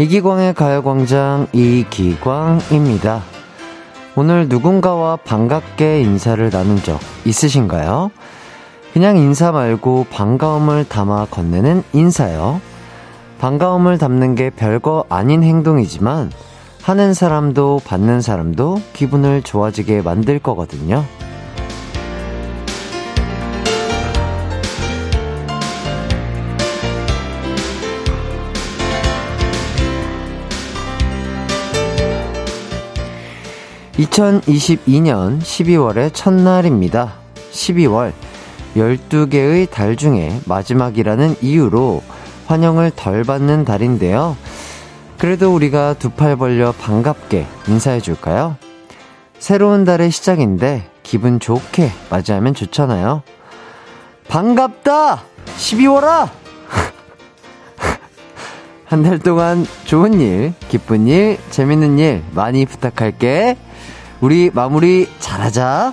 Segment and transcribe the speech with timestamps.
[0.00, 3.20] 이기광의 가요광장 이기광입니다.
[4.14, 8.12] 오늘 누군가와 반갑게 인사를 나눈 적 있으신가요?
[8.92, 12.60] 그냥 인사 말고 반가움을 담아 건네는 인사요.
[13.40, 16.30] 반가움을 담는 게 별거 아닌 행동이지만
[16.80, 21.04] 하는 사람도 받는 사람도 기분을 좋아지게 만들 거거든요.
[33.98, 37.14] 2022년 12월의 첫날입니다.
[37.52, 38.12] 12월
[38.76, 42.02] 12개의 달 중에 마지막이라는 이유로
[42.46, 44.36] 환영을 덜 받는 달인데요.
[45.18, 48.56] 그래도 우리가 두 팔 벌려 반갑게 인사해 줄까요?
[49.40, 53.22] 새로운 달의 시작인데 기분 좋게 맞이하면 좋잖아요.
[54.28, 55.22] 반갑다!
[55.56, 56.28] 12월아!
[58.86, 63.56] 한 달 동안 좋은 일, 기쁜 일, 재밌는 일 많이 부탁할게.
[64.20, 65.92] 우리 마무리 잘하자.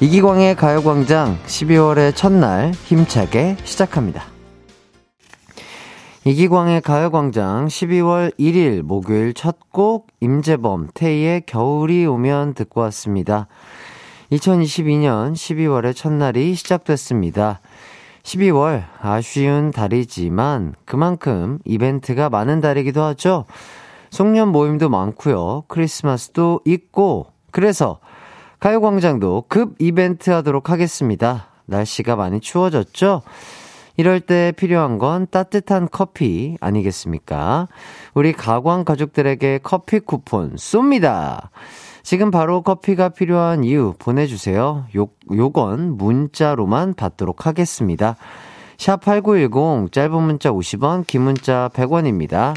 [0.00, 4.24] 이기광의 가요광장 12월의 첫날 힘차게 시작합니다.
[6.24, 13.48] 이기광의 가요광장 12월 1일 목요일 첫 곡 임재범 태희의 겨울이 오면 듣고 왔습니다.
[14.30, 17.60] 2022년 12월의 첫날이 시작됐습니다.
[18.22, 23.44] 12월 아쉬운 달이지만 그만큼 이벤트가 많은 달이기도 하죠.
[24.14, 25.64] 송년 모임도 많고요.
[25.66, 27.98] 크리스마스도 있고 그래서
[28.60, 31.48] 가요광장도 급 이벤트 하도록 하겠습니다.
[31.64, 33.22] 날씨가 많이 추워졌죠?
[33.96, 37.66] 이럴 때 필요한 건 따뜻한 커피 아니겠습니까?
[38.14, 41.48] 우리 가광 가족들에게 커피 쿠폰 쏩니다.
[42.04, 44.86] 지금 바로 커피가 필요한 이유 보내주세요.
[44.96, 48.14] 요, 요건 문자로만 받도록 하겠습니다.
[48.76, 52.54] 샵8910 짧은 문자 50원, 긴 문자 100원입니다.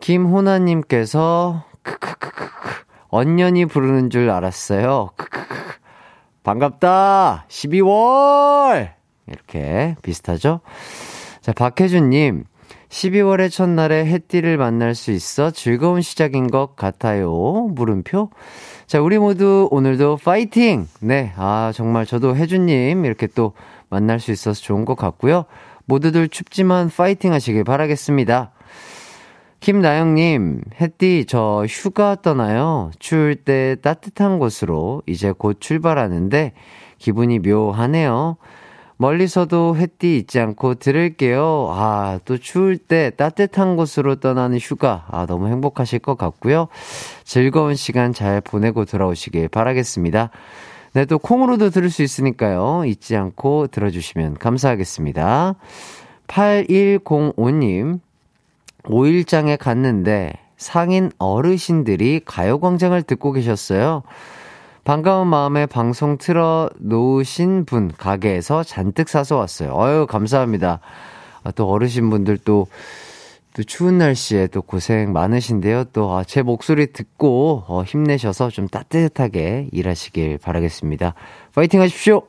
[0.00, 5.10] 김호나님께서 크크크크크 언년이 부르는 줄 알았어요.
[5.16, 5.56] 크크크
[6.42, 7.46] 반갑다.
[7.48, 8.90] 12월
[9.26, 10.60] 이렇게 비슷하죠?
[11.40, 12.44] 자 박혜준님
[12.88, 17.68] 12월의 첫날에 해띠를 만날 수 있어 즐거운 시작인 것 같아요.
[17.72, 18.30] 물음표.
[18.86, 20.86] 자, 우리 모두 오늘도 파이팅!
[21.00, 23.52] 네, 아, 정말 저도 혜준님 이렇게 또
[23.88, 25.44] 만날 수 있어서 좋은 것 같고요.
[25.86, 28.52] 모두들 춥지만 파이팅 하시길 바라겠습니다.
[29.66, 32.92] 김나영님, 햇띠, 저 휴가 떠나요.
[33.00, 36.52] 추울 때 따뜻한 곳으로 이제 곧 출발하는데
[36.98, 38.36] 기분이 묘하네요.
[38.96, 41.70] 멀리서도 햇띠 잊지 않고 들을게요.
[41.72, 45.04] 아, 또 추울 때 따뜻한 곳으로 떠나는 휴가.
[45.10, 46.68] 아, 너무 행복하실 것 같고요.
[47.24, 50.30] 즐거운 시간 잘 보내고 돌아오시길 바라겠습니다.
[50.92, 52.84] 네, 또 콩으로도 들을 수 있으니까요.
[52.86, 55.56] 잊지 않고 들어주시면 감사하겠습니다.
[56.28, 58.05] 8105님,
[58.86, 64.02] 5일장에 갔는데 상인 어르신들이 가요광장을 듣고 계셨어요.
[64.84, 69.72] 반가운 마음에 방송 틀어 놓으신 분 가게에서 잔뜩 사서 왔어요.
[69.74, 70.80] 어유 감사합니다.
[71.42, 72.66] 아, 또 어르신분들 또,
[73.54, 75.84] 또 추운 날씨에 또 고생 많으신데요.
[75.92, 81.14] 또, 아, 제 목소리 듣고, 어, 힘내셔서 좀 따뜻하게 일하시길 바라겠습니다.
[81.54, 82.22] 파이팅 하십시오!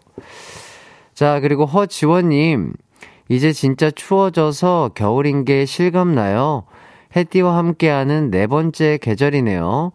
[1.13, 2.73] 자, 그리고 허지원님,
[3.29, 6.63] 이제 진짜 추워져서 겨울인 게 실감나요.
[7.15, 9.91] 해띠와 함께하는 네 번째 계절이네요.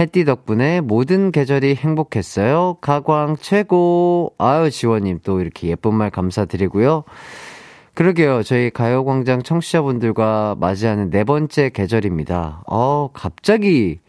[0.00, 2.78] 해띠 덕분에 모든 계절이 행복했어요.
[2.80, 4.32] 가광 최고.
[4.38, 7.04] 아유, 지원님 또 이렇게 예쁜 말 감사드리고요.
[7.94, 8.42] 그러게요.
[8.42, 12.62] 저희 가요광장 청취자분들과 맞이하는 네 번째 계절입니다.
[12.66, 14.00] 어, 갑자기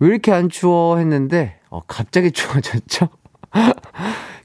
[0.00, 3.08] 왜 이렇게 안 추워 했는데, 어, 갑자기 추워졌죠?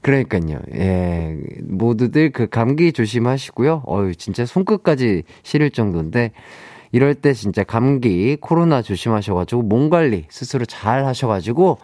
[0.02, 0.60] 그러니까요.
[0.74, 1.36] 예.
[1.62, 3.84] 모두들 그 감기 조심하시고요.
[3.86, 6.32] 어유 진짜 손끝까지 시릴 정도인데
[6.92, 11.78] 이럴 때 진짜 감기, 코로나 조심하셔가지고 몸 관리 스스로 잘 하셔가지고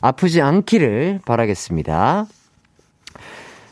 [0.00, 2.26] 아프지 않기를 바라겠습니다.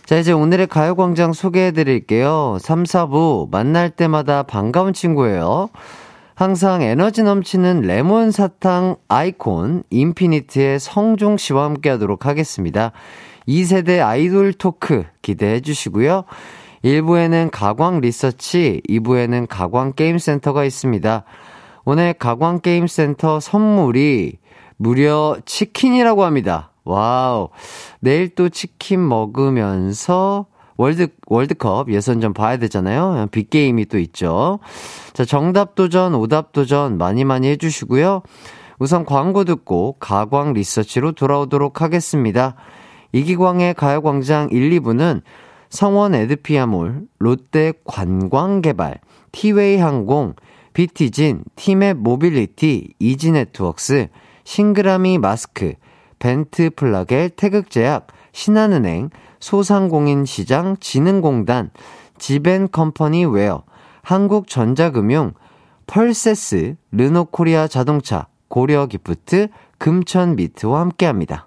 [0.05, 2.59] 자, 이제 오늘의 가요광장 소개해 드릴게요.
[2.61, 5.71] 3, 4부 만날 때마다 반가운 친구예요.
[6.35, 12.93] 항상 에너지 넘치는 레몬 사탕 아이콘 인피니트의 성종 씨와 함께 하도록 하겠습니다.
[13.49, 16.25] 2세대 아이돌 토크 기대해 주시고요.
[16.85, 21.25] 1부에는 가광 리서치, 2부에는 가광 게임센터가 있습니다.
[21.87, 24.39] 오늘 가광 게임센터 선물이
[24.77, 26.73] 무려 치킨이라고 합니다.
[26.85, 27.49] Wow.
[28.01, 33.29] 내일 또 치킨 먹으면서 월드, 월드컵 예선전 봐야 되잖아요.
[33.31, 34.59] big game이 또 있죠.
[35.13, 38.23] 자, 정답 도전, 오답 도전 많이 많이 해주시고요.
[38.79, 42.57] 우선 광고 듣고 가광 리서치로 돌아오도록 하겠습니다.
[43.15, 45.23] 이기광의 가요광장 1, 2부는
[45.71, 48.99] 성원 에드피아몰, 롯데 관광개발,
[49.31, 50.35] 티웨이 항공,
[50.73, 54.09] 비티진, 티맵 모빌리티, 이지네트웍스,
[54.43, 55.75] 싱그라미 마스크,
[56.19, 61.71] 벤트 플라겔 태극제약, 신한은행, 소상공인시장 진흥공단,
[62.19, 63.63] 지벤컴퍼니 웨어,
[64.03, 65.35] 한국전자금융,
[65.87, 71.47] 펄세스, 르노코리아 자동차, 고려기프트, 금천미트와 함께합니다.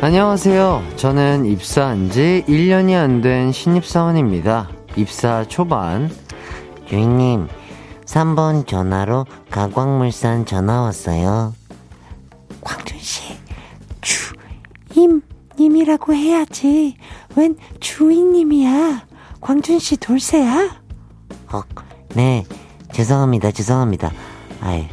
[0.00, 0.82] 안녕하세요.
[0.96, 4.68] 저는 입사한 지 1년이 안 된 신입사원입니다.
[4.96, 6.08] 입사 초반.
[6.86, 7.48] 주인님,
[8.04, 11.52] 3번 전화로 가광물산 전화 왔어요.
[12.62, 13.36] 광준씨,
[14.00, 15.20] 주임,
[15.58, 16.96] 님이라고 해야지.
[17.36, 19.04] 웬 주인님이야?
[19.40, 20.80] 광준씨 돌쇠야?
[21.52, 21.62] 어,
[22.14, 22.44] 네.
[22.92, 24.10] 죄송합니다, 죄송합니다.
[24.60, 24.88] 아이,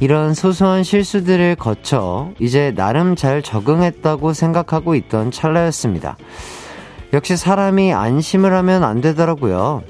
[0.00, 6.16] 이런 소소한 실수들을 거쳐 이제 나름 잘 적응했다고 생각하고 있던 찰나였습니다.
[7.12, 9.82] 역시 사람이 안심을 하면 안 되더라고요.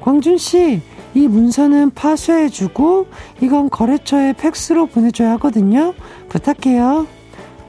[0.00, 0.80] 광준 씨,
[1.14, 3.08] 이 문서는 파쇄해주고
[3.42, 5.92] 이건 거래처에 팩스로 보내줘야 하거든요.
[6.28, 7.06] 부탁해요.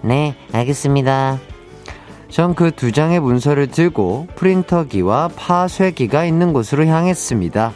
[0.02, 1.40] 네, 알겠습니다.
[2.30, 7.74] 전 그 두 장의 문서를 들고 프린터기와 파쇄기가 있는 곳으로 향했습니다.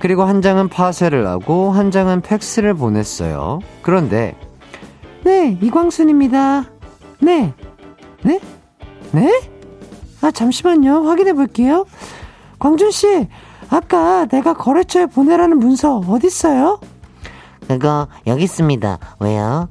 [0.00, 3.60] 그리고 한 장은 파쇄를 하고 한 장은 팩스를 보냈어요.
[3.82, 4.34] 그런데
[5.22, 6.64] 네, 이광순입니다.
[7.20, 7.52] 네.
[8.22, 8.40] 네?
[9.12, 9.42] 네?
[10.22, 11.06] 아, 잠시만요.
[11.06, 11.86] 확인해 볼게요.
[12.58, 13.28] 광준 씨,
[13.68, 16.80] 아까 내가 거래처에 보내라는 문서 어딨어요?
[17.68, 18.98] 그거 여기 있습니다.
[19.20, 19.68] 왜요?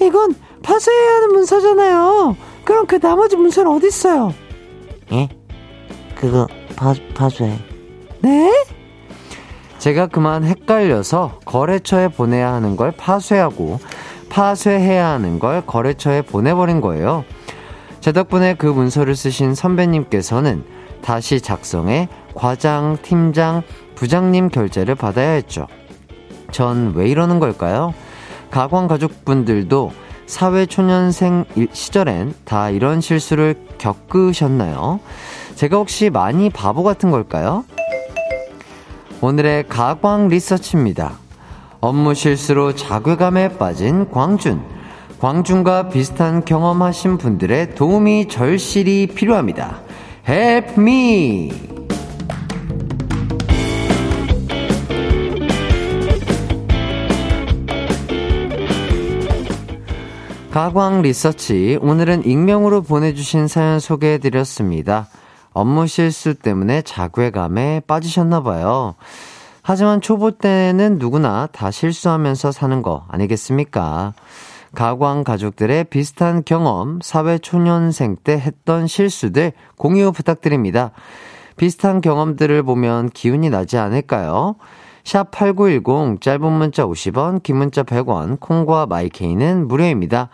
[0.00, 2.36] 이건 파쇄해야 하는 문서잖아요.
[2.64, 4.32] 그럼 그 나머지 문서는 어딨어요?
[5.12, 5.28] 예?
[6.14, 6.46] 그거
[6.76, 7.58] 파, 파쇄.
[8.20, 8.52] 네?
[9.78, 13.78] 제가 그만 헷갈려서 거래처에 보내야 하는 걸 파쇄하고
[14.28, 17.24] 파쇄해야 하는 걸 거래처에 보내버린 거예요.
[18.00, 20.64] 제 덕분에 그 문서를 쓰신 선배님께서는
[21.02, 23.62] 다시 작성해 과장, 팀장,
[23.94, 25.66] 부장님 결제를 받아야 했죠.
[26.50, 27.94] 전 왜 이러는 걸까요?
[28.50, 29.92] 가광 가족분들도
[30.26, 35.00] 사회초년생 시절엔 다 이런 실수를 겪으셨나요?
[35.54, 37.64] 제가 혹시 많이 바보 같은 걸까요?
[39.20, 41.18] 오늘의 가광 리서치입니다.
[41.80, 44.62] 업무 실수로 자괴감에 빠진 광준.
[45.18, 49.80] 광준과 비슷한 경험하신 분들의 도움이 절실히 필요합니다.
[50.28, 51.50] Help me!
[60.52, 61.78] 가광 리서치.
[61.82, 65.08] 오늘은 익명으로 보내주신 사연 소개해드렸습니다.
[65.58, 68.94] 업무 실수 때문에 자괴감에 빠지셨나봐요.
[69.62, 74.14] 하지만 초보 때는 누구나 다 실수하면서 사는 거 아니겠습니까?
[74.76, 80.92] 가광 가족들의 비슷한 경험, 사회 초년생 때 했던 실수들 공유 부탁드립니다.
[81.56, 84.54] 비슷한 경험들을 보면 기운이 나지 않을까요?
[85.02, 90.28] 샵 8910 짧은 문자 50원, 긴 문자 100원, 콩과 마이케이는 무료입니다.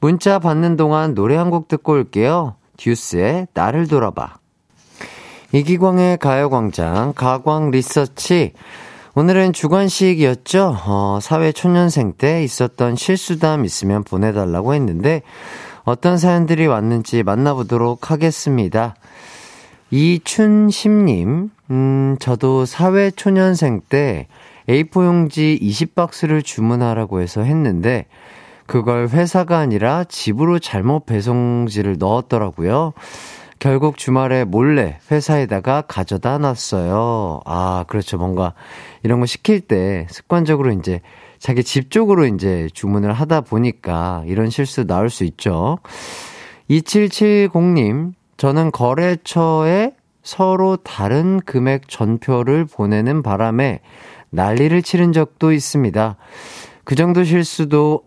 [0.00, 2.56] 문자 받는 동안 노래 한 곡 듣고 올게요.
[2.76, 4.37] 듀스의 나를 돌아봐.
[5.52, 8.52] 이기광의 가요광장, 가광 리서치.
[9.14, 10.76] 오늘은 주관식이었죠?
[10.84, 15.22] 어, 사회 초년생 때 있었던 실수담 있으면 보내달라고 했는데,
[15.84, 18.94] 어떤 사연들이 왔는지 만나보도록 하겠습니다.
[19.90, 24.26] 이춘심님, 음, 저도 사회 초년생 때
[24.68, 28.04] A4 용지 20박스를 주문하라고 해서 했는데,
[28.66, 32.92] 그걸 회사가 아니라 집으로 잘못 배송지를 넣었더라고요.
[33.58, 37.40] 결국 주말에 몰래 회사에다가 가져다 놨어요.
[37.44, 38.16] 아, 그렇죠.
[38.16, 38.54] 뭔가
[39.02, 41.00] 이런 거 시킬 때 습관적으로 이제
[41.38, 45.78] 자기 집 쪽으로 이제 주문을 하다 보니까 이런 실수 나올 수 있죠.
[46.70, 53.80] 2770님, 저는 거래처에 서로 다른 금액 전표를 보내는 바람에
[54.30, 56.16] 난리를 치른 적도 있습니다.
[56.84, 58.02] 그 정도 실수도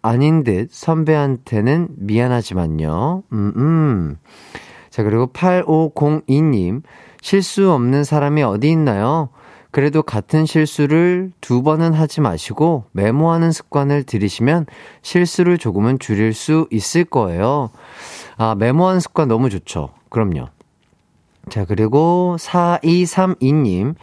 [0.00, 3.22] 아닌 듯 선배한테는 미안하지만요.
[3.32, 4.16] 음, 음.
[4.98, 6.82] 자, 그리고 8502님,
[7.22, 9.28] 실수 없는 사람이 어디 있나요?
[9.70, 14.66] 그래도 같은 실수를 두 번은 하지 마시고 메모하는 습관을 들이시면
[15.02, 17.70] 실수를 조금은 줄일 수 있을 거예요.
[18.38, 19.90] 아, 메모하는 습관 너무 좋죠.
[20.08, 20.48] 그럼요.
[21.48, 23.94] 자, 그리고 4232님,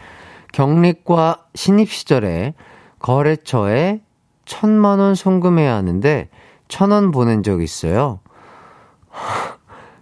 [0.54, 2.54] 경리과 신입 시절에
[3.00, 4.00] 거래처에
[4.46, 6.30] 천만원 송금해야 하는데
[6.68, 8.20] 천 원 보낸 적 있어요.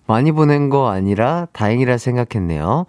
[0.07, 2.87] 많이 보낸 거 아니라 다행이라 생각했네요.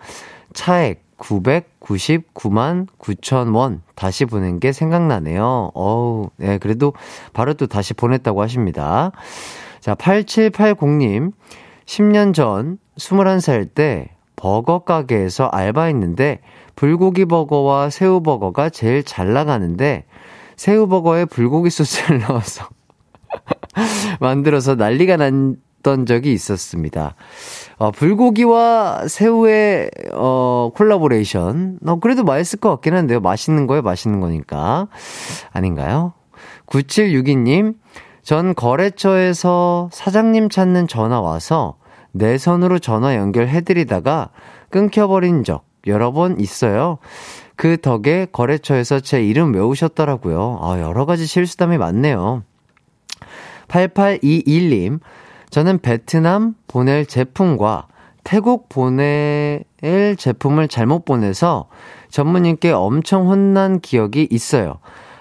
[0.54, 5.72] 차액 999만 9천 원 다시 보낸 게 생각나네요.
[5.74, 6.94] 어우, 네, 그래도
[7.34, 9.12] 바로 또 다시 보냈다고 하십니다.
[9.80, 11.32] 자, 8780님,
[11.86, 16.42] 10년 전 21살 때 버거 가게에서 알바했는데
[16.76, 20.06] 불고기 버거와 새우 버거가 제일 잘 나가는데
[20.58, 22.68] 새우 버거에 불고기 소스를 넣어서
[24.20, 25.18] 만들어서 난리가
[25.86, 27.14] 났던 적이 있었습니다.
[27.78, 31.80] 어, 불고기와 새우의 어, 콜라보레이션.
[31.86, 33.20] 어, 그래도 맛있을 것 같긴 한데요.
[33.20, 34.88] 맛있는 거에 맛있는 거니까.
[35.54, 36.14] 아닌가요?
[36.66, 37.76] 9762님,
[38.24, 41.78] 전 거래처에서 사장님 찾는 전화 와서
[42.12, 44.30] 내 손으로 전화 연결해드리다가
[44.72, 46.98] 끊겨버린 적 여러 번 있어요.
[47.56, 50.60] 그 덕에 거래처에서 제 이름 외우셨더라고요.
[50.62, 52.44] 아, 여러 가지 실수담이 많네요.
[53.68, 55.00] 8821님,
[55.56, 57.88] 저는 베트남 보낼 제품과
[58.26, 59.64] 태국 보낼
[60.18, 61.70] 제품을 잘못 보내서
[62.10, 64.80] 전무님께 엄청 혼난 기억이 있어요.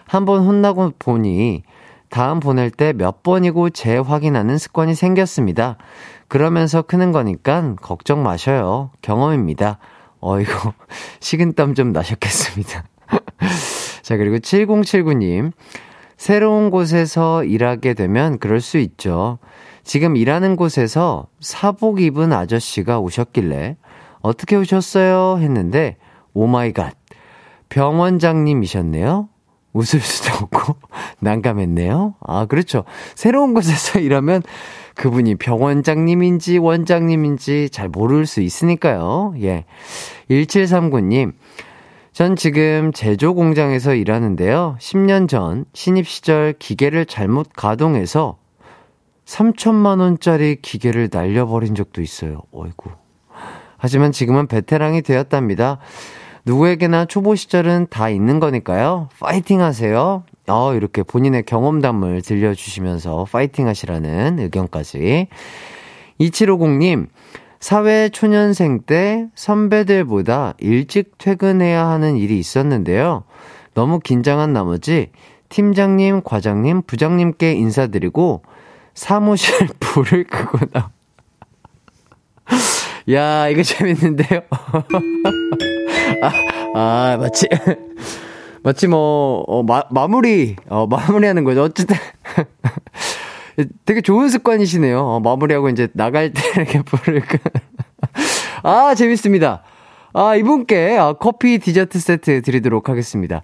[0.09, 1.63] 한번 혼나고 보니
[2.11, 5.77] 다음 보낼 때 몇 번이고 재확인하는 습관이 생겼습니다.
[6.27, 8.91] 그러면서 크는 거니까 걱정 마셔요.
[9.03, 9.79] 경험입니다.
[10.19, 10.73] 어이구,
[11.21, 12.83] 식은땀 좀 나셨겠습니다.
[14.03, 15.53] 자, 그리고 7079님.
[16.17, 19.39] 새로운 곳에서 일하게 되면 그럴 수 있죠.
[19.85, 23.77] 지금 일하는 곳에서 사복 입은 아저씨가 오셨길래
[24.23, 25.39] 어떻게 오셨어요?
[25.41, 25.97] 했는데
[26.33, 26.97] oh my god
[27.69, 29.29] 병원장님이셨네요.
[29.75, 30.77] 웃을 수도 없고
[31.21, 32.15] 난감했네요.
[32.21, 32.85] 아 그렇죠.
[33.15, 34.43] 새로운 곳에서 일하면
[34.95, 39.35] 그분이 병원장님인지 원장님인지 잘 모를 수 있으니까요.
[39.43, 39.65] 예.
[40.31, 41.33] 1739님.
[42.13, 44.77] 전 지금 제조 공장에서 일하는데요.
[44.81, 48.39] 10년 전 신입 시절 기계를 잘못 가동해서
[49.25, 52.43] 3천만 원짜리 기계를 날려버린 적도 있어요.
[52.53, 52.91] 어이구.
[53.77, 55.79] 하지만 지금은 베테랑이 되었답니다.
[56.47, 59.09] 누구에게나 초보 시절은 다 있는 거니까요.
[59.19, 60.25] 파이팅 하세요.
[60.47, 65.29] 어, 이렇게 본인의 경험담을 들려주시면서 파이팅 하시라는 의견까지.
[66.21, 67.09] 2750님,
[67.61, 73.25] 사회 초년생 때 선배들보다 일찍 퇴근해야 하는 일이 있었는데요.
[73.73, 75.11] 너무 긴장한 나머지
[75.49, 78.43] 팀장님, 과장님, 부장님께 인사드리고
[78.95, 80.91] 사무실 불을 끄고 나.
[83.11, 84.43] 야, 이거 재밌는데요?
[86.23, 86.33] 아,
[86.75, 87.47] 아, 마치,
[88.63, 91.63] 마치 뭐, 어, 마, 마무리, 어, 마무리하는 거죠.
[91.63, 91.97] 어쨌든.
[93.85, 94.99] 되게 좋은 습관이시네요.
[94.99, 97.39] 어, 마무리하고 이제 나갈 때 이렇게 불을 끄.
[98.63, 99.63] 아, 재밌습니다.
[100.15, 103.43] 아, 이분께 아, 커피 디저트 세트 드리도록 하겠습니다.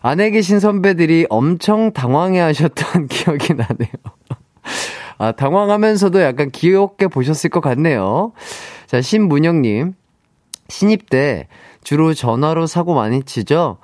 [0.00, 3.92] 안에 계신 선배들이 엄청 당황해 하셨던 기억이 나네요.
[5.18, 8.32] 아, 당황하면서도 약간 귀엽게 보셨을 것 같네요.
[8.86, 9.94] 자, 신문영님.
[10.68, 11.48] 신입 때
[11.84, 13.78] 주로 전화로 사고 많이 치죠?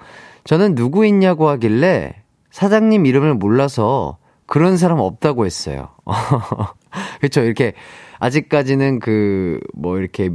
[0.45, 2.15] 저는 누구 있냐고 하길래
[2.51, 4.17] 사장님 이름을 몰라서
[4.47, 5.89] 그런 사람 없다고 했어요.
[7.21, 7.43] 그렇죠.
[7.43, 7.75] 이렇게
[8.19, 10.31] 아직까지는 그 뭐 이렇게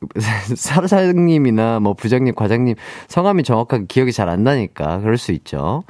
[0.56, 2.74] 사장님이나 뭐 부장님, 과장님
[3.08, 5.84] 성함이 정확하게 기억이 잘 안 나니까 그럴 수 있죠.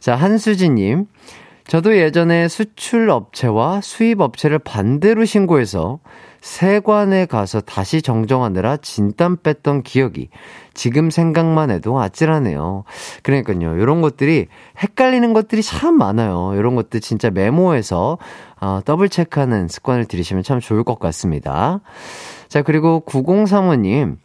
[0.00, 1.06] 자, 한수진 님.
[1.66, 6.00] 저도 예전에 수출 업체와 수입 업체를 반대로 신고해서
[6.42, 10.28] 세관에 가서 다시 정정하느라 진땀 뺐던 기억이
[10.74, 12.84] 지금 생각만 해도 아찔하네요.
[13.22, 13.78] 그러니까요.
[13.78, 16.52] 이런 것들이 헷갈리는 것들이 참 많아요.
[16.54, 18.18] 이런 것들 진짜 메모해서
[18.60, 21.80] 어, 더블 체크하는 습관을 들이시면 참 좋을 것 같습니다.
[22.48, 24.18] 자, 그리고 9035님.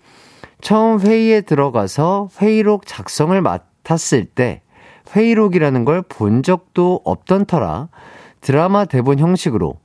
[0.60, 4.62] 처음 회의에 들어가서 회의록 작성을 맡았을 때
[5.16, 7.90] 회의록이라는 걸 본 적도 없던 터라
[8.42, 9.76] 드라마 대본 형식으로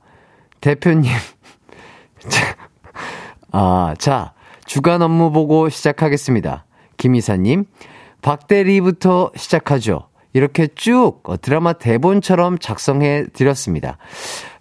[0.61, 1.11] 대표님
[3.51, 4.33] 아, 자,
[4.65, 6.65] 주간 업무 보고 시작하겠습니다.
[6.97, 7.65] 김 이사님,
[8.21, 10.07] 박대리부터 시작하죠.
[10.33, 13.97] 이렇게 쭉 드라마 대본처럼 작성해 드렸습니다.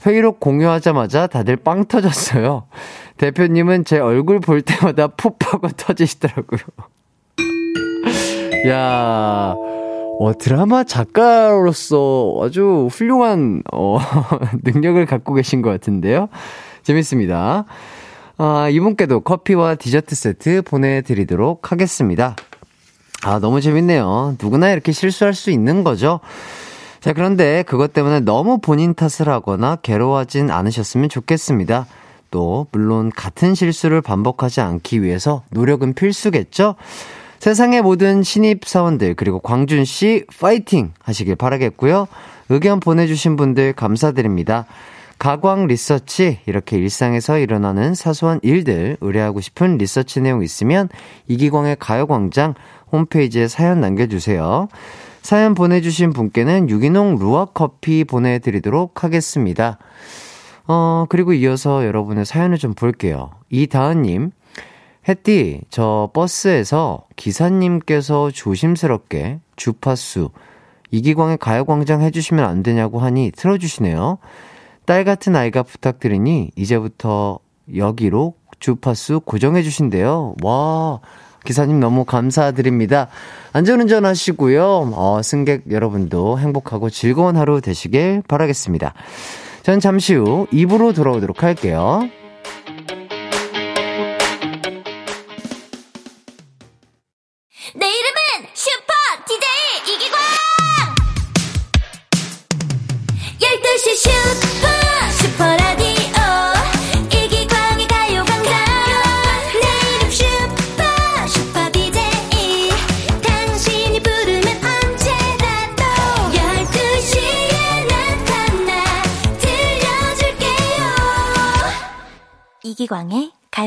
[0.07, 2.69] 회의록 공유하자마자 다들 빵 터졌어요.
[3.17, 6.61] 대표님은 제 얼굴 볼 때마다 푹 하고 터지시더라고요.
[8.69, 9.55] 야,
[10.21, 13.99] 어, 드라마 작가로서 아주 훌륭한, 어,
[14.63, 16.29] 능력을 갖고 계신 것 같은데요.
[16.83, 17.65] 재밌습니다.
[18.37, 22.37] 아, 이분께도 커피와 디저트 세트 보내드리도록 하겠습니다.
[23.25, 24.37] 아, 너무 재밌네요.
[24.41, 26.21] 누구나 이렇게 실수할 수 있는 거죠.
[27.01, 31.87] 자, 그런데 그것 때문에 너무 본인 탓을 하거나 괴로워하진 않으셨으면 좋겠습니다.
[32.31, 36.77] 또, 물론 같은 실수를 반복하지 않기 위해서 노력은 필수겠죠?
[37.45, 40.95] 세상의 모든 신입사원들, 그리고 광준 씨, 파이팅!
[41.03, 42.09] 하시길 바라겠고요.
[42.49, 44.65] 의견 보내주신 분들 감사드립니다.
[45.19, 50.89] 가광 리서치, 이렇게 일상에서 일어나는 사소한 일들, 의뢰하고 싶은 리서치 내용 있으면
[51.29, 52.55] 이기광의 가요광장
[52.91, 54.69] 홈페이지에 사연 남겨주세요.
[55.21, 59.77] 사연 보내주신 분께는 유기농 루아 커피 보내드리도록 하겠습니다.
[60.67, 63.33] 어, 그리고 이어서 여러분의 사연을 좀 볼게요.
[63.51, 64.31] 이다은님,
[65.09, 70.31] 햇띠, 저 버스에서 기사님께서 조심스럽게 주파수,
[70.91, 74.19] 이기광의 가요광장 해주시면 안 되냐고 하니 틀어주시네요.
[74.87, 77.39] 딸 같은 아이가 부탁드리니 이제부터
[77.75, 80.37] 여기로 주파수 고정해주신대요.
[80.43, 81.01] 와,
[81.45, 83.09] 기사님 너무 감사드립니다.
[83.53, 84.93] 안전운전 하시고요.
[84.95, 88.95] 어, 승객 여러분도 행복하고 즐거운 하루 되시길 바라겠습니다.
[89.63, 92.09] 전 잠시 후 입으로 돌아오도록 할게요.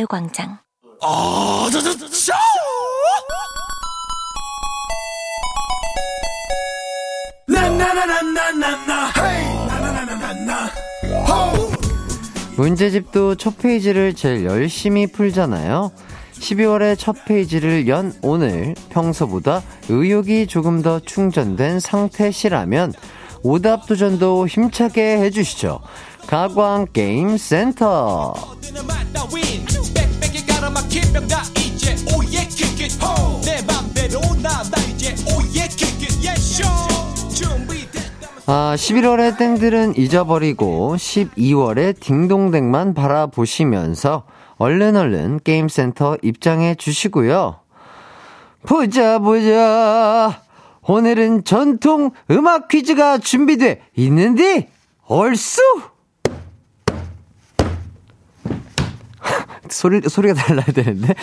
[0.08, 0.60] 이기광의 가요광장
[12.56, 15.92] 문제집도 첫 페이지를 제일 열심히 풀잖아요.
[16.34, 22.94] 12월의 첫 페이지를 연 오늘 평소보다 의욕이 조금 더 충전된 상태시라면
[23.44, 25.80] 오답 도전도 힘차게 해주시죠.
[26.28, 28.34] 가광 게임 센터.
[38.50, 44.24] 아, 11월의 땡들은 잊어버리고 12월의 딩동댕만 바라보시면서
[44.58, 47.60] 얼른 얼른 게임센터 입장해 주시고요.
[48.66, 50.42] 보자, 보자.
[50.82, 54.70] 오늘은 전통 음악 퀴즈가 준비돼 있는데,
[55.08, 55.62] 얼쑤!
[59.72, 61.16] 소리, 소리가 달라야 되는데.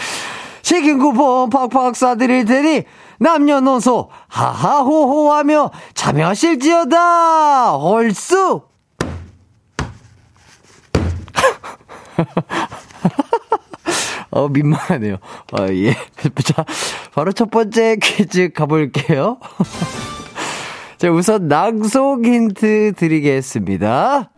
[0.62, 2.84] 치킨 쿠폰 팍팍 쏴드릴 테니
[3.18, 7.76] 남녀노소 하하호호 하며 참여하실지어다.
[7.76, 8.62] 얼쑤
[14.30, 15.16] 어 민망하네요.
[15.52, 15.94] 어예.
[16.44, 16.64] 자
[17.14, 19.38] 바로 첫 번째 퀴즈 가볼게요.
[20.98, 24.30] 자 우선 낭송 힌트 드리겠습니다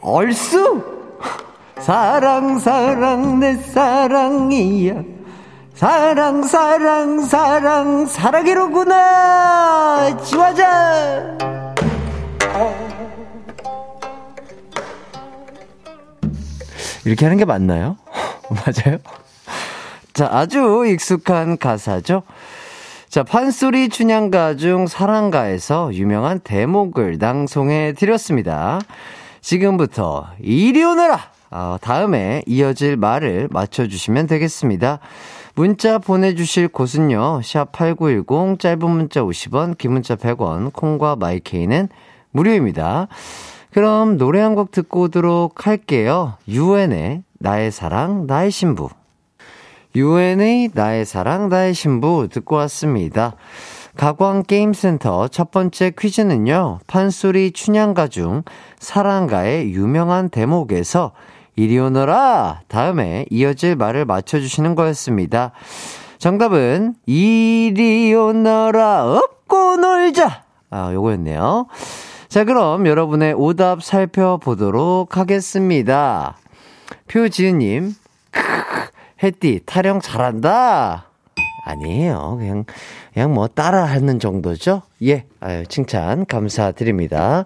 [0.00, 0.82] 얼쑤
[1.78, 5.02] 사랑 사랑 내 사랑이야
[5.74, 8.96] 사랑 사랑 사랑 사랑이로구나
[10.24, 11.38] 지화자
[17.04, 17.96] 이렇게 하는 게 맞나요?
[18.50, 18.98] 맞아요?
[20.12, 22.22] 자 아주 익숙한 가사죠
[23.10, 28.78] 자, 판소리 춘향가 중 사랑가에서 유명한 대목을 낭송해 드렸습니다.
[29.40, 31.18] 지금부터 이리 오너라!
[31.52, 35.00] 어, 다음에 이어질 말을 맞춰주시면 되겠습니다.
[35.54, 41.88] 문자 보내주실 곳은요, 샵8910, 짧은 문자 50원, 긴 문자 100원, 콩과 마이케이는
[42.30, 43.08] 무료입니다.
[43.72, 46.34] 그럼 노래 한 곡 듣고 오도록 할게요.
[46.48, 48.88] 유엔의 나의 사랑, 나의 신부.
[49.96, 53.34] UN의 나의 사랑, 나의 신부 듣고 왔습니다.
[53.96, 58.42] 가광 게임센터 첫 번째 퀴즈는요, 판소리 춘향가 중
[58.78, 61.12] 사랑가의 유명한 대목에서
[61.56, 62.62] 이리 오너라!
[62.68, 65.52] 다음에 이어질 말을 맞춰주시는 거였습니다.
[66.18, 70.44] 정답은 이리 오너라, 업고 놀자!
[70.70, 71.66] 아, 요거였네요.
[72.28, 76.36] 자, 그럼 여러분의 오답 살펴보도록 하겠습니다.
[77.08, 77.92] 표지은님,
[79.22, 81.06] 햇띠, 타령 잘한다?
[81.64, 82.36] 아니에요.
[82.38, 82.64] 그냥,
[83.20, 84.80] 그냥 뭐 따라 하는 정도죠?
[85.02, 85.26] 예.
[85.40, 87.44] 아유, 칭찬 감사드립니다.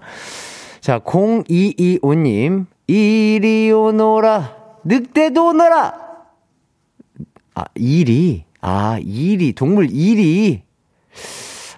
[0.81, 4.55] 자, 0225님, 이리 오너라.
[4.85, 5.95] 늑대도 오너라!
[7.57, 8.45] 아, 이리.
[8.61, 9.53] 아, 이리.
[9.53, 10.63] 동물 이리.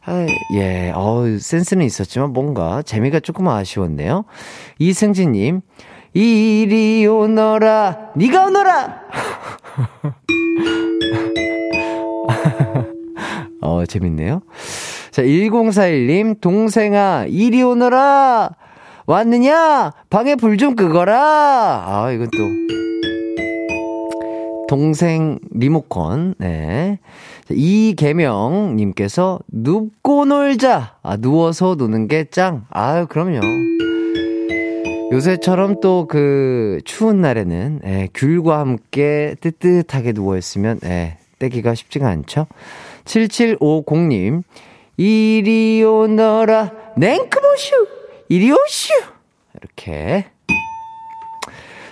[0.04, 4.26] 아, 예, 어우, 센스는 있었지만 뭔가 재미가 조금 아쉬웠네요.
[4.78, 5.62] 이승진님,
[6.12, 9.00] 이리 오너라, 니가 오너라!
[13.66, 14.42] 어, 재밌네요.
[15.10, 18.50] 자, 1041님, 동생아, 이리 오너라!
[19.06, 19.92] 왔느냐?
[20.08, 21.84] 방에 불 좀 끄거라!
[21.86, 22.38] 아, 이건 또.
[24.68, 26.98] 동생 리모컨, 네.
[27.50, 30.96] 이계명님께서 눕고 놀자!
[31.02, 32.64] 아, 누워서 노는 게 짱.
[32.70, 33.40] 아유, 그럼요.
[35.12, 42.46] 요새처럼 또 그 추운 날에는, 예, 귤과 함께 뜨뜻하게 누워있으면, 예, 떼기가 쉽지가 않죠?
[43.06, 44.42] 7750님,
[44.96, 47.88] 이리 오너라, 냉크모슈!
[48.28, 48.92] 이리 오슈!
[49.54, 50.26] 이렇게.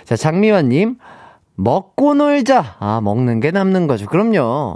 [0.03, 0.97] 자, 장미화님,
[1.55, 2.75] 먹고 놀자!
[2.79, 4.05] 아, 먹는 게 남는 거죠.
[4.05, 4.75] 그럼요.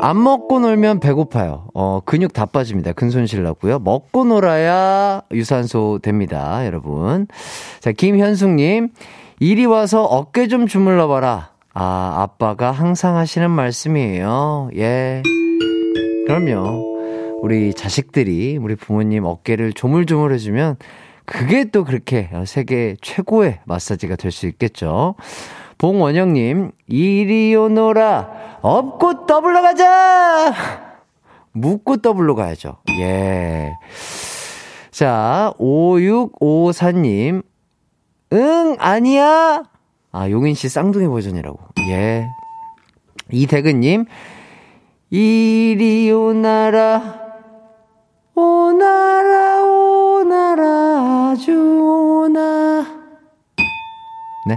[0.00, 1.68] 안 먹고 놀면 배고파요.
[1.72, 2.92] 어, 근육 다 빠집니다.
[2.92, 3.78] 근손실 나고요.
[3.78, 7.26] 먹고 놀아야 유산소 됩니다, 여러분.
[7.80, 8.90] 자, 김현숙님,
[9.40, 11.53] 이리 와서 어깨 좀 주물러 봐라.
[11.74, 14.70] 아, 아빠가 항상 하시는 말씀이에요.
[14.76, 15.22] 예.
[16.26, 16.94] 그럼요.
[17.42, 20.76] 우리 자식들이 우리 부모님 어깨를 조물조물 해주면
[21.26, 25.14] 그게 또 그렇게 세계 최고의 마사지가 될 수 있겠죠.
[25.78, 30.54] 봉원영님, 이리 오너라, 업고 더블로 가자!
[31.52, 32.76] 묻고 더블로 가야죠.
[33.00, 33.72] 예.
[34.90, 37.42] 자, 5654님,
[38.32, 39.64] 응, 아니야!
[40.16, 41.58] 아, 용인 씨 쌍둥이 버전이라고.
[41.88, 42.28] 예.
[43.32, 44.04] 이대근님,
[45.10, 47.20] 이리 오나라,
[48.36, 52.86] 오나라, 오나라, 아주 오나.
[54.46, 54.56] 네.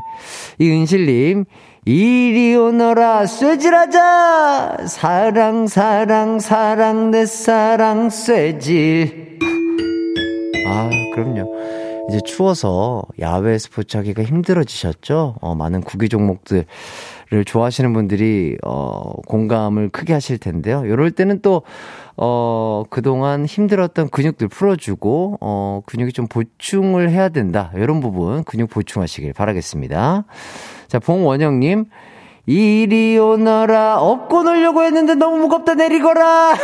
[0.60, 1.46] 이은실님,
[1.86, 4.86] 이리 오너라, 쇠질하자!
[4.88, 9.40] 사랑, 사랑, 사랑, 내 사랑, 쇠질.
[10.68, 11.57] 아, 그럼요.
[12.10, 15.36] 이제 추워서 야외 스포츠 하기가 힘들어지셨죠?
[15.42, 16.66] 어, 많은 구기 종목들을
[17.46, 20.86] 좋아하시는 분들이, 어, 공감을 크게 하실 텐데요.
[20.86, 21.64] 이럴 때는 또,
[22.16, 27.72] 어, 그동안 힘들었던 근육들 풀어주고, 어, 근육이 좀 보충을 해야 된다.
[27.76, 30.24] 이런 부분 근육 보충하시길 바라겠습니다.
[30.88, 31.86] 자, 봉원영님.
[32.50, 36.56] 이리 오너라, 업고 놀려고 했는데 너무 무겁다 내리거라!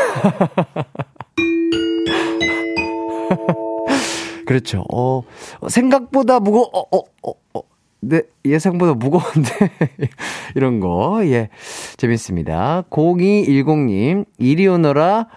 [4.46, 4.84] 그렇죠.
[4.92, 5.24] 어,
[5.68, 7.62] 생각보다 무거, 어, 어, 어, 어.
[8.02, 9.50] 네, 예상보다 무거운데.
[10.56, 11.50] 이런 거, 예.
[11.98, 12.84] 재밌습니다.
[12.90, 15.28] 0210님, 이리 오너라,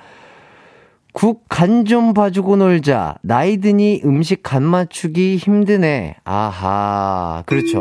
[1.12, 3.16] 국 간 좀 봐주고 놀자.
[3.22, 6.16] 나이 드니 음식 간 맞추기 힘드네.
[6.24, 7.80] 아하, 그렇죠.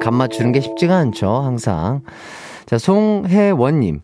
[0.00, 2.02] 간 맞추는 게 쉽지가 않죠, 항상.
[2.66, 4.00] 자, 송혜원님.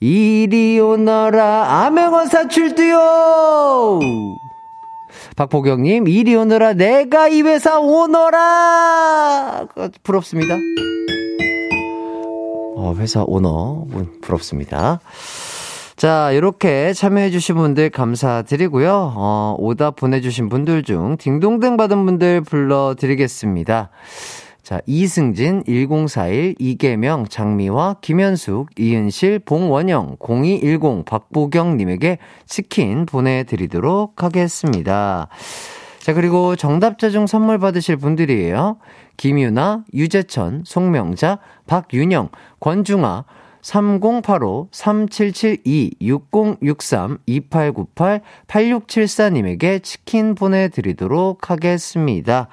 [0.00, 4.00] 이리 오너라, 암행어사 출두요!
[5.36, 9.66] 박보경님, 이리 오너라, 내가 이 회사 오너라!
[10.02, 10.56] 부럽습니다.
[12.76, 13.86] 어, 회사 오너,
[14.20, 15.00] 부럽습니다.
[15.96, 19.12] 자, 이렇게 참여해주신 분들 감사드리고요.
[19.14, 23.90] 어, 오답 보내주신 분들 중 딩동댕 받은 분들 불러드리겠습니다.
[24.62, 35.26] 자, 이승진, 1041, 이계명, 장미화, 김현숙, 이은실, 봉원영, 0210, 박보경님에게 치킨 보내드리도록 하겠습니다.
[35.98, 38.76] 자, 그리고 정답자 중 선물 받으실 분들이에요.
[39.16, 42.28] 김유나, 유재천, 송명자, 박윤영,
[42.60, 43.24] 권중아,
[43.62, 52.48] 3085, 3772, 6063, 2898, 8674님에게 치킨 보내드리도록 하겠습니다.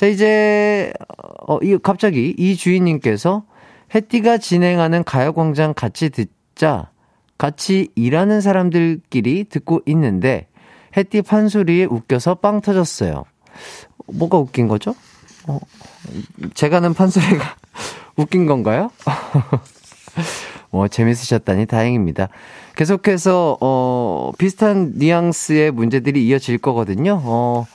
[0.00, 0.94] 자, 이제,
[1.46, 3.44] 어, 이, 갑자기 이 주인님께서
[3.94, 6.88] 해띠가 진행하는 가요광장 같이 듣자,
[7.36, 10.48] 같이 일하는 사람들끼리 듣고 있는데,
[10.96, 13.24] 해띠 판소리에 웃겨서 빵 터졌어요.
[14.06, 14.94] 뭐가 웃긴 거죠?
[15.46, 15.60] 어,
[16.54, 17.56] 제가 하는 판소리가
[18.16, 18.90] 웃긴 건가요?
[20.72, 22.30] 뭐, 재밌으셨다니 다행입니다.
[22.74, 27.20] 계속해서, 어, 비슷한 뉘앙스의 문제들이 이어질 거거든요.
[27.22, 27.66] 어,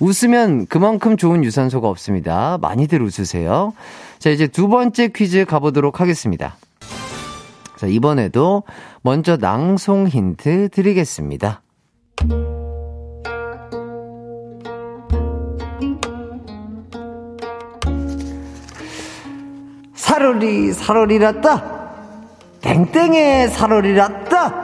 [0.00, 2.58] 웃으면 그만큼 좋은 유산소가 없습니다.
[2.60, 3.72] 많이들 웃으세요.
[4.18, 6.56] 자, 이제 두 번째 퀴즈 가보도록 하겠습니다.
[7.76, 8.62] 자, 이번에도
[9.02, 11.60] 먼저 낭송 힌트 드리겠습니다.
[19.94, 21.74] 사월이 사월이랐다.
[22.60, 24.63] 땡땡의 사월이랐다.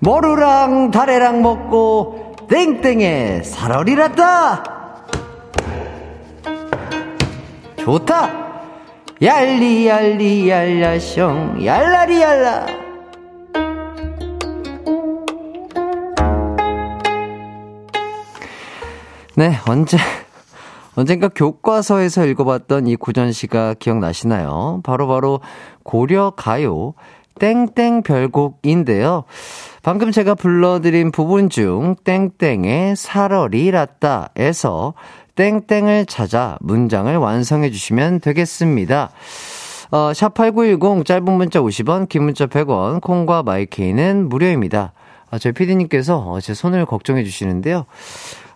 [0.00, 4.64] 머루랑 다래랑 먹고 땡땡의 살얼이랐다!
[7.78, 8.48] 좋다!
[9.20, 12.66] 얄리, 얄리, 얄라숑, 얄라리, 얄라.
[19.34, 19.96] 네, 언제,
[20.94, 24.80] 언젠가 교과서에서 읽어봤던 이 구전시가 기억나시나요?
[24.84, 25.40] 바로바로 바로
[25.82, 26.94] 고려 가요
[27.38, 29.24] 땡땡 별곡인데요.
[29.82, 34.94] 방금 제가 불러드린 부분 중 땡땡의 살얼이 랐다에서
[35.34, 39.10] 땡땡을 찾아 문장을 완성해 주시면 되겠습니다.
[39.90, 44.92] 어, 샵8910 짧은 문자 50원, 긴 문자 100원, 콩과 마이케이는 무료입니다.
[45.30, 47.86] 아, 저희 피디님께서 어, 제 손을 걱정해 주시는데요.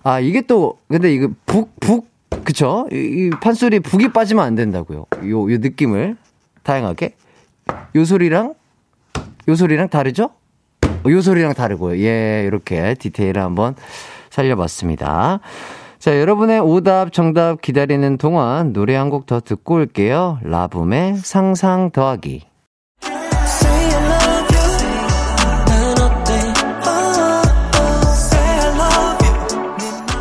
[0.03, 2.11] 아, 이게 또, 근데 이거 북, 북,
[2.45, 2.89] 그쵸?
[2.93, 5.07] 이, 이 판소리에 북이 빠지면 안 된다고요.
[5.27, 6.17] 요, 요 느낌을
[6.63, 7.15] 다양하게.
[7.95, 8.55] 요 소리랑,
[9.49, 10.31] 요 소리랑 다르죠?
[11.05, 11.99] 어, 요 소리랑 다르고요.
[12.05, 13.75] 예, 이렇게 디테일을 한번
[14.31, 15.41] 살려봤습니다.
[15.99, 20.39] 자, 여러분의 오답, 정답 기다리는 동안 노래 한 곡 더 듣고 올게요.
[20.43, 22.43] 라붐의 상상 더하기.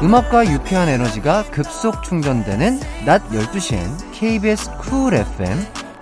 [0.04, 5.58] 음악과 유쾌한 에너지가 급속 충전되는 낮 12시엔 KBS 쿨 FM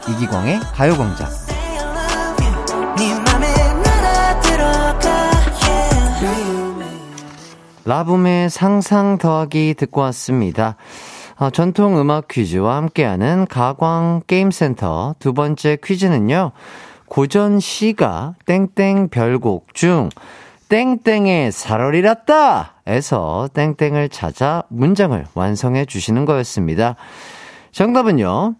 [0.09, 1.27] 이기광의 가요광장.
[7.89, 10.75] 라붐의 상상 더하기 듣고 왔습니다.
[11.37, 16.51] 어, 전통 음악 퀴즈와 함께하는 가광 게임센터 두 번째 퀴즈는요.
[17.07, 20.09] 고전 시가 땡땡 별곡 중
[20.69, 22.75] 땡땡의 살얼이랐다!
[22.85, 26.95] 에서 땡땡을 찾아 문장을 완성해 주시는 거였습니다.
[27.71, 28.53] 정답은요.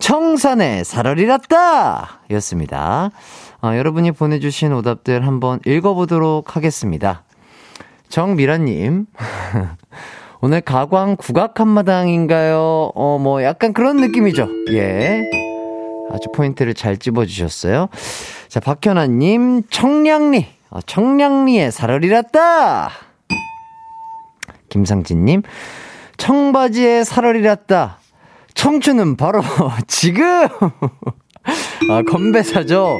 [0.00, 2.22] 청산의 살얼이랐다!
[2.32, 3.10] 였습니다.
[3.64, 7.24] 어, 여러분이 보내주신 오답들 한번 읽어보도록 하겠습니다.
[8.10, 9.06] 정미라님.
[10.42, 12.92] 오늘 가광 국악 한마당인가요?
[12.94, 14.46] 어, 뭐, 약간 그런 느낌이죠.
[14.72, 15.22] 예.
[16.12, 17.88] 아주 포인트를 잘 집어주셨어요.
[18.48, 20.46] 자, 박현아님, 청량리.
[20.68, 22.90] 어, 청량리에 살얼이랐다!
[24.68, 25.42] 김상진님,
[26.18, 27.98] 청바지에 살얼이랐다.
[28.52, 29.40] 청춘은 바로
[29.88, 30.48] 지금!
[31.88, 32.98] 아, 건배사죠?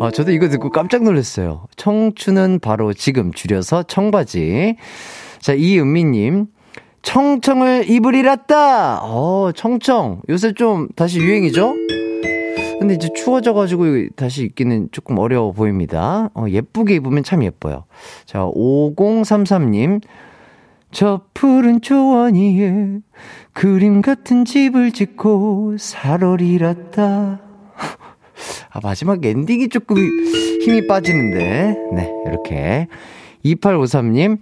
[0.00, 1.66] 아, 저도 이거 듣고 깜짝 놀랐어요.
[1.76, 4.76] 청춘은 바로 지금 줄여서 청바지.
[5.40, 6.46] 자, 이은미님.
[7.02, 9.00] 청청을 입으리랐다!
[9.02, 10.22] 어, 청청.
[10.30, 11.74] 요새 좀 다시 유행이죠?
[12.80, 16.30] 근데 이제 추워져가지고 다시 입기는 조금 어려워 보입니다.
[16.34, 17.84] 어, 예쁘게 입으면 참 예뻐요.
[18.24, 20.00] 자, 5033님.
[20.90, 23.00] 저 푸른 초원 위에
[23.52, 27.40] 그림 같은 집을 짓고 살얼이랐다.
[28.70, 29.96] 아, 마지막 엔딩이 조금
[30.62, 31.76] 힘이 빠지는데.
[31.94, 32.88] 네, 이렇게.
[33.44, 34.38] 2853님,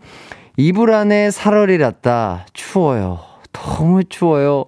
[0.57, 2.47] 이불 안에 살얼이랐다.
[2.53, 3.21] 추워요.
[3.53, 4.65] 너무 추워요.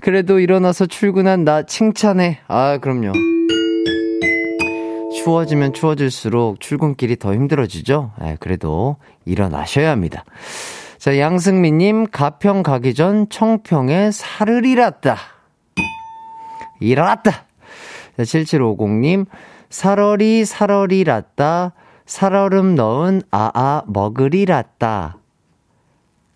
[0.00, 2.38] 그래도 일어나서 출근한 나 칭찬해.
[2.48, 3.12] 아, 그럼요.
[5.14, 8.12] 추워지면 추워질수록 출근길이 더 힘들어지죠?
[8.18, 10.24] 아, 그래도 일어나셔야 합니다.
[10.98, 15.16] 자, 양승민님, 가평 가기 전 청평에 살을이랐다.
[16.80, 17.45] 일어났다.
[18.18, 19.26] 7750님,
[19.70, 21.72] 살얼이 살얼이랐다.
[22.06, 25.18] 살얼음 넣은 아아 먹으리랐다.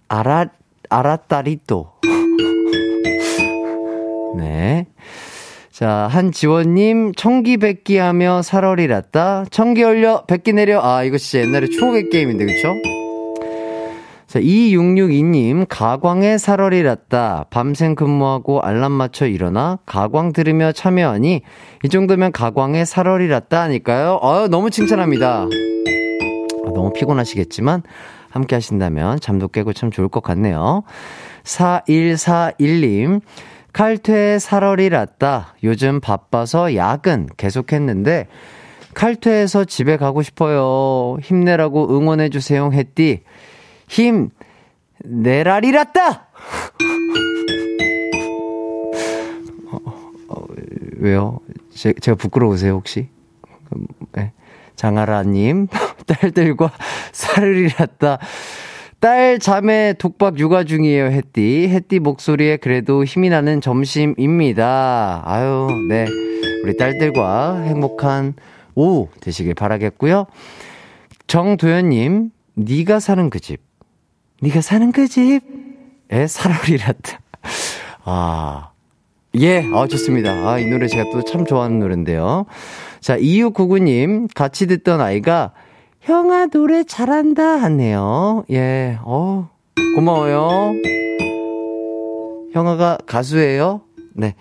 [0.09, 0.47] 알아,
[0.89, 1.93] 알았다리 또.
[4.37, 4.87] 네.
[5.71, 9.47] 자, 한지원님, 청기백기 하며 살얼이랐다.
[9.51, 10.83] 청기 올려, 백기 내려.
[10.83, 12.75] 아, 이거 진짜 옛날에 추억의 게임인데, 그쵸?
[14.31, 17.47] 자, 2662님, 가광에 살얼이 났다.
[17.51, 21.43] 밤샘 근무하고 알람 맞춰 일어나 가광 들으며 참여하니
[21.83, 24.21] 이 정도면 가광에 살얼이 났다 하니까요.
[24.23, 25.49] 어 너무 칭찬합니다.
[25.49, 27.83] 아, 너무 피곤하시겠지만
[28.29, 30.85] 함께 하신다면 잠도 깨고 참 좋을 것 같네요.
[31.43, 33.23] 4141님,
[33.73, 35.57] 칼퇴에 살얼이 났다.
[35.65, 38.29] 요즘 바빠서 야근 계속했는데
[38.95, 41.17] 칼퇴해서 집에 가고 싶어요.
[41.21, 43.23] 힘내라고 응원해주세요, 햇띠.
[43.91, 44.31] 힘
[45.05, 46.29] 내라리랐다.
[49.73, 49.79] 어,
[50.29, 50.45] 어,
[50.99, 51.41] 왜요?
[51.75, 53.09] 제, 제가 부끄러우세요 혹시?
[54.13, 54.33] 네.
[54.77, 55.67] 장하라님
[56.07, 56.71] 딸들과
[57.11, 58.19] 살을이랐다.
[59.01, 61.69] 딸 자매 독박 육아 중이에요, 햇띠.
[61.69, 65.23] 햇띠 목소리에 그래도 힘이 나는 점심입니다.
[65.25, 66.07] 아유, 네.
[66.63, 68.35] 우리 딸들과 행복한
[68.77, 70.27] 오후 되시길 바라겠고요.
[71.27, 73.70] 정도현님, 네가 사는 그 집.
[74.41, 77.21] 네가 사는 그 집에 살얼이랐다.
[78.05, 78.71] 아,
[79.37, 80.31] 예, 아, 좋습니다.
[80.49, 82.47] 아, 이 노래 제가 또 참 좋아하는 노래인데요.
[83.01, 85.53] 자, 2699님, 같이 듣던 아이가
[86.01, 87.43] 형아, 노래 잘한다.
[87.63, 88.45] 하네요.
[88.51, 89.51] 예, 어,
[89.95, 90.73] 고마워요.
[92.53, 93.83] 형아가 가수예요?
[94.15, 94.35] 네.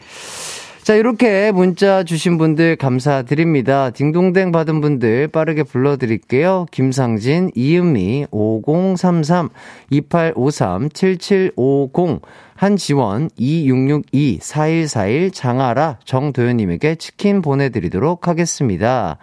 [0.90, 3.92] 자, 이렇게 문자 주신 분들 감사드립니다.
[3.92, 6.66] 딩동댕 받은 분들 빠르게 불러드릴게요.
[6.72, 9.50] 김상진, 이은미, 5033,
[9.92, 12.22] 2853, 7750,
[12.56, 19.20] 한지원, 2662, 4141, 장아라, 정도현님에게 치킨 보내드리도록 하겠습니다.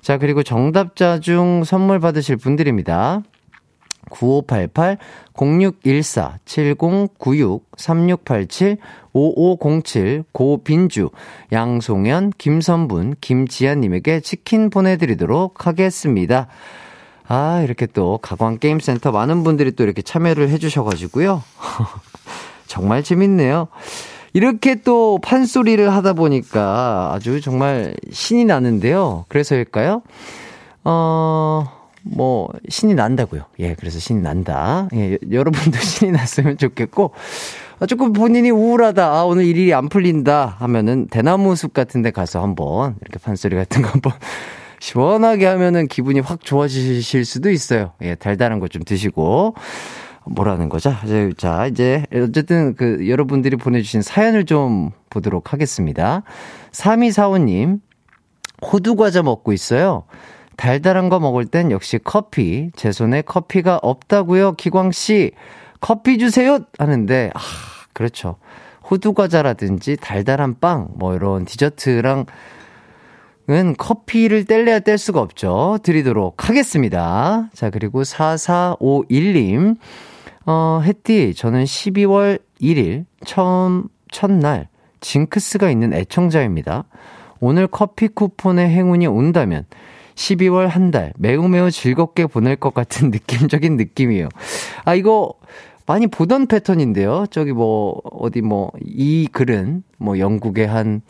[0.00, 3.22] 자, 그리고 정답자 중 선물 받으실 분들입니다.
[4.10, 4.98] 9588,
[5.34, 8.78] 0614, 7096, 3687,
[9.12, 11.10] 5507, 고빈주,
[11.52, 16.46] 양송현, 김선분, 김지아님에게 치킨 보내드리도록 하겠습니다.
[17.28, 21.42] 아, 이렇게 또 가광게임센터 많은 분들이 또 이렇게 참여를 해주셔가지고요.
[22.66, 23.68] 정말 재밌네요.
[24.32, 29.24] 이렇게 또 판소리를 하다 보니까 아주 정말 신이 나는데요.
[29.28, 30.02] 그래서일까요?
[30.84, 31.64] 어,
[32.08, 33.42] 뭐, 신이 난다고요.
[33.58, 34.88] 예, 그래서 신이 난다.
[34.94, 37.12] 예, 여러분도 신이 났으면 좋겠고,
[37.80, 39.04] 아, 조금 본인이 우울하다.
[39.06, 40.56] 아, 오늘 일이 안 풀린다.
[40.60, 44.12] 하면은 대나무 숲 같은 데 가서 한번 이렇게 판소리 같은 거 한번
[44.80, 47.92] 시원하게 하면은 기분이 확 좋아지실 수도 있어요.
[48.02, 49.54] 예, 달달한 거 좀 드시고.
[50.28, 50.92] 뭐라는 거죠?
[51.36, 56.24] 자, 이제, 어쨌든 그, 여러분들이 보내 주신 사연을 좀 보도록 하겠습니다.
[56.72, 57.78] 3245님,
[58.60, 60.02] 호두 과자 먹고 있어요.
[60.56, 62.70] 달달한 거 먹을 땐 역시 커피.
[62.76, 65.32] 제 손에 커피가 없다고요, 기광 씨.
[65.80, 66.58] 커피 주세요!
[66.78, 67.40] 하는데, 아,
[67.92, 68.36] 그렇죠.
[68.90, 72.26] 호두 과자라든지 달달한 빵, 뭐 이런 디저트랑
[73.48, 75.78] 은 커피를 뗄래야 뗄 수가 없죠.
[75.84, 77.48] 드리도록 하겠습니다.
[77.54, 79.76] 자, 그리고 4451님.
[80.46, 84.68] 어, 햇띠, 저는 12월 1일, 처음, 첫날,
[85.00, 86.84] 징크스가 있는 애청자입니다.
[87.40, 89.64] 오늘 커피 쿠폰의 행운이 온다면,
[90.16, 94.28] 12월 한 달 매우 매우 즐겁게 보낼 것 같은 느낌적인 느낌이에요.
[94.84, 95.34] 아, 이거
[95.86, 97.26] 많이 보던 패턴인데요.
[97.30, 101.02] 저기 뭐, 어디 뭐, 이 글은 뭐 영국의 한,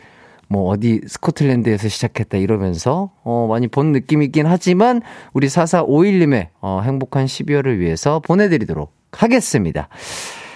[0.49, 7.79] 뭐 어디 스코틀랜드에서 시작했다 이러면서 어 많이 본 느낌이긴 하지만 우리 4451님의 어 행복한 12월을
[7.79, 9.88] 위해서 보내드리도록 하겠습니다.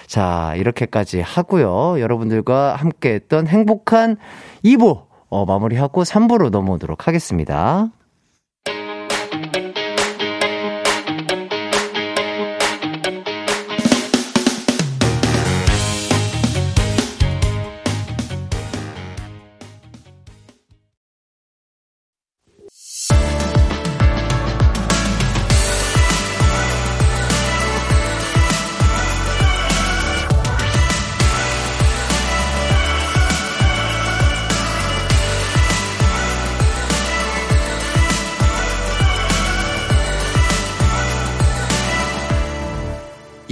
[0.07, 2.01] 자, 이렇게까지 하고요.
[2.01, 4.17] 여러분들과 함께 했던 행복한
[4.65, 7.91] 2부 어 마무리하고 3부로 넘어오도록 하겠습니다.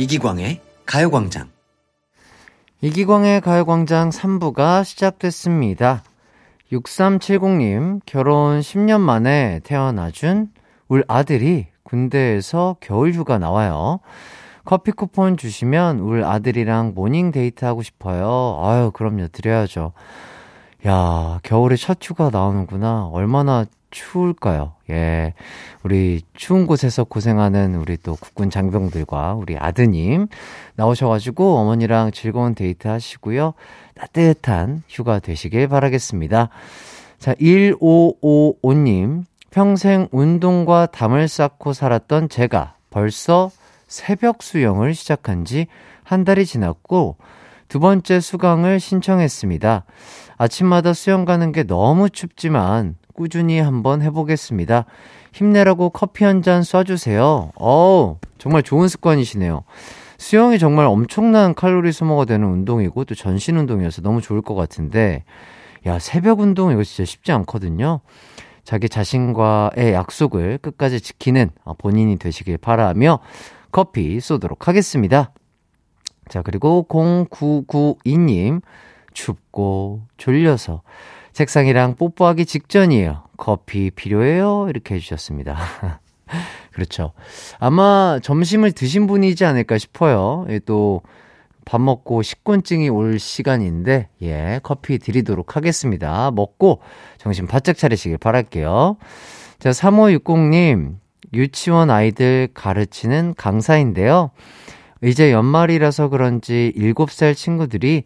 [0.09, 1.51] 이기광의 가요광장.
[2.81, 6.03] 이기광의 가요광장 3부가 시작됐습니다.
[6.73, 10.49] 6370님, 결혼 10년 만에 태어나준
[10.88, 14.01] 울 아들이 군대에서 겨울 휴가 나와요.
[14.64, 18.62] 커피 쿠폰 주시면 울 아들이랑 morning 데이트 하고 싶어요.
[18.62, 19.29] 아유, 그럼요.
[19.29, 19.92] 드려야죠.
[20.87, 23.09] 야, 겨울에 첫 휴가 나오는구나.
[23.12, 24.74] 얼마나 추울까요?
[24.90, 25.35] 예.
[25.83, 30.29] 우리 추운 곳에서 고생하는 우리 또 국군 장병들과 우리 아드님
[30.77, 33.55] 나오셔가지고 어머니랑 즐거운 데이트 하시고요.
[33.94, 36.48] 따뜻한 휴가 되시길 바라겠습니다.
[37.18, 39.24] 자, 1555님.
[39.51, 43.51] 평생 운동과 담을 쌓고 살았던 제가 벌써
[43.87, 45.66] 새벽 수영을 시작한 지
[46.09, 47.18] 한 달이 지났고
[47.68, 49.85] 두 번째 수강을 신청했습니다.
[50.38, 54.85] 아침마다 수영 가는 게 너무 춥지만 꾸준히 한번 해보겠습니다.
[55.33, 57.50] 힘내라고 커피 한 잔 쏴주세요.
[57.57, 59.64] 어우, 정말 좋은 습관이시네요.
[60.19, 65.25] 수영이 정말 엄청난 칼로리 소모가 되는 운동이고 또 전신 운동이어서 너무 좋을 것 같은데,
[65.85, 68.02] 야, 새벽 운동 이거 진짜 쉽지 않거든요.
[68.62, 73.19] 자기 자신과의 약속을 끝까지 지키는 본인이 되시길 바라며
[73.73, 75.33] 커피 쏘도록 하겠습니다.
[76.29, 78.62] 자, 그리고 0992님,
[79.12, 80.83] 춥고 졸려서
[81.39, 83.23] 책상이랑 뽀뽀하기 직전이에요.
[83.37, 84.67] 커피 필요해요?
[84.71, 85.57] 이렇게 해주셨습니다.
[86.75, 87.13] 그렇죠.
[87.61, 90.47] 아마 점심을 드신 분이지 않을까 싶어요.
[90.49, 96.33] 예, 또밥 먹고 식곤증이 올 시간인데, 예, 커피 드리도록 하겠습니다.
[96.33, 96.81] 먹고
[97.19, 98.97] 정신 바짝 차리시길 바랄게요.
[99.61, 100.97] 자, 3560님,
[101.35, 104.33] 유치원 아이들 가르치는 강사인데요.
[105.05, 108.03] 이제 연말이라서 그런지 7살 친구들이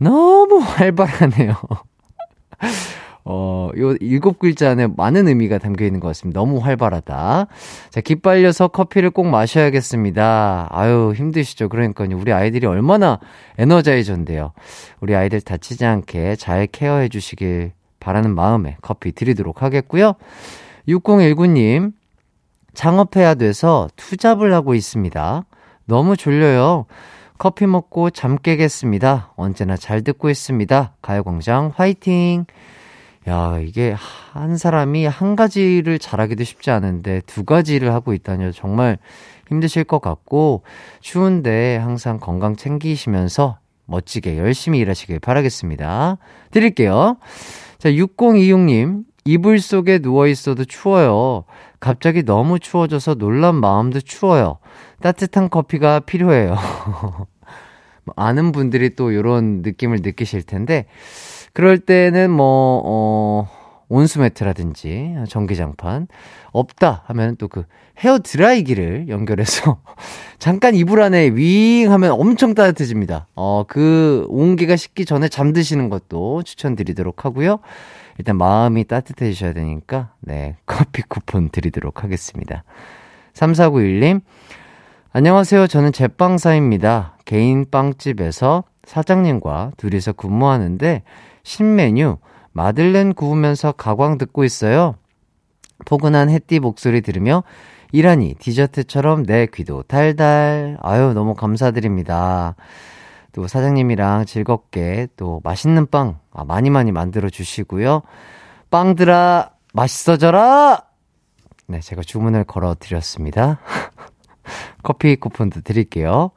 [0.00, 1.54] 너무 활발하네요.
[3.24, 6.40] 어, 요 일곱 글자 안에 많은 의미가 담겨 있는 것 같습니다.
[6.40, 7.46] 너무 활발하다.
[7.90, 10.68] 자, 기빨려서 커피를 꼭 마셔야겠습니다.
[10.70, 11.68] 아유, 힘드시죠?
[11.68, 12.16] 그러니까요.
[12.16, 13.20] 우리 아이들이 얼마나
[13.58, 14.52] 에너자이저인데요.
[15.00, 20.14] 우리 아이들 다치지 않게 잘 케어해 주시길 바라는 마음에 커피 드리도록 하겠고요.
[20.88, 21.92] 6019님,
[22.74, 25.44] 창업해야 돼서 투잡을 하고 있습니다.
[25.84, 26.86] 너무 졸려요.
[27.42, 29.32] 커피 먹고 잠 깨겠습니다.
[29.34, 30.94] 언제나 잘 듣고 있습니다.
[31.02, 32.44] 가요광장 화이팅!
[33.26, 33.96] 야, 이게
[34.32, 38.96] 한 사람이 한 가지를 잘하기도 쉽지 않은데 두 가지를 하고 있다니 정말
[39.48, 40.62] 힘드실 것 같고
[41.00, 46.18] 추운데 항상 건강 챙기시면서 멋지게 열심히 일하시길 바라겠습니다.
[46.52, 47.16] 드릴게요.
[47.78, 51.42] 자, 6026님, 이불 속에 누워 있어도 추워요.
[51.80, 54.58] 갑자기 너무 추워져서 놀란 마음도 추워요.
[55.00, 56.56] 따뜻한 커피가 필요해요.
[58.16, 60.86] 아는 분들이 또 이런 느낌을 느끼실 텐데,
[61.52, 63.48] 그럴 때는 뭐, 어,
[63.88, 66.08] 온수매트라든지 전기장판
[66.52, 67.64] 없다 하면 또 그
[68.02, 69.80] 헤어 드라이기를 연결해서
[70.38, 73.28] 잠깐 이불 안에 윙 하면 엄청 따뜻해집니다.
[73.34, 77.58] 어, 그 온기가 식기 전에 잠드시는 것도 추천드리도록 하고요.
[78.18, 82.64] 일단 마음이 따뜻해지셔야 되니까 네, 커피 쿠폰 드리도록 하겠습니다.
[83.34, 84.20] 3491님
[85.14, 85.66] 안녕하세요.
[85.66, 87.18] 저는 제빵사입니다.
[87.26, 91.02] 개인 빵집에서 사장님과 둘이서 근무하는데
[91.42, 92.16] 신메뉴
[92.52, 94.94] 마들렌 구우면서 가광 듣고 있어요.
[95.84, 97.44] 포근한 햇띠 목소리 들으며
[97.92, 100.78] 이라니 디저트처럼 내 귀도 달달.
[100.80, 102.56] 아유, 너무 감사드립니다.
[103.32, 108.00] 또 사장님이랑 즐겁게 또 맛있는 빵 아, 많이 많이 만들어 주시고요.
[108.70, 110.84] 빵들아, 맛있어져라!
[111.66, 113.58] 네, 제가 주문을 걸어 드렸습니다.
[114.82, 116.30] 커피 쿠폰도 드릴게요.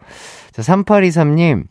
[0.52, 1.66] 자, 3823님,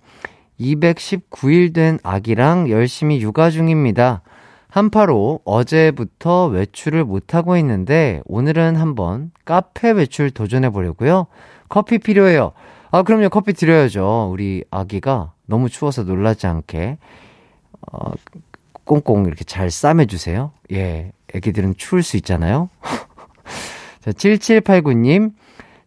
[0.60, 4.22] 219일 된 아기랑 열심히 육아 중입니다.
[4.68, 11.28] 한파로 어제부터 외출을 못하고 있는데 오늘은 한번 카페 외출 도전해 보려고요.
[11.68, 12.52] 커피 필요해요.
[12.90, 13.28] 아, 그럼요.
[13.28, 14.30] 커피 드려야죠.
[14.32, 16.98] 우리 아기가 너무 추워서 놀라지 않게
[17.92, 18.12] 어,
[18.84, 20.52] 꽁꽁 이렇게 잘 싸매 주세요.
[20.72, 21.12] 예.
[21.34, 22.68] 애기들은 추울 수 있잖아요.
[24.00, 25.32] 자, 7789님.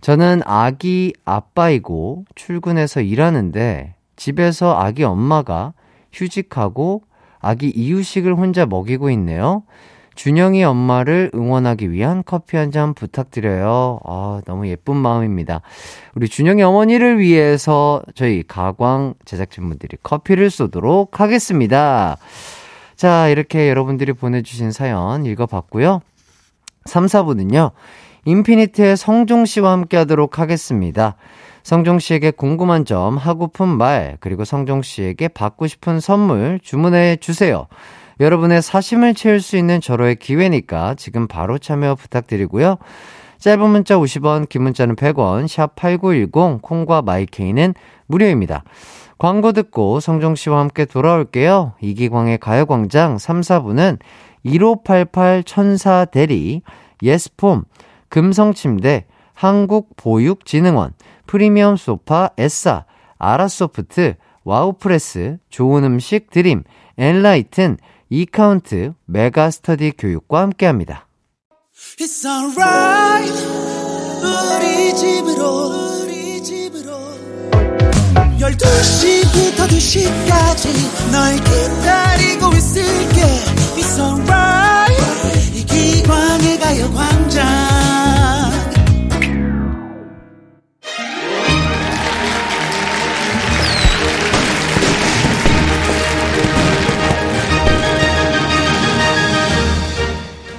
[0.01, 5.73] 저는 아기 아빠이고 출근해서 일하는데 집에서 아기 엄마가
[6.13, 7.03] 휴직하고
[7.39, 9.63] 아기 이유식을 혼자 먹이고 있네요.
[10.15, 13.99] 준영이 엄마를 응원하기 위한 커피 한 잔 부탁드려요.
[14.03, 15.61] 아, 너무 예쁜 마음입니다.
[16.15, 22.17] 우리 준영이 어머니를 위해서 저희 가광 제작진분들이 커피를 쏘도록 하겠습니다.
[22.95, 26.01] 자, 이렇게 여러분들이 보내주신 사연 읽어봤고요.
[26.85, 27.71] 3, 4부는요,
[28.27, 31.15] 인피니트의 성종 씨와 함께 하도록 하겠습니다.
[31.63, 37.67] 성종 씨에게 궁금한 점, 하고픈 말, 그리고 성종 씨에게 받고 싶은 선물 주문해 주세요.
[38.19, 42.77] 여러분의 사심을 채울 수 있는 절호의 기회니까 지금 바로 참여 부탁드리고요.
[43.37, 47.75] 짧은 문자 50원, 긴 문자는 100원, 샵 8910, 콩과 마이케이는
[48.07, 48.65] 무료입니다.
[49.17, 51.75] 광고 듣고 성종 씨와 함께 돌아올게요.
[51.79, 53.99] 이기광의 가요광장 3, 4부는
[54.43, 56.61] 1588 천사 대리,
[57.01, 57.63] 예스폼,
[58.09, 60.93] 금성침대, 한국보육진흥원,
[61.25, 62.85] 프리미엄 소파 에싸,
[63.19, 66.63] 아라소프트, 와우프레스, 좋은 음식 드림,
[66.97, 67.77] 엔라이튼,
[68.09, 71.07] 이카운트, 메가스터디 교육과 함께합니다.
[71.99, 73.33] It's alright.
[74.23, 76.91] 우리 집으로 우리 집으로.
[78.39, 83.21] 12시부터 2시까지 널 기다리고 있을게.
[83.75, 84.86] It's alright
[85.77, 87.45] 이기광의 가요 광장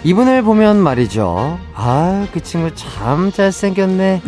[0.04, 1.58] 이분을 보면 말이죠.
[1.74, 4.22] 아, 그 친구 참 잘생겼네.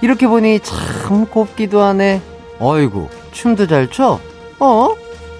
[0.00, 2.20] 이렇게 보니 참 곱기도 하네.
[2.58, 4.18] 어이구, 춤도 잘 춰?
[4.58, 4.88] 어?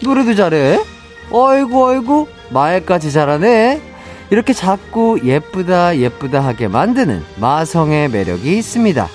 [0.05, 0.84] 노래도 잘해?
[1.32, 3.89] 어이구, 어이구, 말까지 잘하네.
[4.31, 9.09] 이렇게 자꾸 예쁘다, 예쁘다 하게 만드는 마성의 매력이 있습니다.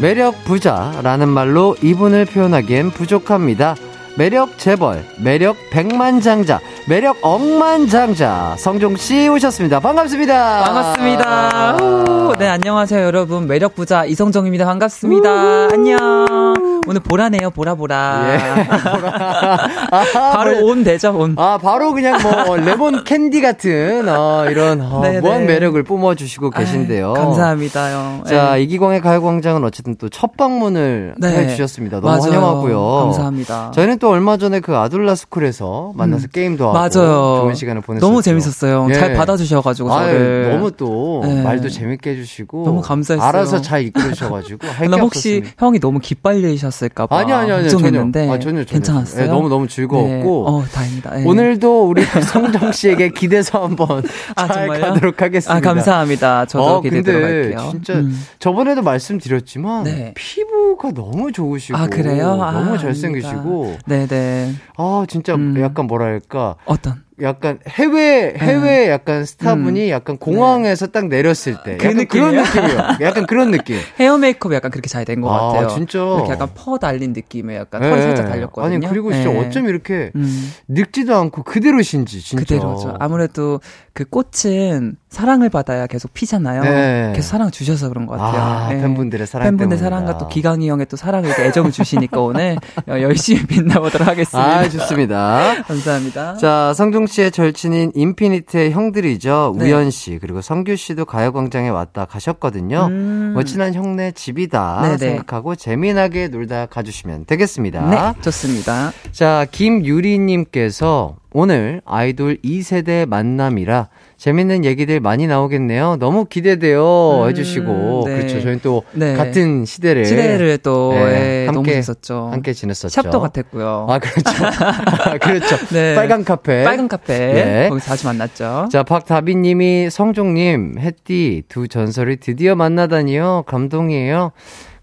[0.00, 3.74] 매력 부자라는 말로 이분을 표현하기엔 부족합니다.
[4.16, 9.80] 매력 재벌, 매력 백만장자, 매력 억만장자 성종 씨 오셨습니다.
[9.80, 10.64] 반갑습니다.
[10.64, 11.76] 반갑습니다.
[11.82, 13.46] 우, 네, 안녕하세요, 여러분.
[13.46, 14.64] 매력 부자 이성종입니다.
[14.64, 15.68] 반갑습니다.
[15.72, 16.75] 안녕.
[16.86, 18.34] 오늘 보라네요, 보라 보라.
[18.34, 18.66] 예.
[20.12, 21.34] 바로 on 되죠, on.
[21.38, 25.20] 아, 바로 그냥 뭐, 레몬 캔디 같은, 어, 이런, 어, 네네.
[25.20, 27.08] 무한 매력을 뿜어주시고 계신데요.
[27.14, 28.22] 아유, 감사합니다요.
[28.26, 28.62] 자, 네.
[28.62, 31.28] 이기광의 가요광장은 어쨌든 또 첫 방문을 네.
[31.28, 32.00] 해주셨습니다.
[32.00, 32.22] 너무 맞아요.
[32.22, 32.80] 환영하고요.
[33.04, 33.70] 감사합니다.
[33.74, 37.40] 저희는 또 얼마 전에 그 아돌라 스쿨에서 만나서 게임도 하고 맞아요.
[37.42, 38.06] 좋은 시간을 보냈었죠.
[38.06, 38.86] 너무 재밌었어요.
[38.90, 38.94] 예.
[38.94, 40.48] 잘 받아주셔가지고 아유.
[40.52, 41.42] 너무 또 네.
[41.42, 43.28] 말도 재밌게 해주시고 너무 감사했어요.
[43.28, 45.64] 알아서 잘 이끌어주셔가지고 할게 나 혹시 없었습니다.
[45.66, 49.22] 형이 너무 기빨리셨 을까봐 아니 아니 아니 전혀 아, 전혀, 전혀 괜찮았어요.
[49.22, 50.22] 네, 너무 너무 즐거웠고 네.
[50.24, 51.10] 어 다행이다.
[51.16, 51.24] 네.
[51.24, 52.02] 오늘도 우리
[52.32, 54.02] 성정 씨에게 기대서 한번
[54.34, 54.80] 아, 잘 정말요?
[54.94, 55.54] 가도록 하겠습니다.
[55.54, 56.46] 아 감사합니다.
[56.46, 57.70] 저도 어, 기대 근데 들어갈게요.
[57.70, 58.20] 진짜 음.
[58.38, 60.12] 저번에도 말씀드렸지만 네.
[60.14, 62.40] 피부가 너무 좋으시고 아 그래요?
[62.42, 62.78] 아, 너무.
[62.78, 64.52] 잘생기시고 네네.
[64.76, 65.54] 아 진짜 음.
[65.60, 67.05] 약간 뭐랄까 어떤?
[67.22, 71.78] 약간 해외 해외 약간 스타분이 약간 공항에서 딱 내렸을 때 음.
[71.78, 72.78] 그 약간 그런 느낌이요?
[73.00, 73.76] 약간 그런 느낌.
[73.98, 75.68] 헤어 메이크업 약간 그렇게 잘 된 것 아, 같아요.
[75.68, 75.98] 진짜?
[75.98, 78.30] 이렇게 약간 fur 달린 느낌의 약간 예, 털이 살짝 예.
[78.30, 78.74] 달렸거든요.
[78.76, 79.38] 아니 그리고 진짜 예.
[79.38, 82.42] 어쩜 이렇게 음, 늙지도 않고 그대로신지 진짜.
[82.42, 82.96] 그대로죠.
[82.98, 83.60] 아무래도
[83.94, 86.62] 그 꽃은 사랑을 받아야 계속 피잖아요.
[86.64, 87.12] 네.
[87.14, 88.42] 계속 사랑 주셔서 그런 것 같아요.
[88.42, 88.80] 아, 예.
[88.80, 89.84] 팬분들의 사랑 팬분들 때문이다.
[89.84, 92.56] 사랑과 또 기광이 형의 또 사랑을 애정을 주시니까 오늘
[92.88, 94.58] 열심히 빛나보도록 하겠습니다.
[94.58, 95.62] 아 좋습니다.
[95.66, 96.36] 감사합니다.
[96.36, 99.54] 자, 성종 씨의 절친인 인피니트의 형들이죠.
[99.58, 99.66] 네.
[99.66, 102.88] 우현 씨, 그리고 성규 씨도 가요광장에 왔다 가셨거든요.
[102.90, 103.30] 음.
[103.32, 104.98] 뭐 친한 형네 집이다 네네.
[104.98, 107.90] 생각하고 재미나게 놀다 가주시면 되겠습니다.
[107.90, 108.92] 네, 좋습니다.
[109.12, 115.96] 자, 김유리님께서 오늘 아이돌 2세대 만남이라 재밌는 얘기들 많이 나오겠네요.
[115.98, 117.24] 너무 기대돼요.
[117.24, 118.04] 음, 해주시고.
[118.06, 118.16] 네.
[118.16, 118.40] 그렇죠.
[118.40, 119.14] 저희는 또 네.
[119.14, 120.06] 같은 시대를.
[120.06, 122.30] 시대를 또 네, 예, 함께, 재밌었죠.
[122.32, 122.88] 함께 지냈었죠.
[122.88, 123.86] 샵도 같았고요.
[123.90, 125.18] 아, 그렇죠.
[125.20, 125.56] 그렇죠.
[125.74, 125.94] 네.
[125.94, 126.64] 빨간 카페.
[126.64, 127.68] 빨간 카페 예.
[127.68, 128.68] 거기서 자주 만났죠.
[128.72, 133.44] 자, 박다비님이 성종님, 햇띠 두 전설이 드디어 만나다니요.
[133.46, 134.32] 감동이에요.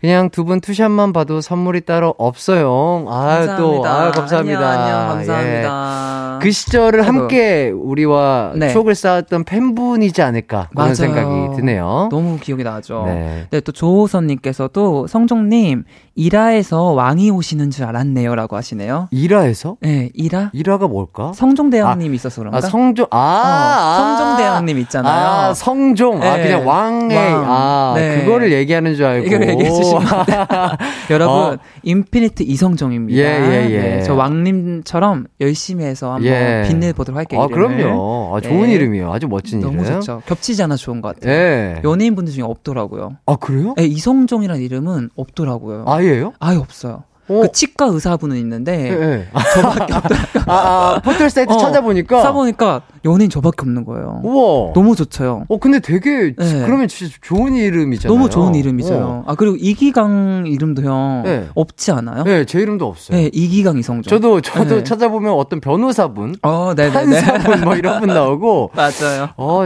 [0.04, 3.06] 그냥 두 분 투샷만 봐도 선물이 따로 없어요.
[3.08, 4.60] 아, 또, 아, 감사합니다.
[4.60, 5.16] 안녕, 안녕, 예.
[5.16, 6.40] 감사합니다.
[6.42, 7.20] 그 시절을 아이고.
[7.22, 8.68] 함께 우리와 네.
[8.74, 10.94] 추억을 쌓았던 팬분이지 않을까 그런.
[10.94, 12.10] 생각이 드네요.
[12.12, 13.04] 너무 기억이 나죠.
[13.06, 13.48] 네.
[13.50, 15.86] 네, 또 조호선님께서도 성종님
[16.16, 19.08] 일하에서 왕이 오시는 줄 알았네요 라고 하시네요.
[19.12, 19.78] 일화에서?
[19.80, 21.32] 네, 일하 일화가 뭘까?
[21.34, 22.58] 성종대왕님 있어서 그런가?
[22.58, 23.98] 아, 성종, 아, 어, 아.
[24.18, 25.30] 성종대왕님 있잖아요.
[25.50, 26.22] 아, 성종.
[26.22, 26.44] 아, 네.
[26.44, 27.46] 그냥 왕의, 왕.
[27.48, 28.20] 아, 네.
[28.26, 29.93] 그거를 얘기하는 줄 알고.
[30.00, 30.26] 주시면
[31.10, 31.58] 여러분 어.
[31.84, 33.20] 인피니트 이성종입니다.
[33.20, 33.82] 예, 예, 예.
[33.82, 36.64] 네, 저 왕님처럼 열심히 해서 한번 예.
[36.68, 37.42] 빛내보도록 할게요.
[37.42, 37.78] 아, 이름을.
[37.78, 38.36] 그럼요.
[38.36, 38.74] 아, 좋은 네.
[38.74, 39.12] 이름이에요.
[39.12, 39.76] 아주 멋진 이름.
[39.78, 40.22] 너무 좋죠.
[40.26, 41.34] 겹치지 않아 좋은 것 같아요.
[41.34, 41.82] 예.
[41.84, 43.18] 연예인분들 중에 없더라고요.
[43.26, 43.74] 아, 그래요?
[43.78, 45.86] 네, 이성종이라는 이름은 없더라고요.
[45.88, 46.34] 아예요?
[46.40, 47.04] 아예 없어요.
[47.30, 47.42] 어.
[47.42, 49.28] 그 치과 의사분은 있는데 예, 예.
[49.56, 50.44] 저밖에 없더라고요.
[50.48, 52.22] 아, 아, 포털 사이트 어, 찾아보니까.
[52.22, 54.22] 써보니까 연예인 저밖에 없는 거예요.
[54.24, 54.74] 우와.
[54.74, 55.46] 너무 좋죠.
[55.48, 56.66] 어, 근데 되게, 네.
[56.66, 58.16] 그러면 진짜 좋은 이름이잖아요.
[58.18, 58.94] 너무 좋은 이름이죠.
[58.96, 59.24] 어.
[59.28, 61.48] 아 그리고 이기강 이름도 형 네.
[61.56, 62.24] 없지 않아요?
[62.24, 63.18] 네, 제 이름도 없어요.
[63.18, 64.10] 네, 이기강 이성종.
[64.10, 64.84] 저도, 저도 네.
[64.84, 67.22] 찾아보면 어떤 변호사분, 어, 네네네.
[67.22, 69.30] 판사분 뭐 이런 분 나오고, 맞아요.
[69.38, 69.62] 어,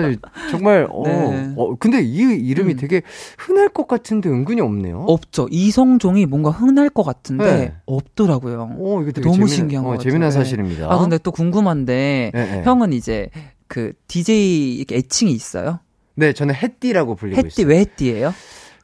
[0.49, 1.53] 정말, 어, 네.
[1.55, 2.77] 어, 근데 이 이름이 음.
[2.77, 3.01] 되게
[3.37, 5.05] 흔할 것 같은데 은근히 없네요.
[5.07, 5.47] 없죠.
[5.51, 7.73] 이성종이 뭔가 흔할 것 같은데 네.
[7.85, 8.77] 없더라고요.
[8.79, 10.43] 어, 이거 되게 너무 재미난, 신기한 어, 것 재미난 같아요.
[10.43, 10.87] 사실입니다.
[10.91, 12.61] 아 근데 또 궁금한데 네, 네.
[12.63, 13.26] 형은 이제
[13.67, 15.79] 그 DJ 애칭이 있어요?
[16.15, 17.67] 네, 저는 햇띠라고 불리고 햇띠 있어요.
[17.67, 18.33] 왜 햇띠예요?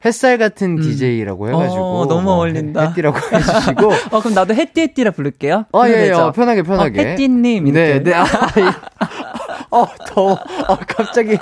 [0.04, 0.82] 햇살 같은 음.
[0.82, 1.82] DJ라고 해가지고.
[1.82, 2.88] 어, 너무 어울린다.
[2.90, 3.92] 햇띠라고 해주시고.
[4.10, 5.64] 어 그럼 나도 햇띠 햇띠라 부를게요.
[5.72, 6.10] 아, 예, 예?
[6.12, 7.00] 어, 편하게, 편하게.
[7.00, 8.02] 어, 햇띠님 네, 이렇게.
[8.02, 8.14] 네.
[8.14, 8.24] 아,
[8.58, 8.64] 예.
[9.74, 10.32] 어, 더워.
[10.32, 11.36] 어, 갑자기.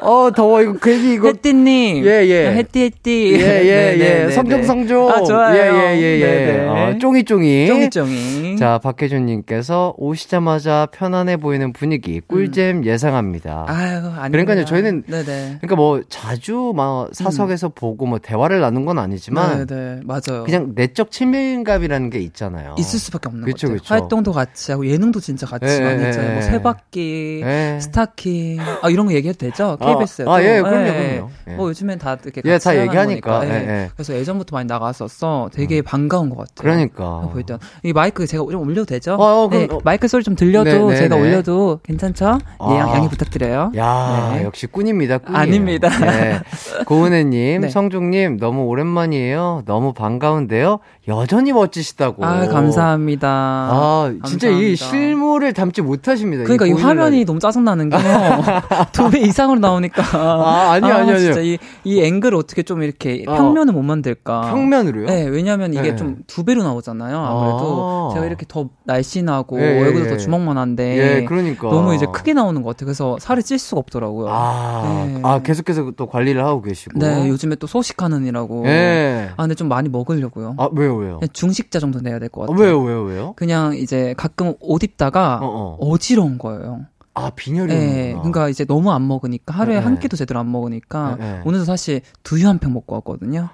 [0.00, 0.62] 어, 더워.
[0.62, 1.28] 이거 괜히 이거.
[1.28, 2.04] 햇띠님.
[2.04, 2.52] 예, 예.
[2.52, 3.34] 햇띠 햇띠.
[3.34, 4.26] 예, 예, 네, 네, 예.
[4.26, 4.66] 네, 성종, 네.
[4.66, 5.10] 성종.
[5.10, 5.56] 아 좋아요.
[5.56, 6.66] 예, 예, 예, 예.
[6.68, 7.66] 어, 쫑이쫑이.
[7.66, 8.56] 쫑이쫑이.
[8.56, 13.66] 자, 박혜준님께서 오시자마자 편안해 보이는 분위기, 꿀잼 예상합니다.
[13.68, 13.74] 음.
[13.74, 14.32] 아유 아니.
[14.32, 15.24] 그러니까요, 저희는 네네.
[15.60, 20.44] 그러니까 뭐 자주 막 사석에서 보고 뭐 대화를 나눈 건 아니지만 네네 맞아요.
[20.44, 22.74] 그냥 내적 친밀감이라는 게 있잖아요.
[22.78, 23.44] 있을 수밖에 없는.
[23.44, 23.68] 그쵸.
[23.84, 26.30] 활동도 같이 하고 예능도 진짜 같이 예, 많이 예, 했잖아요.
[26.30, 26.32] 예.
[26.34, 27.67] 뭐 세 바퀴, 예.
[27.80, 29.76] 스타킹, 아 이런 거 얘기해도 되죠?
[29.80, 30.32] 아, KBS에도.
[30.32, 31.30] 아, 예, 그럼요, 그럼요.
[31.48, 31.54] 예.
[31.54, 33.46] 뭐 요즘엔 다 이렇게 예, 다 얘기하니까.
[33.46, 33.90] 예, 예.
[33.94, 35.50] 그래서 예전부터 많이 나갔었어.
[35.52, 36.54] 되게 반가운 것 같아요.
[36.56, 37.28] 그러니까.
[37.32, 37.58] 볼 때.
[37.82, 39.14] 이 마이크 제가 좀 올려도 되죠?
[39.14, 39.80] 어, 어, 그럼, 네, 어.
[39.84, 41.20] 마이크 소리 좀 들려도 네, 네, 제가 네.
[41.20, 42.38] 올려도 괜찮죠?
[42.58, 42.72] 아.
[42.72, 43.72] 예, 양, 양해 부탁드려요.
[43.76, 44.44] 야, 네.
[44.44, 45.38] 역시 꾼입니다, 꾼이에요.
[45.40, 45.88] 아닙니다.
[45.88, 46.40] 네.
[46.86, 47.68] 고은혜님, 네.
[47.68, 49.62] 성중님, 너무 오랜만이에요.
[49.66, 50.80] 너무 반가운데요.
[51.08, 52.24] 여전히 멋지시다고.
[52.24, 53.28] 아, 감사합니다.
[53.28, 54.84] 아, 진짜 이 감사합니다.
[54.86, 56.44] 실물을 담지 못하십니다.
[56.44, 57.24] 그러니까 이 보이는 화면이.
[57.24, 57.96] 너무 짜 증나는 게
[58.92, 60.02] 두 배 이상으로 나오니까.
[60.18, 61.18] 아, 아니요, 아니요, 아니요.
[61.18, 63.34] 진짜 이, 이 앵글을 어떻게 좀 이렇게 어.
[63.34, 64.42] 평면을 못 만들까.
[64.52, 65.06] 평면으로요?
[65.06, 65.96] 네, 왜냐면 이게 네.
[65.96, 67.16] 좀두 배로 나오잖아요.
[67.18, 68.14] 아무래도 아.
[68.14, 70.10] 제가 이렇게 더 날씬하고 예, 예, 얼굴도 예.
[70.10, 71.68] 더 주먹만한데 예, 그러니까.
[71.68, 72.86] 너무 이제 크게 나오는 것 같아요.
[72.86, 74.28] 그래서 살이 찔 수가 없더라고요.
[74.30, 75.20] 아, 네.
[75.24, 76.98] 아, 계속해서 또 관리를 하고 계시고.
[76.98, 78.66] 네, 요즘에 또 소식하는이라고.
[78.66, 79.30] 예.
[79.36, 80.54] 아, 근데 좀 많이 먹으려고요.
[80.58, 81.18] 아, 왜요, 왜요?
[81.18, 82.64] 그냥 중식자 정도 내야 될것 아, 같아요.
[82.66, 83.32] 왜요, 왜요, 왜요?
[83.36, 85.88] 그냥 이제 가끔 옷 입다가 어, 어.
[85.90, 86.80] 어지러운 거예요.
[87.18, 88.12] 아, 빈혈이 네.
[88.18, 90.00] 그러니까 이제 너무 안 먹으니까 하루에 네, 한 네.
[90.00, 91.40] 끼도 제대로 안 먹으니까 네, 네.
[91.44, 93.48] 오늘도 사실 두유 한팩 먹고 왔거든요.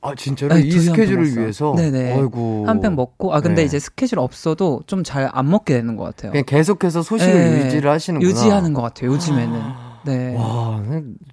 [0.00, 0.54] 아, 진짜로?
[0.54, 1.36] 네, 이 스케줄을.
[1.36, 1.74] 위해서?
[1.76, 2.14] 네네.
[2.66, 3.66] 한팩 먹고 아 근데 네.
[3.66, 6.30] 이제 스케줄 없어도 좀 잘 안 먹게 되는 것 같아요.
[6.32, 8.30] 그냥 계속해서 소식을 네, 유지를 하시는구나.
[8.30, 9.10] 유지하는 것 같아요.
[9.12, 9.87] 요즘에는.
[10.04, 10.34] 네.
[10.36, 10.80] 와,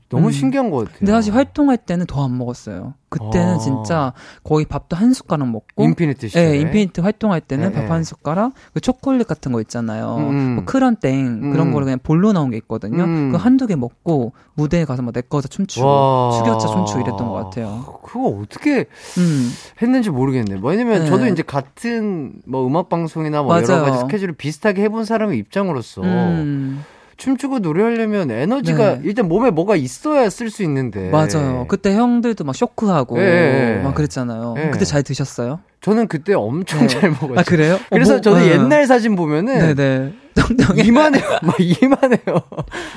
[0.09, 0.31] 너무 음.
[0.31, 0.95] 신기한 것 같아요.
[0.99, 2.93] 근데 사실 활동할 때는 더 안 먹었어요.
[3.09, 3.57] 그때는 아.
[3.59, 4.13] 진짜
[4.43, 6.49] 거의 밥도 한 숟가락 먹고 인피니트 시절에.
[6.49, 7.87] 네, 인피니트 활동할 때는 네, 밥 네.
[7.87, 10.17] 한 숟가락, 그 초콜릿 같은 거 있잖아요.
[10.17, 10.55] 음.
[10.55, 11.71] 뭐 크런땡 그런 음.
[11.71, 13.03] 거를 그냥 볼로 나온 게 있거든요.
[13.03, 13.31] 음.
[13.31, 16.31] 그 한두 개 먹고 무대에 가서 막 내꺼하자 춤추고 와.
[16.31, 17.99] 추격자 춤추고 이랬던 것 같아요.
[18.03, 18.85] 그거 어떻게
[19.17, 19.49] 음.
[19.81, 20.55] 했는지 모르겠네.
[20.55, 21.05] 뭐 왜냐면 네.
[21.05, 23.83] 저도 이제 같은 뭐 음악 방송이나 뭐 여러 맞아요.
[23.83, 26.83] 가지 스케줄을 비슷하게 해본 사람의 입장으로서 음.
[27.17, 29.01] 춤추고 노래하려면 에너지가 네.
[29.03, 31.09] 일단 몸에 뭐가 있어야 쓸 수 있는데.
[31.09, 31.65] 맞아요.
[31.67, 33.81] 그때 형들도 막 쇼크하고 네.
[33.83, 34.53] 막 그랬잖아요.
[34.55, 34.69] 네.
[34.71, 35.59] 그때 잘 드셨어요?
[35.85, 36.87] 저는 그때 엄청 네.
[36.87, 37.37] 잘 먹었어요.
[37.39, 37.77] 아 그래요?
[37.91, 38.53] 그래서 어, 뭐, 저도 네.
[38.53, 40.13] 옛날 사진 보면은 네네.
[40.33, 40.81] 정정해.
[40.83, 41.23] 이만해요.
[41.43, 42.41] 막 이만해요.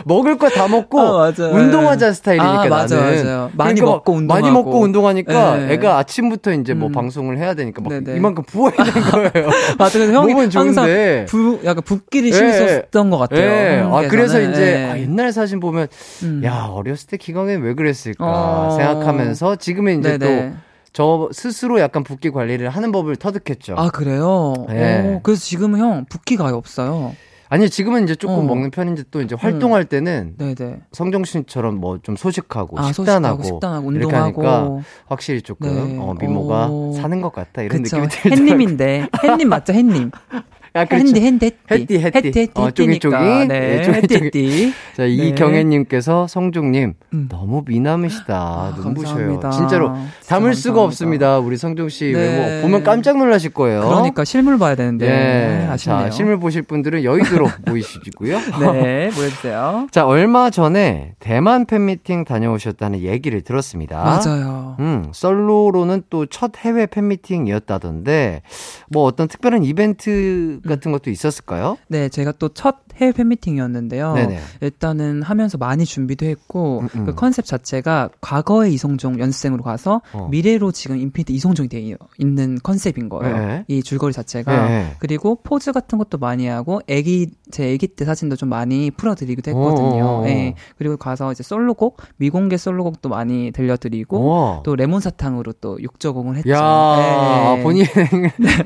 [0.06, 1.54] 먹을 거 다 먹고 아, 맞아요.
[1.54, 3.24] 운동하자 스타일이니까 아, 맞아요, 나는.
[3.24, 3.50] 맞아요.
[3.52, 4.42] 많이 그러니까 먹고 막 운동하고.
[4.42, 5.72] 많이 먹고 운동하니까 네.
[5.74, 6.92] 애가 아침부터 이제 뭐 음.
[6.92, 8.16] 방송을 해야 되니까 막 네네.
[8.16, 9.50] 이만큼 부어 있는 거예요.
[9.76, 11.26] 맞아, 그래서 형이 항상 좋은데.
[11.28, 12.32] 부, 약간 붓기를 예.
[12.32, 13.40] 심했었던 것 같아요.
[13.42, 13.82] 예.
[13.84, 14.08] 아.
[14.08, 14.90] 그래서 이제 예.
[14.90, 15.88] 아, 옛날 사진 보면
[16.22, 16.40] 음.
[16.42, 18.70] 야 어렸을 때 기광이는 왜 그랬을까 어.
[18.78, 20.50] 생각하면서 지금은 이제 네네.
[20.52, 20.56] 또
[20.98, 23.76] 저 스스로 약간 붓기 관리를 하는 법을 터득했죠.
[23.76, 24.52] 아 그래요?
[24.70, 25.14] 예.
[25.14, 27.14] 오, 그래서 지금은 형 붓기가 아예 없어요.
[27.48, 28.42] 아니 지금은 이제 조금 어.
[28.42, 30.80] 먹는 편인데 또 이제 활동할 때는 네네.
[30.90, 34.42] 성정 씨처럼 뭐 좀 소식하고 아 식단하고, 식단하고 이렇게 운동하고.
[34.48, 35.98] 하니까 확실히 조금 네.
[36.00, 36.92] 어, 미모가 오.
[36.94, 37.96] 사는 것 같다 이런 그쵸.
[37.98, 38.42] 느낌이 들더라고요.
[38.42, 39.72] 햇님인데 햇님 맞죠?
[39.74, 40.10] 햇님.
[40.80, 41.06] 아, 그렇죠.
[41.06, 41.50] 핸디 핸디.
[41.70, 42.66] 햇띠 햇띠 어.
[42.66, 43.40] 햇띠니까.
[43.42, 43.82] 예, 네.
[43.82, 44.12] 쪼깃쪼깃.
[44.12, 44.72] 햇띠 햇띠.
[44.96, 45.08] 자, 네.
[45.10, 47.28] 이경혜님께서 성종님 음.
[47.30, 48.34] 너무 미남이시다.
[48.34, 49.14] 아, 눈부셔요.
[49.40, 49.50] 감사합니다.
[49.50, 50.82] 진짜로 진짜 담을 수가 감사합니다.
[50.84, 51.38] 없습니다.
[51.38, 52.18] 우리 성종 씨 네.
[52.18, 53.80] 외모 보면 깜짝 놀라실 거예요.
[53.88, 55.08] 그러니까 실물 봐야 되는데 예.
[55.10, 56.04] 네, 아쉽네요.
[56.04, 58.38] 자, 실물 보실 분들은 여의도로 모이시고요.
[58.72, 59.88] 네 보여주세요.
[59.90, 64.02] 자, 얼마 전에 대만 팬미팅 다녀오셨다는 얘기를 들었습니다.
[64.04, 64.76] 맞아요.
[64.80, 68.42] 음, 솔로로는 또 첫 해외 팬미팅이었다던데,
[68.90, 71.78] 뭐 어떤 특별한 이벤트 같은 것도 있었을까요?
[71.88, 74.14] 네, 제가 또 첫 해외 팬미팅이었는데요.
[74.14, 74.38] 네네.
[74.60, 77.04] 일단은 하면서 많이 준비도 했고 음, 음.
[77.06, 80.28] 그 컨셉 자체가 과거의 이성종 연습생으로 가서 어.
[80.30, 83.36] 미래로 지금 인피니트 이성종이 되어 있는 컨셉인 거예요.
[83.38, 83.64] 네.
[83.68, 84.96] 이 줄거리 자체가 네.
[84.98, 90.04] 그리고 포즈 같은 것도 많이 하고 애기 제 애기 때 사진도 좀 많이 풀어드리기도 했거든요.
[90.04, 90.24] 어, 어, 어.
[90.24, 90.54] 네.
[90.76, 94.62] 그리고 가서 이제 솔로곡 미공개 솔로곡도 많이 들려드리고 우와.
[94.64, 96.50] 또 레몬 사탕으로 또 육저공을 했죠.
[96.50, 97.62] 야, 네.
[97.62, 97.86] 본인,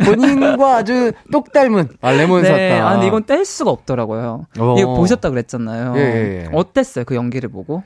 [0.05, 2.57] 본인과 아주 똑 닮은, 아, 레몬 사탕.
[2.57, 4.22] 네, 아, 근데 이건 뗄 수가 없더라고요.
[4.29, 4.77] 어.
[4.79, 5.95] 이거 보셨다 그랬잖아요.
[5.97, 6.49] 예, 예, 예.
[6.53, 7.83] 어땠어요, 그 연기를 보고?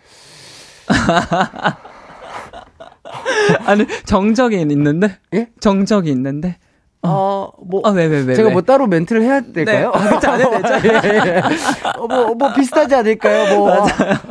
[3.66, 5.18] 아니, 정적이 있는데?
[5.34, 5.48] 예?
[5.60, 6.58] 정적이 있는데?
[7.06, 7.80] 아, 뭐.
[7.84, 8.34] 아, 왜, 왜, 왜?
[8.34, 8.52] 제가 왜?
[8.52, 9.92] 뭐 따로 멘트를 해야 될까요?
[9.94, 9.98] 네.
[9.98, 10.74] 아, 그치, 안 해도 되죠.
[10.88, 11.42] 예, 예.
[11.98, 13.56] 어, 뭐, 뭐 비슷하지 않을까요?
[13.56, 13.86] 뭐.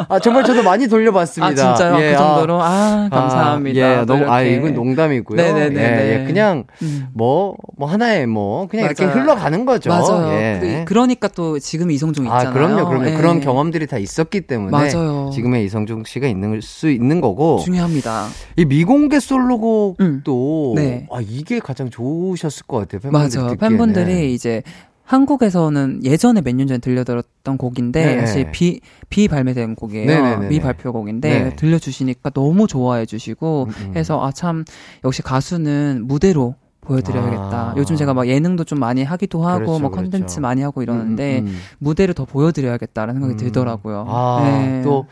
[0.09, 1.71] 아, 정말 저도 많이 돌려봤습니다.
[1.71, 2.03] 아, 진짜요?
[2.03, 2.59] 예, 그 정도로?
[2.61, 3.85] 아, 감사합니다.
[3.85, 4.57] 아, 예, 또 너무, 아, 이렇게.
[4.57, 5.41] 이건 농담이고요.
[5.41, 5.81] 네네네네.
[5.81, 7.07] 예, 예, 그냥, 음.
[7.13, 9.19] 뭐, 뭐, 하나의 뭐, 그냥 이렇게 맞아요.
[9.21, 9.89] 흘러가는 거죠.
[9.89, 10.33] 맞아요.
[10.33, 10.83] 예.
[10.85, 12.49] 그, 러니까 또 지금 이성종 있잖아요.
[12.49, 13.07] 아, 그럼요, 그럼요.
[13.07, 13.13] 예.
[13.13, 14.71] 그런 경험들이 다 있었기 때문에.
[14.71, 15.29] 맞아요.
[15.33, 17.59] 지금의 이성종 씨가 있는 수 있는 거고.
[17.59, 18.27] 중요합니다.
[18.57, 19.95] 이 미공개 솔로곡도.
[19.99, 20.75] 음.
[20.75, 21.07] 네.
[21.11, 22.99] 아, 이게 가장 좋으셨을 것 같아요.
[23.01, 23.49] 팬분들 맞아요.
[23.51, 23.57] 듣기에는.
[23.57, 24.61] 팬분들이 이제
[25.03, 28.19] 한국에서는 예전에 몇 년 전에 들려들었던 곡인데 네.
[28.25, 30.07] 사실 비, 비 발매된 곡이에요.
[30.07, 30.47] 네네네네.
[30.47, 31.55] 미 발표곡인데 네.
[31.55, 33.93] 들려주시니까 너무 좋아해 주시고 음, 음.
[33.95, 34.65] 해서 아 참
[35.03, 37.71] 역시 가수는 무대로 보여드려야겠다.
[37.71, 37.73] 아.
[37.77, 40.41] 요즘 제가 막 예능도 좀 많이 하기도 하고 그렇죠, 뭐 컨텐츠 그렇죠.
[40.41, 41.57] 많이 하고 이러는데 음, 음.
[41.79, 43.37] 무대를 더 보여드려야겠다라는 생각이 음.
[43.37, 44.05] 들더라고요.
[44.07, 44.81] 아, 네.
[44.83, 45.05] 또,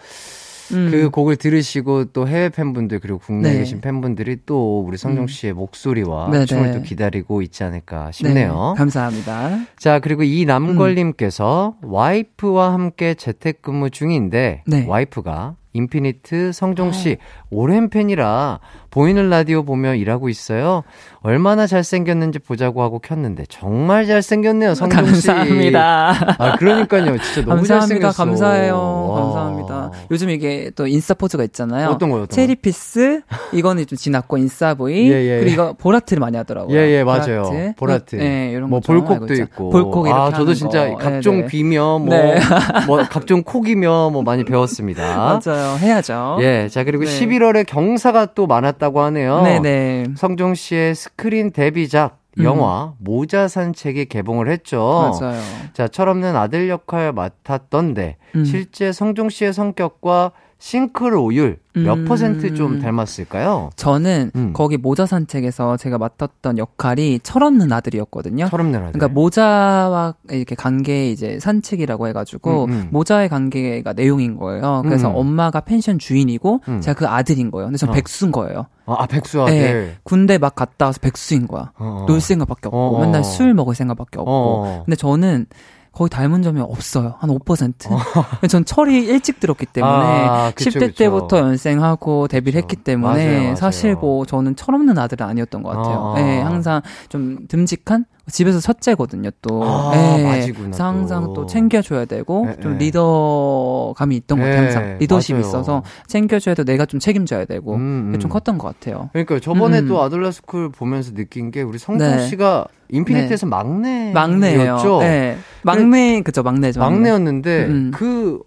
[0.74, 0.92] 음.
[0.92, 3.60] 그 곡을 들으시고 또 해외 팬분들 그리고 국내에 네.
[3.60, 5.28] 계신 팬분들이 또 우리 성종 음.
[5.28, 6.46] 씨의 목소리와 네네.
[6.46, 8.74] 춤을 또 기다리고 있지 않을까 싶네요.
[8.76, 9.66] 네, 감사합니다.
[9.78, 14.86] 자, 그리고 이 남걸님께서 와이프와 함께 재택근무 중인데 네.
[14.88, 17.18] 와이프가 인피니트 성종 씨
[17.50, 18.60] 오랜 팬이라
[18.94, 20.84] 보이는 라디오 보며 일하고 있어요.
[21.22, 25.28] 얼마나 잘생겼는지 보자고 하고 켰는데 정말 잘생겼네요, 성종 씨.
[25.28, 26.36] 감사합니다.
[26.38, 27.18] 아, 그러니까요.
[27.18, 28.12] 진짜 너무 감사합니다.
[28.12, 28.24] 잘생겼어.
[28.24, 28.76] 감사해요.
[29.10, 29.22] 와.
[29.22, 29.92] 감사합니다.
[30.12, 31.90] 요즘 이게 또 인스타 포즈가 있잖아요.
[31.90, 32.28] 어떤 거요?
[32.28, 33.22] 체리피스
[33.54, 35.40] 이거는 좀 지났고 인싸보이 예, 예.
[35.40, 36.78] 그리고 이거 보라트를 많이 하더라고요.
[36.78, 37.50] 예, 예, 맞아요.
[37.78, 38.18] 보라트.
[38.18, 39.34] 네, 이런 뭐 볼콕도.
[39.34, 39.72] 있고.
[39.72, 40.98] 볼콕 이렇게 아, 저도 진짜 거.
[40.98, 41.48] 각종 네, 네.
[41.48, 42.36] 귀며 뭐, 네.
[42.86, 45.02] 뭐 각종 콕이며 뭐 많이 배웠습니다.
[45.48, 45.78] 맞아요.
[45.80, 46.38] 해야죠.
[46.42, 47.10] 예, 자 그리고 네.
[47.10, 49.42] 11월에 경사가 또 많았다 고 하네요.
[49.42, 50.14] 네네.
[50.16, 52.44] 성종 씨의 스크린 데뷔작 음.
[52.44, 55.18] 영화 모자 산책이 개봉을 했죠.
[55.20, 55.40] 맞아요.
[55.74, 58.46] 자, 철없는 아들 역할 맡았던데 음.
[58.46, 60.32] 실제 성종 씨의 성격과
[60.64, 62.06] 싱크로율 몇 음.
[62.06, 63.72] 퍼센트 좀 닮았을까요?
[63.76, 64.54] 저는 음.
[64.54, 68.48] 거기 모자 산책에서 제가 맡았던 역할이 철없는 아들이었거든요.
[68.48, 68.94] 철없는 아들.
[68.94, 72.88] 그러니까 모자와 이렇게 관계 이제 산책이라고 해가지고 음, 음.
[72.92, 74.84] 모자의 관계가 내용인 거예요.
[74.86, 75.16] 그래서 음.
[75.18, 76.80] 엄마가 펜션 주인이고 음.
[76.80, 77.68] 제가 그 아들인 거예요.
[77.68, 77.92] 근데 전 어.
[77.92, 78.68] 백수인 거예요.
[78.86, 79.54] 아, 아, 백수 아들.
[79.54, 79.96] 네.
[80.04, 81.74] 군대 막 갔다 와서 백수인 거야.
[81.78, 82.06] 어, 어.
[82.08, 83.02] 놀 생각밖에 없고 어, 어.
[83.02, 84.32] 맨날 술 먹을 생각밖에 없고.
[84.32, 84.84] 어.
[84.86, 85.46] 근데 저는
[85.94, 87.16] 거의 닮은 점이 없어요.
[87.20, 88.50] 한 5%.
[88.50, 90.96] 전 철이 일찍 들었기 때문에 아, 그쵸, 10대 그쵸.
[90.96, 93.56] 때부터 연생하고 데뷔를 했기 때문에 맞아요, 맞아요.
[93.56, 96.14] 사실 뭐 저는 철없는 아들은 아니었던 것 같아요.
[96.16, 96.20] 아.
[96.20, 99.64] 네, 항상 좀 듬직한 집에서 첫째거든요, 또.
[99.66, 101.34] 아, 네, 맞이구나, 그래서 항상 또.
[101.34, 102.86] 또 챙겨줘야 되고, 네, 좀 네.
[102.86, 104.98] 리더감이 있던 것 같아요, 네, 항상.
[105.00, 105.48] 리더십이 맞아요.
[105.50, 108.32] 있어서 챙겨줘야 되고, 내가 좀 책임져야 되고, 음, 그게 좀 음.
[108.32, 109.10] 컸던 것 같아요.
[109.12, 109.88] 그러니까 저번에 음.
[109.88, 112.28] 또 아들라스쿨 보면서 느낀 게 우리 성종 네.
[112.28, 114.74] 씨가 인피니트에서 막내 막내예요.
[114.76, 115.00] 였죠.
[115.00, 115.38] 네.
[115.64, 116.80] 막내, 그죠, 막내죠.
[116.80, 116.96] 막내.
[116.96, 117.92] 막내였는데 음.
[117.94, 118.40] 그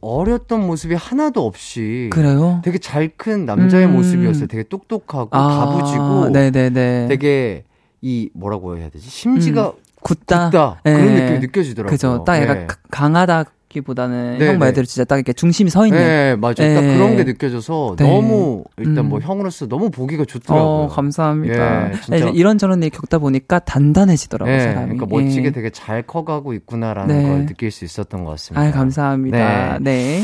[0.00, 2.60] 어렸던 모습이 하나도 없이 그래요?
[2.64, 3.94] 되게 잘 큰 남자의 음.
[3.94, 4.46] 모습이었어요.
[4.46, 7.08] 되게 똑똑하고 가부지고 네네네.
[7.08, 7.64] 되게
[8.00, 9.08] 이 뭐라고 해야 되지?
[9.08, 9.72] 심지가
[10.02, 10.46] 굳다.
[10.50, 10.92] 굳다 네.
[10.94, 11.90] 그런 느낌이 느껴지더라고요.
[11.90, 12.24] 그죠.
[12.24, 12.66] 딱 약간 네.
[12.66, 14.58] 가- 강하다 기보다는 네, 형 네.
[14.58, 15.98] 말대로 진짜 딱 이렇게 중심이 서 있는.
[16.00, 16.54] 네, 맞아요.
[16.54, 16.96] 딱 네.
[16.96, 18.08] 그런 게 느껴져서 네.
[18.10, 19.08] 너무 일단 음.
[19.10, 20.64] 뭐 형으로서 너무 보기가 좋더라고요.
[20.84, 21.88] 어, 감사합니다.
[21.90, 21.92] 예.
[22.08, 24.96] 네, 이런저런 일 겪다 보니까 단단해지더라고요, 네, 사람이.
[24.96, 25.50] 그러니까 멋지게 예.
[25.50, 27.28] 되게 잘 커가고 있구나라는 네.
[27.28, 28.62] 걸 느낄 수 있었던 것 같습니다.
[28.66, 29.78] 아, 감사합니다.
[29.82, 30.22] 네.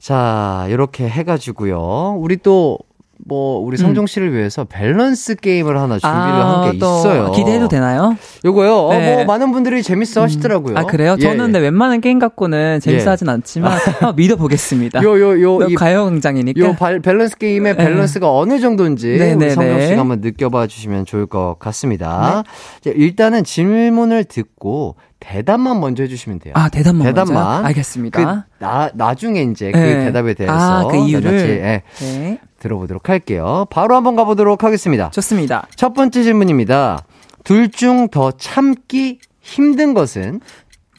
[0.00, 2.16] 자, 이렇게 해가지고요.
[2.18, 2.78] 우리 또,
[3.26, 6.14] 뭐, 우리 성종 씨를 위해서 밸런스 게임을 하나 준비를
[6.44, 6.76] 한게 음.
[6.76, 7.30] 아, 또 있어요.
[7.32, 8.16] 기대해도 되나요?
[8.44, 8.76] 요거요.
[8.76, 9.14] 어, 네.
[9.14, 10.76] 뭐, 많은 분들이 재밌어 하시더라고요.
[10.76, 11.16] 아, 그래요?
[11.18, 11.42] 예, 저는 예.
[11.42, 13.08] 근데 웬만한 게임 갖고는 재밌어 예.
[13.10, 15.02] 하진 않지만, 한번 믿어보겠습니다.
[15.02, 16.60] 요, 요, 요, 이, 가요광장이니까.
[16.60, 17.84] 요 발, 밸런스 게임의 네.
[17.84, 19.86] 밸런스가 어느 정도인지 네, 우리 네, 성종 네.
[19.88, 22.44] 씨가 한번 느껴봐 주시면 좋을 것 같습니다.
[22.82, 26.54] 자, 일단은 질문을 듣고 대답만 먼저 해주시면 돼요.
[26.56, 27.06] 아, 대답만.
[27.06, 27.34] 대답만.
[27.34, 27.66] 먼저요?
[27.66, 28.18] 알겠습니다.
[28.58, 30.04] 그, 나, 나중에 이제 그 네.
[30.06, 31.30] 대답에 대해서 아, 그 이유를?
[31.30, 32.38] 낱낱이, 예, 네.
[32.60, 33.66] 들어보도록 할게요.
[33.70, 35.10] 바로 한번 가보도록 하겠습니다.
[35.10, 35.66] 좋습니다.
[35.74, 37.04] 첫 번째 질문입니다.
[37.42, 40.40] 둘 중 더 참기 힘든 것은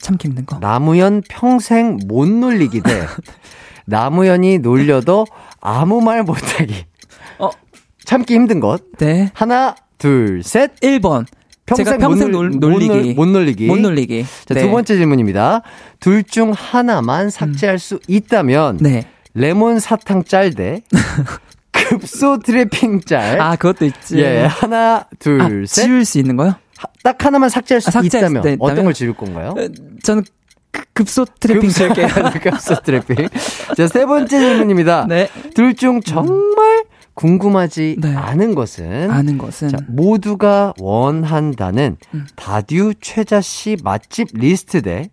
[0.00, 0.58] 참기 힘든 거.
[0.58, 3.06] 남우현 평생 못 놀리기 대
[3.86, 5.26] 남우현이 놀려도
[5.60, 6.84] 아무 말 못하기.
[7.38, 7.50] 어.
[8.04, 8.82] 참기 힘든 것.
[8.98, 9.30] 네.
[9.34, 10.74] 하나, 둘, 셋.
[10.80, 11.26] 1번.
[11.66, 13.14] 평생 제가 평생 못, 놀, 놀, 놀리기.
[13.14, 13.66] 못, 놀 리기.
[13.66, 14.24] 못 놀리기.
[14.46, 14.62] 자, 네.
[14.62, 15.62] 두 번째 질문입니다.
[16.00, 19.06] 둘 중 하나만 삭제할 수 있다면 네.
[19.34, 20.82] 레몬 사탕 짤 대
[21.72, 23.40] 급소 트래핑 짤.
[23.40, 24.18] 아, 그것도 있지.
[24.20, 25.84] 예, 하나, 둘, 아, 셋.
[25.84, 26.50] 지울 수 있는 거요?
[26.76, 28.58] 하- 딱 하나만 삭제할 수 아, 있다면, 수 있다면?
[28.60, 29.54] 어떤 걸 지울 건가요?
[29.56, 29.68] 어,
[30.02, 30.22] 저는
[30.70, 32.06] 급- 급소 트래핑 쓸게요.
[32.42, 33.28] 급소 트래핑.
[33.76, 35.06] 자, 세 번째 질문입니다.
[35.08, 35.28] 네.
[35.54, 38.14] 둘 중 정말 궁금하지 네.
[38.14, 42.26] 않은 것은 아는 것은 자, 모두가 원한다는 음.
[42.36, 45.10] 다듀 최자 씨 맛집 리스트 대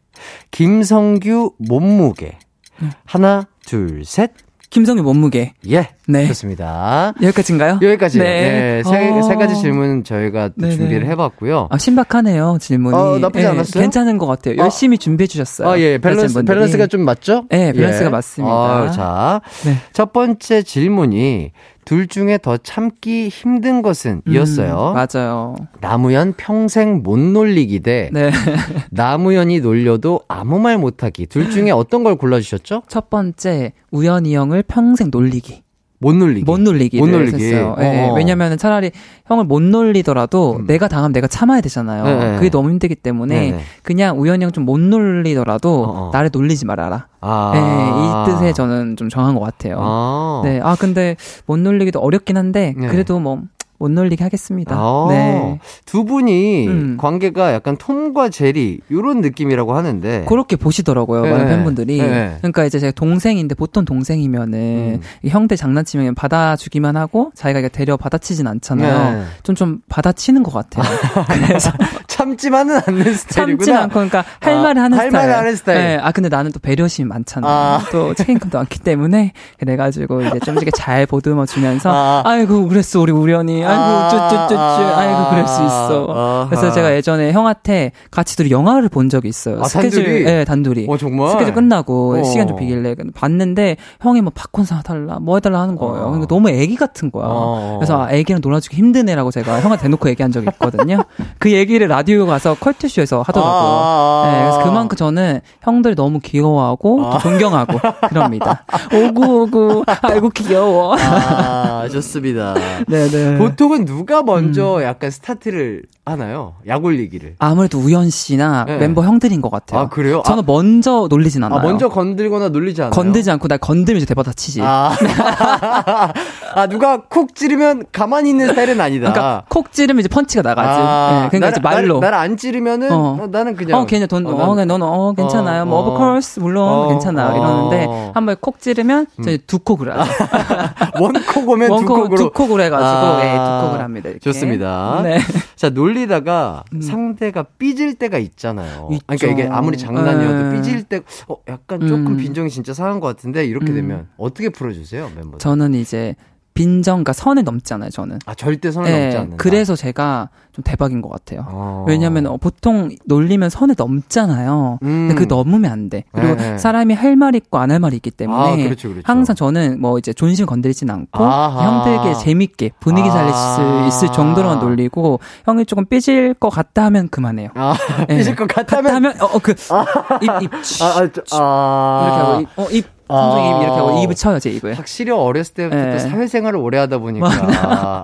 [0.52, 2.38] 김성규 몸무게.
[2.82, 2.92] 음.
[3.06, 4.32] 하나, 둘, 셋.
[4.72, 5.54] 김성규 몸무게.
[5.70, 5.90] 예.
[6.08, 6.26] 네.
[6.28, 7.14] 좋습니다.
[7.22, 7.80] 여기까지인가요?
[7.82, 8.18] 여기까지.
[8.18, 8.82] 네.
[8.82, 8.84] 네.
[8.84, 9.22] 세, 어.
[9.22, 10.76] 세 가지 질문 저희가 또 네네.
[10.76, 11.68] 준비를 해봤고요.
[11.70, 12.96] 아, 신박하네요, 질문이.
[12.96, 13.82] 어, 나쁘지 예, 않았어요?
[13.82, 14.58] 괜찮은 것 같아요.
[14.58, 15.70] 열심히 준비해 주셨어요.
[15.70, 16.00] 아, 예.
[16.00, 16.44] 밸런스.
[16.44, 17.46] 밸런스가 좀 맞죠?
[17.50, 18.52] 네, 밸런스가 맞습니다.
[18.54, 19.78] 아, 자, 네.
[19.94, 21.52] 첫 번째 질문이
[21.90, 24.94] 둘 중에 더 참기 힘든 것은 이었어요.
[24.94, 25.56] 음, 맞아요.
[25.82, 28.30] 남우현 평생 못 놀리기 대 네.
[28.92, 31.26] 남우현이 놀려도 아무 말 못하기.
[31.26, 32.84] 둘 중에 어떤 걸 골라주셨죠?
[32.88, 35.64] 첫 번째, 우현이 형을 평생 놀리기.
[36.02, 36.46] 못 놀리기.
[36.46, 37.44] 못 놀리기를 못 놀리기.
[37.44, 37.76] 했어요.
[37.80, 38.14] 예, 어.
[38.14, 38.92] 왜냐면 은 차라리
[39.28, 42.04] 형을 못 놀리더라도 내가 당하면 내가 참아야 되잖아요.
[42.06, 42.36] 네.
[42.38, 43.60] 그게 너무 힘들기 때문에 네네.
[43.84, 46.10] 그냥 우연히 형 좀 못 놀리더라도 어, 어.
[46.14, 47.08] 나를 놀리지 말아라.
[47.22, 47.52] 아.
[47.56, 49.78] 예, 이 뜻에 저는 좀 정한 것 같아요.
[49.82, 50.42] 아.
[50.46, 50.60] 네.
[50.64, 52.88] 아, 근데 못 놀리기도 어렵긴 한데 네.
[52.88, 53.42] 그래도 뭐
[53.80, 54.76] 못 놀리게 하겠습니다.
[54.78, 55.60] 아, 네.
[55.86, 56.98] 두 분이 음.
[57.00, 61.32] 관계가 약간 톰과 제리 이런 느낌이라고 하는데 그렇게 보시더라고요, 네.
[61.32, 61.98] 많은 팬분들이.
[61.98, 62.36] 네.
[62.40, 65.02] 그러니까 이제 제가 동생인데 보통 동생이면은 음.
[65.24, 69.16] 이 형들 장난치면 받아주기만 하고 자기가 데려 받아치진 않잖아요.
[69.16, 69.24] 네.
[69.44, 70.86] 좀좀 받아치는 것 같아요.
[71.48, 71.72] 그래서
[72.20, 73.66] 참지만은 않는 스타일이구나.
[73.66, 75.28] 참지 않고 그러니까 할 아, 말을 하는 할 스타일.
[75.28, 75.78] 말을 하는 스타일.
[75.80, 77.48] 네, 아 근데 나는 또 배려심이 많잖아.
[77.48, 77.86] 아.
[77.92, 82.24] 또 책임감도 많기 때문에 그래가지고 이제 좀 이렇게 잘 보듬어 주면서 아.
[82.26, 82.36] 아.
[82.38, 83.64] 이고 그랬어 우리 언니.
[83.64, 84.10] 아이고 아.
[84.10, 84.60] 쭈쭈쭈쭈.
[84.60, 86.08] 아이고 그럴 수 있어.
[86.10, 86.48] 아하.
[86.50, 89.62] 그래서 제가 예전에 형한테 같이 둘이 영화를 본 적이 있어요.
[89.62, 90.24] 아, 스케줄 단둘이?
[90.26, 90.86] 네, 단둘이.
[90.90, 91.30] 어, 정말?
[91.32, 92.24] 스케줄 끝나고 어.
[92.24, 96.04] 시간 좀 비길래 봤는데 형이 뭐 팝콘 사달라 뭐 해달라 하는 거예요.
[96.04, 96.10] 어.
[96.10, 97.26] 그러니까 너무 애기 같은 거야.
[97.30, 97.78] 어.
[97.80, 101.04] 그래서 아, 애기랑 놀아주기 힘든 애라고 제가 형한테 대놓고 얘기한 적이 있거든요.
[101.40, 103.54] 그 얘기를 라디오 가서 컬투쇼에서 하더라고요.
[103.54, 104.32] 아.
[104.32, 107.18] 네, 그래서 그만큼 저는 형들이 너무 귀여워하고 또 아.
[107.20, 107.80] 존경하고
[108.10, 108.64] 그럽니다.
[108.94, 110.96] 오구 오구 아이고 귀여워.
[110.98, 112.56] 아, 좋습니다.
[112.88, 113.38] 네네.
[113.40, 114.84] 보통은 누가 먼저 음.
[114.84, 116.56] 약간 스타트를 하나요?
[116.68, 117.36] 약 올리기를.
[117.40, 118.78] 아무래도 우연 씨나 네.
[118.78, 119.82] 멤버 형들인 것 같아요.
[119.82, 120.24] 아, 그래요?
[120.26, 121.60] 저는 먼저 놀리진 않아요.
[121.60, 122.92] 아, 먼저 건들거나 놀리지 않아요?
[122.92, 124.62] 건들지 않고 날 건들면 이제 대받아 치지.
[126.56, 126.62] 아.
[126.62, 129.12] 아, 누가 콕 찌르면 가만히 있는 스타일은 아니다.
[129.12, 130.80] 그러니까 콕 찌르면 이제 펀치가 나가지.
[130.80, 132.00] 네, 그러니까 이제 말로.
[132.00, 133.18] 나를 안 찌르면은 어.
[133.22, 135.66] 어, 나는 그냥 어, 걔네 돈, 어, 어, 넌, 어, 괜찮아요.
[135.66, 137.34] 뭐, 어, of course, 물론, 어, 괜찮아요.
[137.34, 137.38] 어.
[137.72, 140.12] 이러는데, 한 번 콕 찌르면, 저희 두 콕을 하죠.
[141.02, 144.10] 원콕 오면 두 원콕, 콕으로 두 콕을 해가지고, 아, 네, 두 콕을 합니다.
[144.10, 144.20] 이렇게.
[144.20, 145.02] 좋습니다.
[145.04, 145.20] 네.
[145.56, 148.88] 자, 놀리다가 상대가 삐질 때가 있잖아요.
[148.90, 148.94] 음.
[148.94, 149.06] 있죠.
[149.08, 150.56] 그러니까 이게 아무리 장난이어도 네.
[150.56, 152.18] 삐질 때, 어, 약간 조금 음.
[152.18, 153.76] 빈정이 진짜 상한 것 같은데, 이렇게 음.
[153.76, 155.40] 되면 어떻게 풀어주세요, 멤버들?
[155.40, 156.16] 저는 이제,
[156.64, 158.20] 빈정과 선을 넘잖아요, 저는.
[158.26, 159.38] 아, 절대 선을 네, 넘지 않는다.
[159.38, 161.46] 그래서 제가 좀 대박인 것 같아요.
[161.48, 161.86] 어.
[161.88, 164.80] 왜냐면 어, 보통 놀리면 선을 넘잖아요.
[164.84, 165.08] 음.
[165.08, 166.04] 근데 그 넘으면 안 돼.
[166.12, 166.58] 그리고 네, 네.
[166.58, 169.04] 사람이 할말 있고 안 할 말이 있기 때문에 아, 그렇죠, 그렇죠.
[169.06, 171.86] 항상 저는 뭐 이제 존심 건드리진 않고 아하.
[171.86, 173.38] 형들에게 재밌게 분위기 살릴 아.
[173.38, 177.50] 수 있을 정도로만 놀리고 형이 조금 삐질 것 같다 하면 그만해요.
[177.56, 177.76] 아,
[178.10, 178.18] 네.
[178.18, 178.96] 삐질 것 같다면.
[178.96, 180.52] 하면 어 그 입입
[180.82, 182.04] 아, 아, 저- 아.
[182.04, 184.74] 이렇게 하고 입, 어, 입 삼성 입 이렇게 하고 입을 쳐요 제 입을.
[184.78, 185.92] 확실히 어렸을 때부터 네.
[185.94, 187.28] 또 사회생활을 오래 하다 보니까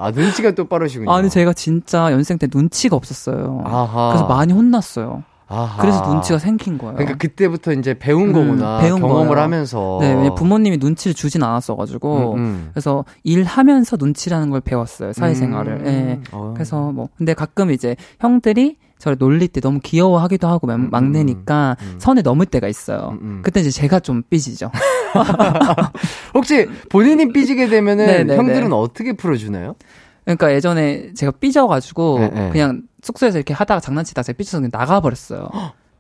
[0.04, 1.12] 아, 눈치가 또 빠르시군요.
[1.12, 3.62] 아니 제가 진짜 연생 때 눈치가 없었어요.
[3.66, 4.10] 아하.
[4.10, 5.24] 그래서 많이 혼났어요.
[5.48, 5.80] 아하.
[5.80, 6.96] 그래서 눈치가 생긴 거예요.
[6.96, 8.80] 그러니까 그때부터 이제 배운 음, 거구나.
[8.80, 9.44] 배운 경험을 거예요.
[9.44, 10.00] 하면서.
[10.02, 12.70] 네, 부모님이 눈치를 주진 않았어가지고 음, 음.
[12.74, 15.74] 그래서 일하면서 눈치라는 걸 배웠어요 사회생활을.
[15.74, 15.86] 음.
[15.86, 16.20] 예.
[16.32, 16.54] 어.
[16.56, 21.78] 그래서 뭐 근데 가끔 이제 형들이 저를 놀릴 때 너무 귀여워하기도 하고 막- 음, 막내니까
[21.80, 21.96] 음, 음.
[22.00, 23.10] 선에 넘을 때가 있어요.
[23.12, 23.42] 음, 음.
[23.44, 24.72] 그때 이제 제가 좀 삐지죠.
[26.34, 28.76] 혹시 본인이 삐지게 되면은 네, 네, 형들은 네.
[28.76, 29.76] 어떻게 풀어주나요?
[30.24, 32.50] 그러니까 예전에 제가 삐져가지고 네, 네.
[32.50, 35.50] 그냥 숙소에서 이렇게 하다가 장난치다가 제가 삐져서 그냥 나가버렸어요.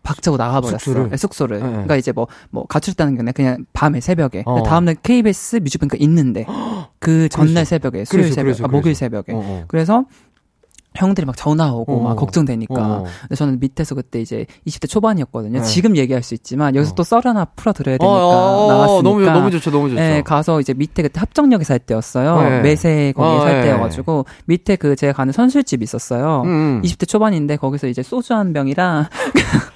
[0.02, 0.78] 박차고 나가버렸어요.
[0.80, 1.10] 숙소를?
[1.12, 1.58] 네, 숙소를.
[1.60, 1.70] 네, 네.
[1.72, 4.42] 그러니까 이제 뭐, 뭐, 가출했다는 게 그냥 밤에 새벽에.
[4.48, 4.64] 어.
[4.64, 6.46] 다음날 KBS 뮤직뱅크가 있는데,
[7.00, 7.70] 그 전날 그래서?
[7.70, 8.96] 새벽에, 수요일 그래서, 새벽, 그래서, 아, 목요일.
[8.96, 9.34] 새벽에.
[9.34, 9.64] 어, 어.
[9.68, 10.06] 그래서
[10.96, 12.04] 형들이 막 전화 오고 어.
[12.04, 12.74] 막 걱정되니까.
[12.76, 13.04] 어.
[13.22, 15.60] 근데 저는 밑에서 그때 이제 20대 초반이었거든요.
[15.60, 15.66] 네.
[15.66, 16.96] 지금 얘기할 수 있지만 여기서 어.
[16.96, 19.04] 또썰 하나 풀어 드려야 되니까 어, 어, 어, 나왔으니까.
[19.04, 20.02] 너무, 너무 좋죠, 너무 좋죠.
[20.02, 22.42] 네, 가서 이제 밑에 그때 합정역에 살 때였어요.
[22.42, 22.62] 네.
[22.62, 23.62] 매세 거기에 어, 살 네.
[23.64, 26.44] 때여가지고 밑에 그 제가 가는 선술집 있었어요.
[26.46, 26.82] 음, 음.
[26.84, 29.08] 20대 초반인데 거기서 이제 소주 한 병이랑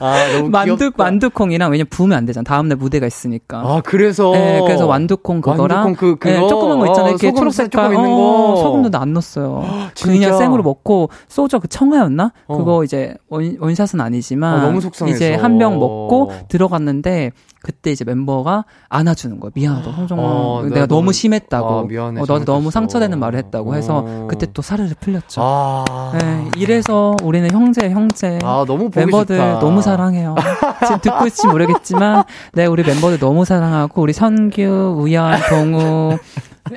[0.00, 1.02] 아, 너무 만두 귀엽다.
[1.04, 2.44] 만두콩이랑 왜냐면 부으면 안 되잖아.
[2.44, 3.58] 다음날 무대가 있으니까.
[3.58, 4.32] 아, 그래서.
[4.32, 6.40] 네, 그래서 완두콩 그거랑 완두콩 그, 그거.
[6.40, 7.04] 네, 조그만 거 있잖아요.
[7.06, 8.56] 어, 이렇게 소금 초록 색깔 조금 있는 어, 거.
[8.62, 9.64] 소금도 안 넣었어요.
[9.94, 10.12] 진짜?
[10.12, 12.32] 그냥 생으로 먹고 소주 그 청아였나?
[12.46, 12.56] 어.
[12.56, 15.16] 그거 이제 원, 원샷은 아니지만 어, 너무 속상해서.
[15.16, 17.32] 이제 한 병 먹고 들어갔는데
[17.66, 19.50] 그때 이제 멤버가 안아주는 거야.
[19.52, 19.90] 미안하다.
[19.90, 20.22] 홍정아.
[20.22, 21.68] 어, 내가 너무 너무- 심했다고.
[21.68, 22.70] 아, 미안해, 어, 너한테 너무.
[22.70, 24.26] 상처되는 말을 했다고 해서 어.
[24.30, 25.40] 그때 또 사르르 풀렸죠.
[25.44, 26.12] 아.
[26.16, 28.38] 네, 이래서 우리는 형제, 형제.
[28.44, 29.58] 아, 너무 멤버들 좋다.
[29.58, 30.36] 너무 사랑해요.
[30.86, 36.18] 지금 듣고 있을지 모르겠지만, 네, 우리 멤버들 너무 사랑하고, 우리 선규, 우연, 동우,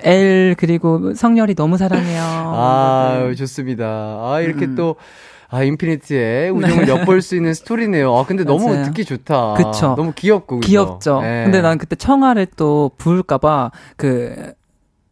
[0.03, 2.23] 엘, 그리고 성열이 너무 사랑해요.
[2.23, 3.35] 아, 멤버들.
[3.35, 3.85] 좋습니다.
[3.85, 4.75] 아, 이렇게 음.
[4.75, 4.95] 또,
[5.51, 8.15] 아, 인피니트의 우정을 엿볼 수 있는 스토리네요.
[8.15, 8.85] 아, 근데 너무 맞아요.
[8.85, 9.55] 듣기 좋다.
[9.55, 9.95] 그쵸.
[9.97, 10.59] 너무 귀엽고.
[10.59, 10.67] 그죠?
[10.69, 11.21] 귀엽죠.
[11.21, 11.43] 네.
[11.43, 14.53] 근데 난 그때 청아를 또 부을까봐, 그,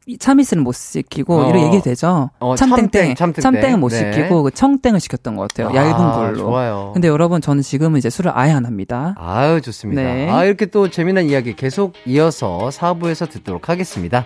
[0.05, 1.49] 이 참이슬은 못 시키고, 어.
[1.49, 2.29] 이런 얘기 되죠?
[2.39, 3.15] 어, 참땡땡.
[3.15, 3.73] 참땡, 참땡땡.
[3.73, 4.13] 은 못 네.
[4.13, 5.75] 시키고, 그 청땡을 시켰던 것 같아요.
[5.75, 6.37] 얇은 아, 걸로.
[6.37, 6.91] 좋아요.
[6.93, 9.15] 근데 여러분, 저는 지금은 이제 술을 아예 안 합니다.
[9.17, 10.01] 아유, 좋습니다.
[10.01, 10.29] 네.
[10.29, 14.25] 아, 이렇게 또 재미난 이야기 계속 이어서 4부에서 듣도록 하겠습니다.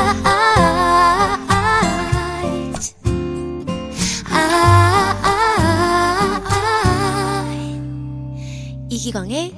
[9.01, 9.55] 이기광의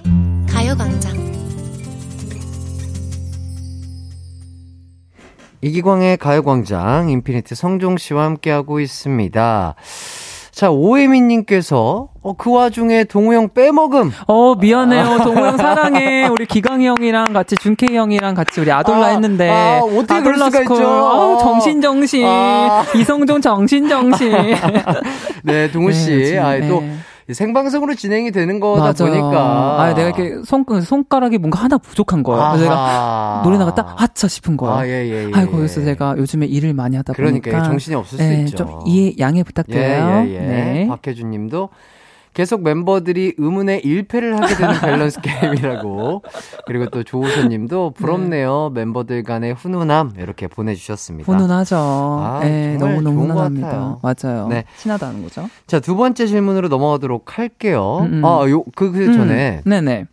[0.49, 1.11] 가요광장
[5.59, 9.75] 이기광의 가요광장, 인피니트 성종 씨와 함께하고 있습니다.
[10.51, 14.11] 자, 오혜민님께서, 어, 그 와중에 동우 형 빼먹음.
[14.27, 15.17] 어, 미안해요.
[15.25, 16.27] 동우 형 사랑해.
[16.27, 19.49] 우리 기광이 형이랑 같이 준케이 형이랑 같이 우리 아돌라 아, 했는데.
[19.49, 20.77] 아, 어떻게 아돌라 수가 스쿨.
[20.77, 20.87] 있죠?
[20.87, 21.37] 아우, 아.
[21.39, 22.25] 정신정신.
[22.25, 22.85] 아.
[22.95, 24.31] 이성종 정신정신.
[25.43, 26.11] 네, 동우 씨.
[26.11, 26.97] 네, 지금, 아, 또, 네.
[27.31, 29.05] 생방송으로 진행이 되는 거다 맞아.
[29.05, 29.81] 보니까.
[29.81, 32.49] 아, 내가 이렇게 손, 손가락이 뭔가 하나 부족한 거야.
[32.51, 33.41] 그래서 내가 아하.
[33.43, 34.75] 노래 나갔다 하차 싶은 거야.
[34.79, 35.31] 아, 예, 예, 예.
[35.33, 37.63] 아이고, 그래서 제가 요즘에 일을 많이 하다 그러니까 보니까.
[37.69, 38.57] 정신이 없을 수 예, 있죠.
[38.57, 40.25] 좀 이해, 양해 부탁드려요.
[40.27, 40.39] 예, 예, 예.
[40.39, 40.87] 네.
[40.87, 41.69] 박혜준 님도
[42.33, 46.23] 계속 멤버들이 의문의 1패를 하게 되는 밸런스 게임이라고.
[46.65, 48.71] 그리고 또 조우선 님도 부럽네요.
[48.73, 50.13] 멤버들 간의 훈훈함.
[50.17, 51.31] 이렇게 보내 주셨습니다.
[51.31, 51.75] 훈훈하죠.
[51.77, 53.99] 아, 예, 정말 너무너무 훈훈합니다.
[54.01, 54.47] 맞아요.
[54.47, 54.65] 네.
[54.77, 55.47] 친하다는 거죠.
[55.67, 57.99] 자, 두 번째 질문으로 넘어가도록 할게요.
[58.01, 58.25] 음, 음.
[58.25, 60.05] 아, 요, 그, 그 전에 음, 네 네.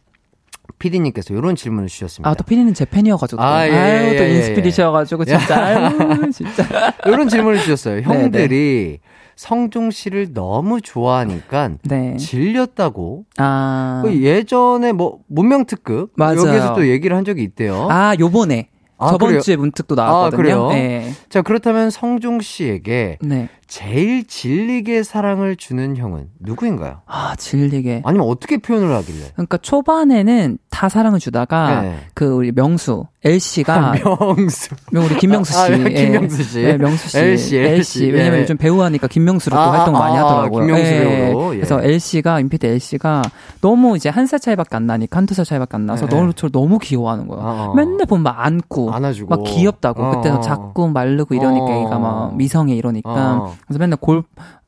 [0.79, 2.29] 피디님께서 이런 질문을 주셨습니다.
[2.29, 3.43] 아, 또 피디는 제 팬이어가지고.
[3.43, 5.57] 아, 예, 아유, 예, 또 예, 인스피리셔가지고, 진짜.
[5.65, 6.65] 아유, 진짜.
[7.07, 7.97] 이런 질문을 주셨어요.
[8.01, 8.99] 네, 형들이
[9.41, 12.15] 성종 씨를 너무 좋아하니까 네.
[12.19, 13.25] 질렸다고.
[13.39, 14.03] 아.
[14.05, 16.41] 그 예전에 뭐 문명 특급 맞아요.
[16.41, 17.89] 여기에서 또 얘기를 한 적이 있대요.
[17.91, 18.69] 아, 요번에.
[18.99, 19.41] 아, 저번 그래요?
[19.41, 20.37] 주에 문득 또 아, 나왔거든요.
[20.37, 20.69] 그래요?
[20.69, 21.15] 네.
[21.31, 23.49] 자 그렇다면 성종 씨에게 네.
[23.71, 27.03] 제일 질리게 사랑을 주는 형은 누구인가요?
[27.07, 28.03] 아, 질리게.
[28.05, 29.31] 아니면 어떻게 표현을 하길래?
[29.35, 31.99] 그러니까 초반에는 다 사랑을 주다가 네.
[32.15, 34.75] 그 우리 명수 L 씨가 명수.
[34.93, 36.05] 우리 김명수 씨, 아, 네, 예.
[36.07, 36.63] 김명수 씨.
[36.63, 38.11] 네, 명수 씨, L 씨, L 씨.
[38.11, 38.43] 왜냐면 예.
[38.43, 40.65] 요즘 배우 하니까 김명수로 또 아, 활동 많이 아, 하더라고요.
[40.67, 41.01] 김명수 예.
[41.01, 41.57] 배우로, 예.
[41.59, 43.23] 그래서 L 씨가 임피디 L 씨가
[43.61, 46.17] 너무 이제 한 살 차이밖에 안 나니까 한두 살 차이밖에 안 나서 네.
[46.17, 47.43] 너무 저를 너무 귀여워하는 거예요.
[47.45, 47.75] 어.
[47.75, 49.37] 맨날 보면 막 안고 안아주고.
[49.37, 50.11] 막 귀엽다고 어.
[50.17, 51.85] 그때는 작고 마르고 이러니까 어.
[51.85, 53.55] 얘가 막 미성애 이러니까 어.
[53.67, 54.23] 그래서 맨날 골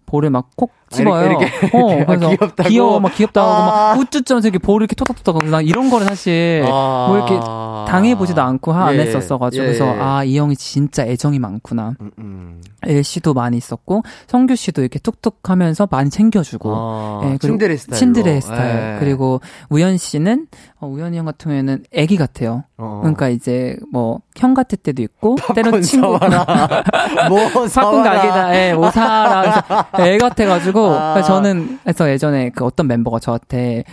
[0.07, 1.27] 볼을 막 콕 집어요.
[1.27, 2.05] 이렇게, 이렇게, 어, 이렇게.
[2.07, 2.69] 그래서 아, 귀엽다고?
[2.69, 3.95] 귀여워, 막 귀엽다고 하고 아.
[3.95, 7.07] 막 우쭈쭈면서 이렇게 볼을 이렇게 토닥토닥 하고 난 이런 거를 사실 아.
[7.09, 7.35] 뭐 이렇게
[7.91, 10.01] 당해보지도 않고 화안 예, 했었어가지고 예, 그래서 예.
[10.01, 11.95] 아이 형이 진짜 애정이 많구나.
[12.01, 12.63] 음, 음.
[12.85, 16.73] 엘 씨도 많이 있었고 성규 씨도 이렇게 툭툭하면서 많이 챙겨주고.
[16.75, 17.99] 아, 예, 그리고 친데레 스타일.
[17.99, 18.99] 친드레 스타일.
[18.99, 20.47] 그리고 우연 씨는
[20.81, 22.65] 어, 우연이 형 같은 경우에는 애기 같아요.
[22.77, 22.99] 어.
[23.03, 26.19] 그러니까 이제 뭐 형 같을 때도 있고 때론 친구
[27.29, 28.03] 뭐 사와라.
[28.03, 29.87] 가게다, 예, 뭐 사라.
[29.93, 31.15] 그래서 애 같아가지고, 아.
[31.15, 33.85] 그래서 저는, 그래서 예전에 그 어떤 멤버가 저한테,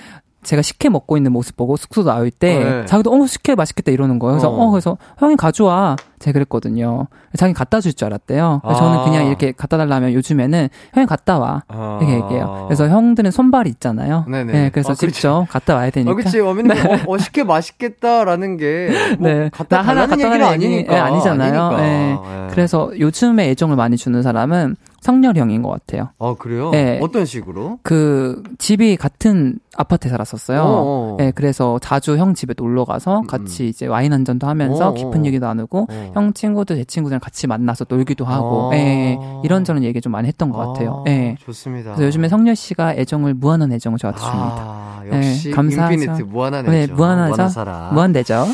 [0.41, 2.85] 제가 식혜 먹고 있는 모습 보고 숙소 나올 때, 네.
[2.85, 4.35] 자기도, 어, 식혜 맛있겠다 이러는 거예요.
[4.35, 4.67] 그래서, 어.
[4.67, 5.97] 어, 그래서, 형이 가져와.
[6.19, 7.07] 제가 그랬거든요.
[7.37, 8.61] 자기 갖다 줄 줄 알았대요.
[8.63, 8.73] 아.
[8.73, 11.63] 저는 그냥 이렇게 갖다 달라면 요즘에는, 형이 갔다 와.
[11.67, 11.99] 아.
[12.01, 12.65] 이렇게 얘기해요.
[12.67, 14.25] 그래서 형들은 손발이 있잖아요.
[14.29, 14.51] 네네.
[14.53, 15.13] 네, 그래서 아, 그렇죠.
[15.13, 16.11] 직접 갔다 와야 되니까.
[16.11, 16.39] 아, 그치.
[16.39, 16.75] 어머님, 어,
[17.07, 19.49] 어, 식혜 맛있겠다라는 게, 뭐, 네.
[19.51, 20.93] 갖다 나 하나 달라는 갖다 얘기는 아니니까.
[20.93, 21.61] 예, 아니잖아요.
[21.63, 21.83] 아니니까.
[21.85, 22.11] 예.
[22.45, 22.47] 예.
[22.51, 26.09] 그래서 요즘에 애정을 많이 주는 사람은 성렬이 형인 것 같아요.
[26.19, 26.71] 아, 그래요?
[26.71, 26.99] 네.
[27.01, 27.79] 어떤 식으로?
[27.83, 30.61] 그 집이 같은 아파트에 살았었어요.
[30.61, 31.15] 어어.
[31.17, 34.93] 네, 그래서 자주 형 집에 놀러 가서 음, 같이 이제 와인 한 잔도 하면서 어어.
[34.93, 36.11] 깊은 얘기도 나누고 어.
[36.13, 38.75] 형 친구들 제 친구들이랑 같이 만나서 놀기도 하고 아.
[38.75, 41.03] 예, 이런저런 얘기 좀 많이 했던 것 같아요.
[41.07, 41.35] 아, 예.
[41.39, 41.91] 좋습니다.
[41.93, 44.39] 그래서 요즘에 성렬 씨가 애정을 무한한 애정을 저한테 줍니다.
[44.41, 45.93] 아, 역시 네, 감사하죠.
[45.93, 46.95] 인피니트 무한한 네, 애죠.
[46.95, 47.29] 무한하죠.
[47.35, 47.91] 무한하사라.
[47.93, 48.45] 무한대죠.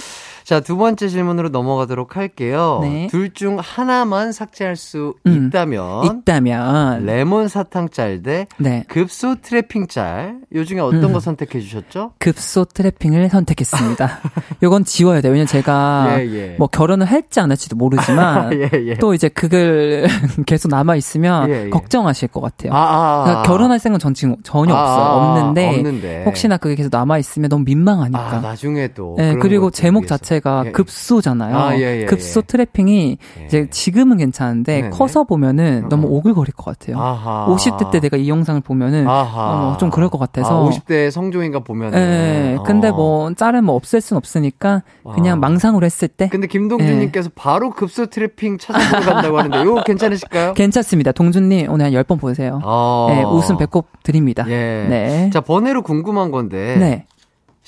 [0.46, 2.78] 자, 두 번째 질문으로 넘어가도록 할게요.
[2.84, 3.08] 네.
[3.08, 5.48] 둘중 하나만 삭제할 수 음.
[5.48, 8.84] 있다면 있다면 레몬 사탕 짤 대 네.
[8.88, 10.38] 급소 트래핑 짤.
[10.54, 11.14] 요 중에 어떤 음.
[11.14, 12.12] 거 선택해 주셨죠?
[12.20, 14.20] 급소 트래핑을 선택했습니다.
[14.62, 15.32] 요건 지워야 돼요.
[15.32, 16.56] 왜냐면 제가 예, 예.
[16.60, 18.94] 뭐 결혼을 할지 안 할지도 모르지만 예, 예.
[18.96, 20.08] 또 이제 그걸
[20.46, 21.70] 계속 남아 있으면 예, 예.
[21.72, 22.72] 걱정하실 것 같아요.
[22.72, 23.24] 아, 아, 아.
[23.24, 25.06] 그러니까 결혼할 생각은 전 지금 전혀 아, 없어요.
[25.06, 26.24] 아, 없는데, 없는데.
[26.26, 28.38] 혹시나 그게 계속 남아 있으면 너무 민망하니까.
[28.38, 29.16] 아, 나중에 또.
[29.18, 30.16] 네, 그리고 제목 위해서.
[30.36, 30.72] 자체가 예, 예.
[30.72, 31.58] 급소잖아요.
[31.58, 32.46] 아, 예, 예, 급소 예.
[32.46, 33.46] 트래핑이 예.
[33.46, 34.90] 이제 지금은 괜찮은데 네네.
[34.90, 36.12] 커서 보면은 어, 너무 어.
[36.12, 37.00] 오글거릴 것 같아요.
[37.00, 37.48] 아하.
[37.50, 39.08] 50대 때 내가 이 영상을 보면은.
[39.08, 40.66] 어머, 좀 그럴 것 같아서.
[40.66, 41.98] 아, 50대 성종인가 보면은.
[41.98, 42.94] 예, 근데 어.
[42.94, 44.84] 뭐 짤은 뭐 없앨 순 없으니까
[45.14, 45.40] 그냥 아.
[45.40, 50.54] 망상으로 했을 때 근데 김동준님께서 바로 급소 트래핑 찾아보러 간다고 하는데, 이거 괜찮으실까요?
[50.56, 51.12] 괜찮습니다.
[51.12, 52.60] 동준님 오늘 한 10번 보세요.
[52.64, 53.08] 아.
[53.10, 54.46] 네, 웃음 배꼽 드립니다.
[54.48, 54.86] 예.
[54.90, 55.30] 네.
[55.32, 56.76] 자, 번외로 궁금한 건데.
[56.78, 57.06] 네.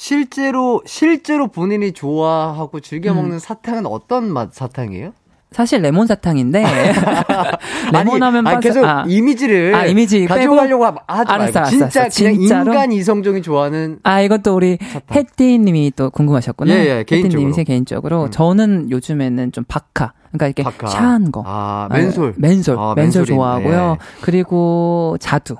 [0.02, 3.16] 실제로, 실제로 본인이 좋아하고 즐겨 음.
[3.18, 5.12] 먹는 사탕은 어떤 맛 사탕이에요?
[5.52, 6.62] 사실 레몬 사탕인데
[7.93, 9.06] 레몬 하면 아니, 빠져- 계속 아.
[9.08, 12.18] 이미지를 아, 이미지 가져가려고 하- 하지 알았어, 말고 알았어, 진짜 알았어.
[12.20, 12.72] 그냥 진짜로?
[12.74, 15.18] 인간 이성종이 좋아하는 아, 이것도 우리 사탕.
[15.18, 16.72] 혜띠님이 또 궁금하셨구나.
[16.74, 17.52] 예, 예, 개인적으로.
[17.54, 18.26] 제 개인적으로.
[18.26, 18.32] 음.
[18.32, 20.14] 저는 요즘에는 좀 바카.
[20.32, 20.88] 그러니까 이렇게 바카.
[20.88, 21.43] 샤한 거.
[21.48, 22.36] 아, 맨솔.
[22.38, 22.78] 맨솔.
[22.78, 23.98] 아, 맨솔 맨솔인, 좋아하고요.
[24.00, 24.06] 예.
[24.22, 25.56] 그리고 자두.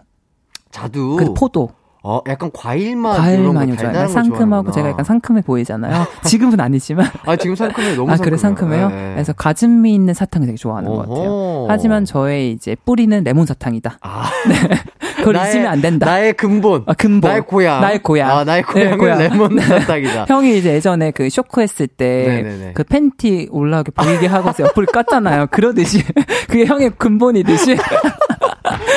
[0.70, 1.16] 자두.
[1.16, 1.70] 그 포도.
[2.10, 3.92] 어, 약간 과일 맛 과일 이런 거 많이 좋아해요.
[3.94, 4.72] 달달한 거 상큼하고.
[4.72, 6.06] 제가 약간 상큼해 보이잖아요.
[6.24, 7.06] 지금은 아니지만.
[7.26, 8.24] 아, 지금 상큼해 너무 아, 상큼해요.
[8.24, 8.92] 그래 상큼해요?
[8.94, 9.14] 예.
[9.16, 11.30] 그래서 가진미 있는 사탕을 되게 좋아하는 것 같아요.
[11.30, 11.66] 어허.
[11.70, 13.98] 하지만 저의 이제 뿌리는 레몬 사탕이다.
[14.02, 14.30] 아,
[15.18, 16.06] 그걸 나의- 잊으면 안 된다.
[16.06, 16.84] 나의 근본.
[16.88, 17.30] 아, 근본.
[17.30, 17.82] 나의 고향.
[17.82, 18.30] 나의 고향.
[18.32, 19.18] 아, 나의 네, 고향은 고향.
[19.20, 20.26] 레몬 사탕이다.
[20.30, 22.58] 형이 이제 예전에 그 쇼크했을 네네네.
[22.68, 25.50] 때그 팬티 올라오게 보이게 하고서 옆을 깠잖아요.
[25.52, 26.04] 그러듯이
[26.48, 27.76] 그게 형의 근본이듯이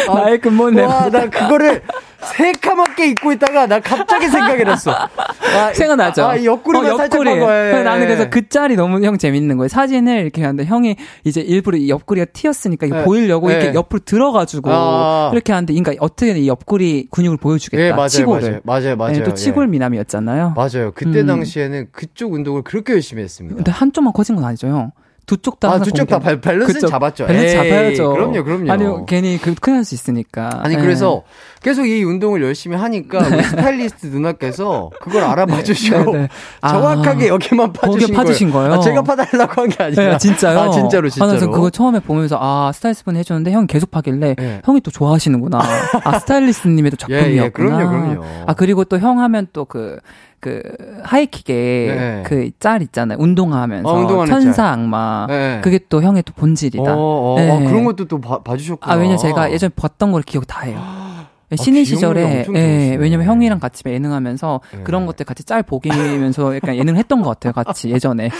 [0.06, 0.94] 나의 근본 멤버.
[0.94, 1.82] 와, 나 그거를
[2.22, 4.92] 새카맣게 입고 있다가 나 갑자기 생각이 났어.
[4.92, 6.24] 아, 생각나죠?
[6.24, 7.20] 아, 이 옆구리만 어, 살짝.
[7.26, 7.82] 한 거예요.
[7.82, 9.68] 나는 그래서 그 짤이 너무 형 재밌는 거예요.
[9.68, 13.04] 사진을 이렇게 하는데 형이 이제 일부러 이 옆구리가 튀었으니까 네.
[13.04, 13.54] 보이려고 네.
[13.54, 15.30] 이렇게 옆으로 들어가지고 아.
[15.32, 17.82] 이렇게 하는데 그러니까 어떻게든 이 옆구리 근육을 보여주겠다.
[17.82, 18.40] 예, 맞아요, 치골을.
[18.42, 19.12] 맞아요, 맞아요, 맞아요.
[19.12, 19.68] 네, 또 치골 예.
[19.70, 20.54] 미남이었잖아요.
[20.56, 20.92] 맞아요.
[20.94, 21.26] 그때 음.
[21.26, 23.56] 당시에는 그쪽 운동을 그렇게 열심히 했습니다.
[23.56, 24.92] 근데 한쪽만 커진 건 아니죠, 형.
[25.30, 25.68] 두 쪽 다.
[25.68, 26.86] 아, 항상 두쪽다 공개- 밸런스 그쵸.
[26.88, 27.26] 잡았죠.
[27.26, 28.12] 밸런스 에이, 잡아야죠.
[28.12, 28.72] 그럼요, 그럼요.
[28.72, 30.60] 아니, 괜히 그 큰일 날 수 있으니까.
[30.62, 30.78] 아니 예.
[30.78, 31.22] 그래서
[31.62, 36.28] 계속 이 운동을 열심히 하니까 우리 스타일리스트 누나께서 그걸 알아봐 주시고 네, 네.
[36.62, 38.72] 아, 정확하게 여기만 파주신 거기에 파주신 거예요?
[38.74, 40.58] 아, 제가 파달라고 한 게 아니라 네, 진짜요?
[40.58, 41.30] 아 진짜로 아, 진짜로.
[41.30, 44.60] 그래서 그거 처음에 보면서 아 스타일리스트 분 해주는데 형이 계속 하길래 네.
[44.64, 45.60] 형이 또 좋아하시는구나.
[46.04, 47.44] 아 스타일리스트님의 또 예, 작품이었구나.
[47.44, 48.24] 예, 그럼요, 그럼요.
[48.46, 49.98] 아 그리고 또 형 하면 또그
[50.40, 50.62] 그
[51.02, 52.22] 하이킥에 네.
[52.24, 53.18] 그짤 있잖아요.
[53.20, 54.72] 운동하면서 어, 운동하는 천사 짤.
[54.72, 55.26] 악마.
[55.28, 55.60] 네.
[55.62, 56.94] 그게 또 형의 또 본질이다.
[56.94, 57.50] 어, 어, 네.
[57.50, 58.92] 어, 그런 것도 또 봐, 봐주셨구나.
[58.92, 60.78] 아 왜냐 면 제가 예전에 봤던 걸 기억 다 해요.
[60.80, 61.26] 아,
[61.56, 62.96] 신인 기억력이 시절에 예.
[62.96, 64.82] 왜냐면 형이랑 같이 예능하면서 네.
[64.84, 68.30] 그런 것들 같이 짤 보기면서 약간 예능을 했던 것 같아요 같이 예전에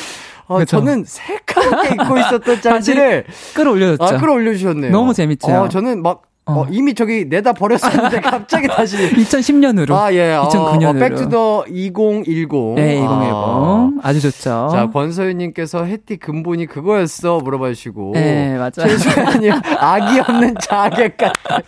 [0.47, 0.79] 아, 그쵸.
[0.79, 3.25] 저는 새까맣게 입고 있었던 짤들을
[3.55, 4.05] 끌어올려줬죠.
[4.05, 4.91] 아, 끌어올려주셨네요.
[4.91, 5.49] 너무 재밌죠.
[5.49, 6.61] 어, 저는 막 어.
[6.61, 10.35] 어, 이미 저기 내다 버렸었는데 갑자기 다시 2010년으로 아, 예.
[10.35, 10.97] 어, 2009년으로.
[10.97, 12.75] 어, back to the 2010.
[12.77, 13.91] 네, 2010 아.
[14.03, 14.69] 아주 좋죠.
[14.73, 18.13] 자, 권서윤 님께서 혜띠 근본이 그거였어 물어봐 주시고.
[18.15, 18.71] 네, 맞아요.
[18.89, 21.61] 최수연님, 아기 없는 자객 같아.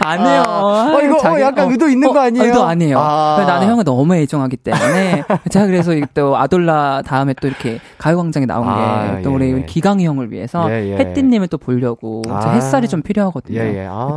[0.00, 0.42] 아니에요.
[0.46, 2.44] 어, 이거 어, 약간 의도 있는 거 아니에요?
[2.46, 2.98] 의도 아니에요.
[2.98, 3.44] 아.
[3.46, 9.16] 나는 형을 너무 애정하기 때문에 제가 그래서 또 아돌라 다음에 또 이렇게 가요광장에 나온 아,
[9.16, 9.64] 게또 예, 우리 예.
[9.66, 10.96] 기강이 형을 위해서 예, 예.
[10.96, 12.40] 혜띠님을 또 보려고 아.
[12.40, 13.60] 저 햇살이 좀 필요하거든요.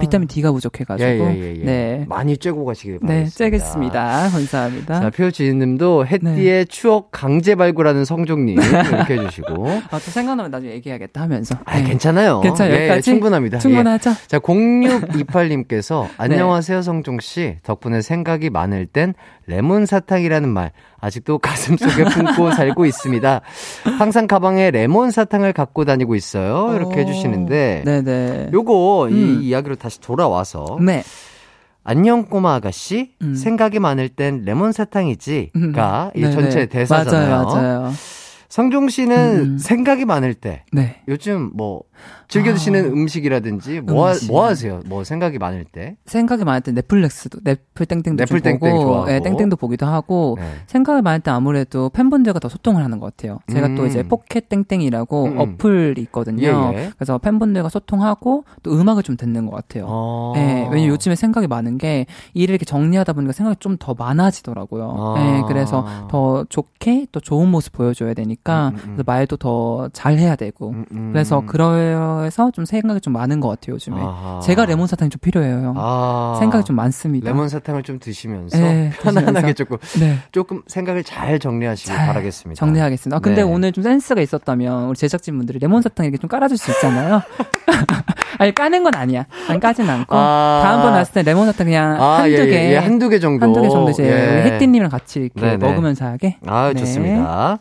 [0.08, 1.64] 비타민 D가 부족해가지고 예, 예, 예, 예.
[1.64, 2.06] 네.
[2.08, 3.38] 많이 쬐고 가시길 네, 바라겠습니다.
[3.38, 4.30] 째겠습니다.
[4.30, 5.02] 감사합니다.
[5.02, 9.68] 자, 표지님도 혜띠의 추억 강제 발굴하는 성종님 이렇게 해주시고.
[9.68, 11.56] 아, 또 생각나면 나중에 얘기해야겠다 하면서.
[11.66, 11.84] 아, 네.
[11.84, 12.42] 괜찮아요.
[12.42, 12.74] 괜찮아요.
[12.74, 13.02] 예, 예, 여기까지?
[13.04, 13.60] 충분합니다.
[13.60, 14.10] 충분하죠?
[14.12, 14.14] 예.
[14.28, 17.58] 자, 0628님께서 안녕하세요, 성종 씨.
[17.64, 19.14] 덕분에 생각이 많을 땐
[19.46, 23.42] 레몬 사탕이라는 말 아직도 가슴 속에 품고 살고 있습니다.
[24.00, 26.76] 항상 가방에 레몬 사탕을 갖고 다니고 있어요.
[26.76, 27.00] 이렇게 오.
[27.00, 27.84] 해주시는데.
[27.86, 28.50] 네네.
[28.54, 29.14] 요거 음.
[29.14, 31.04] 이 이야기로 다시 돌아와서 네.
[31.84, 33.36] 안녕 꼬마 아가씨 음.
[33.36, 36.34] 생각이 많을 땐 레몬 사탕이지가 이 네네.
[36.34, 37.30] 전체 대사잖아요.
[37.30, 37.94] 맞아요, 맞아요.
[38.50, 39.58] 성종 씨는 음.
[39.58, 41.02] 생각이 많을 때 네.
[41.08, 41.84] 요즘 뭐
[42.28, 44.28] 즐겨 드시는 음식이라든지 뭐, 음식.
[44.30, 44.82] 하, 뭐 하세요?
[44.86, 45.96] 뭐 생각이 많을 때?
[46.06, 49.06] 생각이 많을 때 넷플릭스도 넷플 땡땡도 넷플 좀 땡땡 보고.
[49.06, 50.52] 네, 땡땡도 보기도 하고 네.
[50.68, 53.40] 생각이 많을 때 아무래도 팬분들과 더 소통을 하는 것 같아요.
[53.52, 53.88] 제가 또 음.
[53.88, 55.40] 이제 포켓 땡땡이라고 음, 음.
[55.40, 56.74] 어플이 있거든요.
[56.74, 56.92] 예, 예.
[56.98, 59.86] 그래서 팬분들과 소통하고 또 음악을 좀 듣는 것 같아요.
[59.88, 60.34] 어.
[60.36, 64.96] 네, 왜냐면 요즘에 생각이 많은 게 일을 이렇게 정리하다 보니까 생각이 좀 더 많아지더라고요.
[64.98, 65.14] 아.
[65.20, 69.04] 네, 그래서 더 좋게 또 좋은 모습 보여줘야 되니까 음, 음, 음.
[69.06, 71.10] 말도 더 잘해야 되고 음, 음.
[71.14, 71.58] 그래서 그
[72.24, 74.00] 래서 좀 생각이 좀 많은 것 같아요 요즘에.
[74.02, 74.40] 아하.
[74.44, 75.56] 제가 레몬 사탕이 좀 필요해요.
[75.58, 75.74] 형.
[75.78, 76.36] 아.
[76.40, 77.28] 생각이 좀 많습니다.
[77.30, 79.54] 레몬 사탕을 좀 드시면서 네, 편안하게.
[79.54, 80.18] 조금 네.
[80.32, 82.60] 조금 생각을 잘 정리하시길 잘 바라겠습니다.
[82.60, 83.18] 정리하겠습니다.
[83.18, 83.50] 아, 근데 네.
[83.50, 87.22] 오늘 좀 센스가 있었다면 우리 제작진 분들이 레몬 사탕 이렇게 좀 깔아줄 수 있잖아요.
[88.40, 89.26] 아니 까는 건 아니야.
[89.50, 90.62] 안 까진 않고 아.
[90.64, 92.78] 다음번 왔을 때 레몬 사탕 그냥 아, 한두 예, 개, 예, 예.
[92.78, 93.44] 한두 개 정도.
[93.44, 94.42] 한두 개 정도 이제 예.
[94.42, 95.58] 우리 혜띠님이랑 같이 이렇게 네네.
[95.58, 96.38] 먹으면서 하게.
[96.46, 96.80] 아, 네.
[96.80, 97.58] 좋습니다.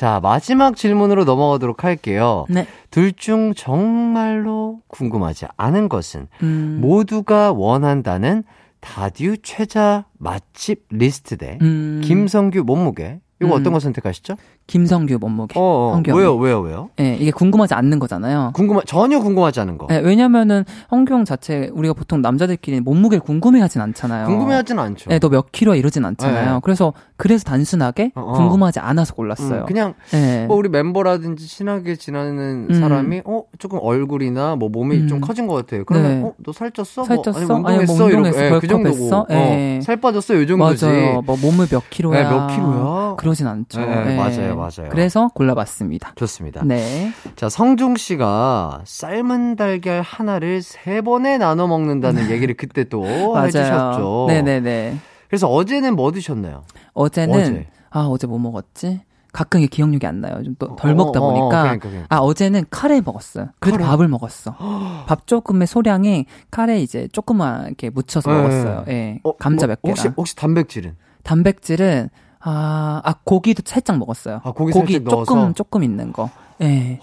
[0.00, 2.46] 자, 마지막 질문으로 넘어가도록 할게요.
[2.48, 2.66] 네.
[2.90, 8.42] 둘 중 정말로 궁금하지 않은 것은 음, 모두가 원한다는
[8.80, 13.20] 다듀 최자 맛집 리스트 대 음, 김성규 몸무게.
[13.42, 13.60] 이거 음.
[13.60, 14.36] 어떤 거 선택하시죠?
[14.70, 15.58] 김성규 몸무게.
[15.58, 16.02] 어, 어.
[16.14, 16.36] 왜요.
[16.36, 16.90] 왜요, 왜요?
[17.00, 18.52] 예, 이게 궁금하지 않는 거잖아요.
[18.54, 19.88] 궁금하, 전혀 궁금하지 않은 거.
[19.90, 24.28] 예, 왜냐면은 성규형 자체 우리가 보통 남자들끼리 몸무게를 궁금해하진 않잖아요.
[24.28, 25.10] 궁금해하진 않죠.
[25.10, 26.54] 예, 너몇 킬로야 이러진 않잖아요.
[26.54, 26.60] 네.
[26.62, 28.32] 그래서 그래서 단순하게 어, 어.
[28.34, 29.62] 궁금하지 않아서 골랐어요.
[29.62, 30.46] 음, 그냥 예.
[30.46, 32.74] 뭐 우리 멤버라든지 친하게 지나는 음.
[32.74, 35.08] 사람이 어 조금 얼굴이나 뭐 몸이 음.
[35.08, 35.84] 좀 커진 것 같아요.
[35.84, 36.20] 그러면 네.
[36.22, 37.04] 어너 살쪘어?
[37.06, 37.46] 살쪘어?
[37.48, 37.94] 뭐, 아니, 아니, 운동했어?
[37.98, 38.26] 뭐 이러고.
[38.28, 38.54] 운동했어?
[38.54, 39.26] 예, 그 정도고.
[39.30, 39.78] 예.
[39.78, 40.34] 어, 살 빠졌어?
[40.36, 40.86] 요 정도지.
[40.86, 41.22] 맞아요.
[41.22, 42.22] 뭐 몸을 몇 킬로야?
[42.22, 43.16] 네, 몇 킬로야?
[43.16, 43.80] 그러진 않죠.
[43.80, 44.16] 네, 예.
[44.16, 44.90] 맞아요, 맞아요.
[44.90, 46.12] 그래서 골라봤습니다.
[46.16, 46.62] 좋습니다.
[46.64, 47.12] 네.
[47.36, 53.04] 자, 성중 씨가 삶은 달걀 하나를 세 번에 나눠 먹는다는 얘기를 그때 또.
[53.38, 54.26] 해주셨죠.
[54.28, 54.98] 네네네.
[55.28, 56.64] 그래서 어제는 뭐 드셨나요?
[56.92, 57.66] 어제는 어제.
[57.90, 59.00] 아 어제 뭐 먹었지?
[59.32, 60.42] 가끔 이게 기억력이 안 나요.
[60.42, 61.62] 좀또덜 어, 먹다 어, 어, 보니까.
[61.62, 62.16] 그러니까, 그러니까.
[62.16, 63.46] 아 어제는 카레 먹었어요.
[63.60, 63.88] 그래도 카레?
[63.88, 64.56] 밥을 먹었어.
[65.06, 68.36] 밥 조금의 소량에 카레 이제 조그맣게 묻혀서 네.
[68.36, 68.84] 먹었어요.
[68.88, 69.20] 예.
[69.22, 69.92] 어, 감자 뭐, 몇 개랑.
[69.96, 70.96] 혹시 혹시 단백질은?
[71.22, 72.08] 단백질은
[72.40, 74.40] 아, 아 고기도 살짝 먹었어요.
[74.42, 75.24] 아, 고기 살짝 넣어서?
[75.24, 76.30] 조금 조금 있는 거.
[76.62, 76.98] 예.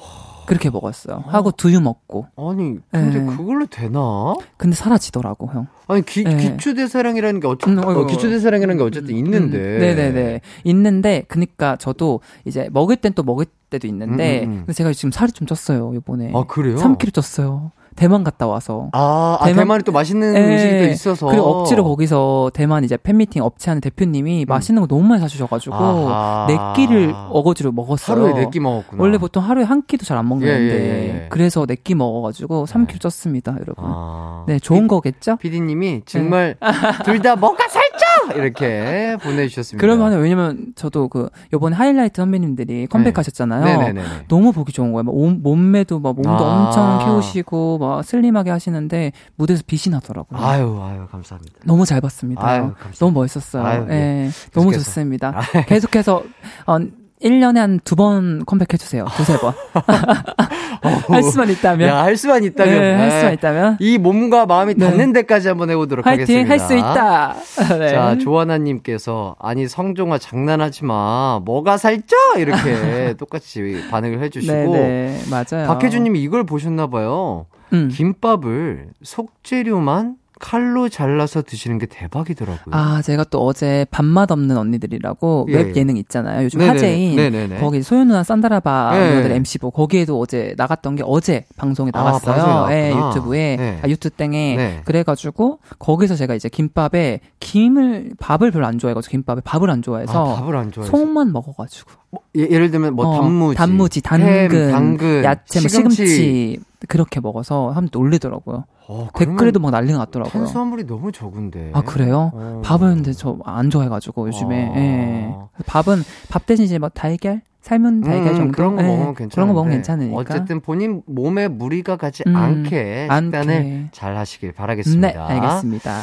[0.47, 1.25] 그렇게 먹었어요.
[1.27, 2.25] 하고 두유 먹고.
[2.37, 3.25] 아니, 근데 네.
[3.35, 4.33] 그걸로 되나?
[4.55, 5.67] 근데 사라지더라고, 형.
[5.87, 6.37] 아니 기, 네.
[6.37, 7.83] 기초대사량이라는 게 어쨌든 음.
[7.83, 9.57] 어, 기초대사량이라는 게 어쨌든 있는데.
[9.57, 10.41] 음, 네네네.
[10.63, 14.57] 있는데, 그니까 저도 이제 먹을 땐 또 먹을 때도 있는데, 음, 음, 음.
[14.59, 16.31] 근데 제가 지금 살이 좀 쪘어요, 요번에.
[16.33, 16.77] 아 그래요?
[16.77, 17.71] 3kg 쪘어요.
[17.97, 18.89] 대만 갔다 와서.
[18.93, 20.39] 아, 아 대만- 대만에 또 맛있는 예.
[20.39, 21.25] 음식이 또 있어서.
[21.27, 25.81] 그리고 억지로 거기서 대만 이제 팬미팅 업체 하는 대표님이 맛있는 거 너무 많이 사주셔가지고 음.
[25.81, 26.45] 아하.
[26.47, 28.15] 네 끼를 어거지로 먹었어요.
[28.25, 29.01] 하루에 네 끼 먹었구나.
[29.03, 31.27] 원래 보통 하루에 한 끼도 잘 안 먹는데 예, 예, 예, 예.
[31.29, 33.75] 그래서 네 끼 먹어가지고 3kg 쪘습니다, 여러분.
[33.87, 34.43] 아.
[34.47, 35.35] 네, 좋은 거겠죠?
[35.37, 36.55] PD님이 정말
[37.03, 37.86] 둘다 뭐가 살쪄
[38.35, 39.81] 이렇게 보내주셨습니다.
[39.81, 43.93] 그러면 왜냐면 저도 그 요번에 하이라이트 선배님들이 컴백하셨잖아요.
[43.93, 44.03] 네.
[44.27, 45.03] 너무 보기 좋은 거예요.
[45.03, 46.67] 막 몸, 몸매도 막 몸도 아.
[46.67, 50.39] 엄청 키우시고 막 슬림하게 하시는데 무대에서 빛이 나더라고요.
[50.39, 51.59] 아유 아유 감사합니다.
[51.65, 52.45] 너무 잘 봤습니다.
[52.47, 52.99] 아유, 감사합니다.
[52.99, 53.63] 너무 멋있었어요.
[53.65, 53.93] 아유, 예.
[53.95, 54.29] 예.
[54.53, 54.71] 너무.
[54.77, 55.33] 좋습니다.
[55.35, 55.61] 아.
[55.65, 56.23] 계속해서
[56.65, 56.77] 어
[57.23, 59.05] 1년에 한 두 번 컴백해 주세요.
[59.15, 59.53] 두세 번.
[61.09, 61.89] 할 수만 있다면.
[61.89, 62.79] 야, 할 수만 있다면.
[62.79, 63.33] 네, 할 수만 네.
[63.33, 63.77] 있다면.
[63.79, 64.85] 이 몸과 마음이 네.
[64.85, 66.49] 닿는 데까지 한번 해보도록 화이팅!
[66.49, 66.49] 하겠습니다.
[66.51, 67.35] 할수 있다!
[67.79, 67.89] 네.
[67.89, 71.41] 자, 조하나님께서, 아니, 성종아, 장난하지 마.
[71.43, 72.15] 뭐가 살쪄?
[72.37, 74.53] 이렇게 똑같이 반응을 해주시고.
[74.53, 75.67] 네네, 맞아요.
[75.67, 77.47] 박혜주님이 이걸 보셨나봐요.
[77.73, 77.89] 음.
[77.91, 82.73] 김밥을 속재료만 칼로 잘라서 드시는 게 대박이더라고요.
[82.75, 85.79] 아, 제가 또 어제 밥맛 없는 언니들이라고 예, 웹 예.
[85.81, 86.43] 예능 있잖아요.
[86.45, 86.73] 요즘 네네네.
[86.73, 87.59] 화제인 네네네.
[87.59, 89.09] 거기 소연 누나 산다라바 네.
[89.09, 92.35] 누나들 MC보 거기에도 어제 나갔던 게 어제 방송에 아, 나갔어요.
[92.35, 93.09] 방송에 예, 나왔구나.
[93.09, 93.79] 유튜브에 네.
[93.83, 94.81] 아, 유튜브 땡에 네.
[94.85, 100.35] 그래가지고 거기서 제가 이제 김밥에 김을 밥을 별로 안 좋아해가지고 김밥에 밥을 안 좋아해서 아,
[100.39, 100.95] 밥을 안 좋아해서.
[100.95, 105.67] 송만 먹어가지고 뭐, 예, 예를 들면 뭐 어, 단무지, 단무지, 당근, 햄, 당근, 야채, 뭐
[105.67, 105.95] 시금치.
[106.07, 108.65] 시금치 그렇게 먹어서 하면 놀리더라고요.
[108.87, 110.31] 어, 댓글에도 막 난리가 났더라고요.
[110.45, 111.71] 탄수화물이 너무 적은데.
[111.73, 112.31] 아 그래요?
[112.33, 112.61] 어.
[112.63, 114.73] 밥은 저 안 좋아해가지고 요즘에 어.
[114.77, 115.63] 예.
[115.65, 118.87] 밥은 밥 대신 이제 뭐 달걀 삶은 달걀 음, 정도 그런 거 예.
[118.87, 123.25] 먹으면 괜찮은데 그런 거 먹으면 괜찮으니까 어쨌든 본인 몸에 무리가 가지 음, 않게 않게.
[123.37, 125.07] 식단을 잘 하시길 바라겠습니다.
[125.11, 126.01] 네 알겠습니다.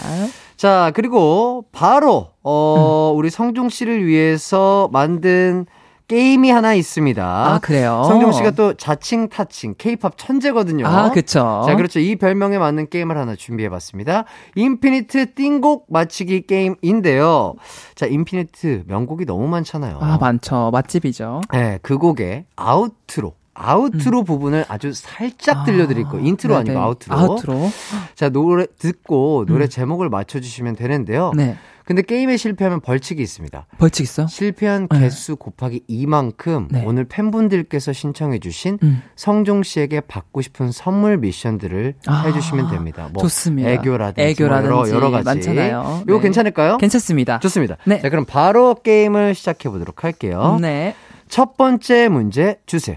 [0.59, 3.19] 자, 그리고 바로 어 음.
[3.19, 5.65] 우리 성종 씨를 위해서 만든
[6.09, 7.25] 게임이 하나 있습니다.
[7.25, 8.05] 아 그래요?
[8.07, 10.87] 성종 씨가 또 자칭 타칭 케이팝 천재거든요.
[10.87, 11.65] 아 그쵸.
[11.67, 12.01] 자, 그렇죠.
[12.01, 14.25] 이 별명에 맞는 게임을 하나 준비해 봤습니다.
[14.55, 17.55] 인피니트 띵곡 맞히기 게임인데요.
[17.95, 19.99] 자, 인피니트 명곡이 너무 많잖아요.
[20.01, 21.41] 아 많죠 맛집이죠.
[21.53, 23.35] 네, 그 곡의 outro.
[23.55, 26.27] Outro 부분을 아주 살짝 들려드릴 거예요.
[26.27, 26.65] 인트로 음.
[26.65, 26.71] 네네.
[26.71, 27.17] 아니고 outro.
[27.17, 27.71] Outro.
[28.15, 29.69] 자, 노래 듣고 노래 음.
[29.69, 31.33] 제목을 맞춰주시면 되는데요.
[31.35, 33.67] 네 근데 게임에 실패하면 벌칙이 있습니다.
[33.79, 34.27] 벌칙 있어?
[34.27, 35.01] 실패한 네.
[35.01, 36.83] 개수 곱하기 2만큼 네.
[36.87, 39.03] 오늘 팬분들께서 신청해주신 음.
[39.17, 43.11] 성종 씨에게 받고 싶은 선물 미션들을 아, 해주시면 됩니다.
[43.13, 43.69] 뭐 좋습니다.
[43.69, 45.25] 애교라든지, 애교라든지 뭐 여러, 여러 가지.
[45.27, 46.05] 많잖아요.
[46.09, 46.23] 이거 네.
[46.23, 46.79] 괜찮을까요?
[46.79, 47.39] 괜찮습니다.
[47.41, 47.77] 좋습니다.
[47.85, 48.01] 네.
[48.01, 50.59] 자, 그럼 바로 게임을 시작해 보도록 할게요.
[50.63, 50.95] 네.
[51.29, 52.97] 첫 번째 문제 주세요.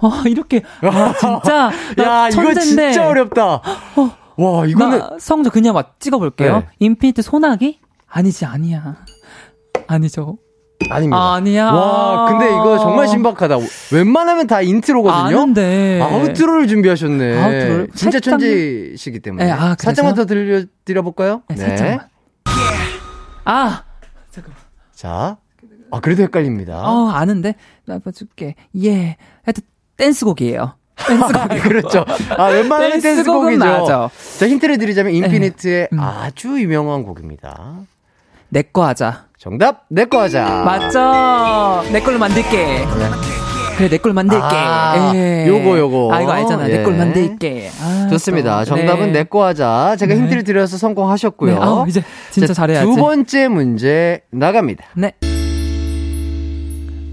[0.00, 2.54] 아 이렇게 아 진짜 나 야, 이거.
[2.54, 3.60] 진짜 어렵다.
[4.36, 6.58] 와, 이거는 나 성적 그냥 막 찍어볼게요.
[6.60, 6.66] 네.
[6.78, 7.80] 인피니트 소나기?
[8.06, 8.96] 아니지, 아니야.
[9.88, 10.38] 아니죠.
[10.90, 11.32] 아닙니다.
[11.34, 11.66] 아니야.
[11.72, 13.56] 와, 근데 이거 정말 신박하다.
[13.92, 15.40] 웬만하면 다 intro거든요.
[15.40, 16.00] 아는데.
[16.00, 17.42] outro를 준비하셨네.
[17.42, 19.46] 아우트로를 진짜 살짝만- 천재시기 때문에.
[19.46, 19.74] 네, 아?
[19.76, 21.42] 살짝만 더 들려 드려 볼까요?
[21.48, 22.00] 네, 살짝만.
[23.44, 23.82] 아,
[24.30, 24.60] 잠깐만.
[24.94, 25.36] 자,
[25.90, 26.80] 아 그래도 헷갈립니다.
[26.88, 27.54] 어, 아는데.
[27.86, 28.54] 나 봐 줄게.
[28.84, 29.16] 예.
[29.44, 29.64] 하여튼,
[29.98, 30.74] 댄스곡이에요.
[31.06, 31.48] 댄스곡.
[31.62, 32.04] 그렇죠.
[32.36, 33.58] 아, 웬만하면 댄스곡은.
[33.58, 34.08] 맞아.
[34.38, 36.00] 자, 힌트를 드리자면 인피니트의 음.
[36.00, 37.80] 아주 유명한 곡입니다.
[38.48, 39.26] 내 거 하자.
[39.38, 40.62] 정답, 내 거 하자.
[40.64, 41.84] 맞죠?
[41.92, 42.84] 내 걸로 만들게.
[43.76, 44.42] 그래, 내 걸로 만들게.
[44.42, 45.46] 아, 예.
[45.46, 46.12] 요거, 요거.
[46.12, 46.68] 아, 이거 알잖아.
[46.68, 46.78] 예.
[46.78, 47.70] 내 걸로 만들게.
[47.80, 48.60] 아, 좋습니다.
[48.60, 49.20] 또, 정답은 네.
[49.20, 49.94] 내거 하자.
[50.00, 50.20] 제가 네.
[50.20, 51.54] 힌트를 드려서 성공하셨고요.
[51.54, 52.02] 네, 아우, 이제
[52.32, 52.86] 진짜 자, 잘해야지.
[52.86, 54.84] 두 번째 문제 나갑니다.
[54.96, 55.12] 네.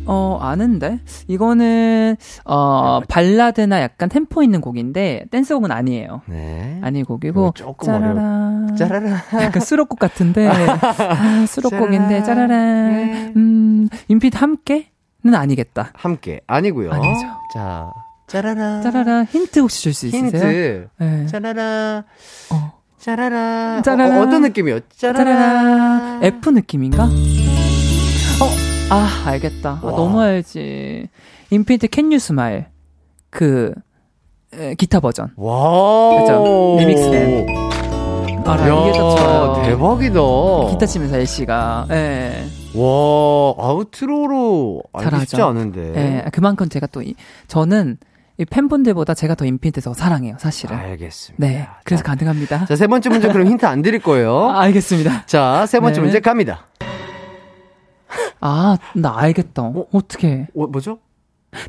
[0.07, 0.99] 어, 아는데?
[1.27, 2.15] 이거는,
[2.45, 6.21] 어, 발라드나 약간 템포 있는 곡인데, 댄스곡은 아니에요.
[6.27, 6.79] 네.
[6.83, 8.67] 아니 곡이고, 조금 짜라라.
[8.77, 9.09] 짜라라.
[9.41, 12.55] 약간 수록곡 같은데, 아, 수록곡인데, 짜라라.
[13.35, 15.91] 음, 인피드 함께는 아니겠다.
[15.95, 16.91] 함께 아니고요.
[16.91, 17.27] 아니죠.
[17.53, 17.89] 자,
[18.27, 18.81] 짜라라.
[18.81, 19.23] 짜라라.
[19.25, 20.27] 힌트 혹시 줄 수 있으세요?
[20.27, 20.87] 힌트.
[20.99, 21.25] 네.
[21.27, 22.03] 짜라라.
[22.51, 22.73] 어.
[22.97, 23.81] 짜라라.
[23.83, 24.21] 짜라라.
[24.21, 24.79] 어, 떤 느낌이요?
[24.97, 25.23] 짜라라.
[25.23, 26.19] 짜라라.
[26.23, 27.03] F 느낌인가?
[27.03, 28.49] 어,
[28.89, 29.79] 아, 알겠다.
[29.81, 29.91] 아, 와.
[29.91, 31.07] 너무 알지.
[31.49, 32.67] 인피니트 Can U Smile.
[33.29, 33.73] 그,
[34.53, 35.31] 에, 기타 버전.
[35.35, 36.21] 와.
[36.21, 36.75] 그죠?
[36.79, 37.47] 리믹스된.
[38.47, 39.63] 야, 이게 딱.
[39.65, 40.19] 대박이다.
[40.69, 42.45] 기타 치면서 엘 씨가, 예.
[42.75, 44.83] 와, outro로.
[45.19, 45.93] 쉽지 않은데.
[45.95, 47.15] 예, 그만큼 제가 또, 이,
[47.47, 47.97] 저는
[48.37, 50.75] 이 팬분들보다 제가 더 인피니트 더 사랑해요, 사실은.
[50.75, 51.45] 알겠습니다.
[51.47, 51.67] 네.
[51.85, 52.65] 그래서 자, 가능합니다.
[52.65, 54.49] 자, 세 번째 문제 그럼 힌트 안 드릴 거예요.
[54.49, 55.25] 아, 알겠습니다.
[55.25, 56.03] 자, 세 번째 네.
[56.03, 56.67] 문제 갑니다.
[58.45, 59.63] 아, 나 알겠다.
[59.63, 60.47] 어, 어떻게.
[60.55, 60.99] 어, 뭐죠?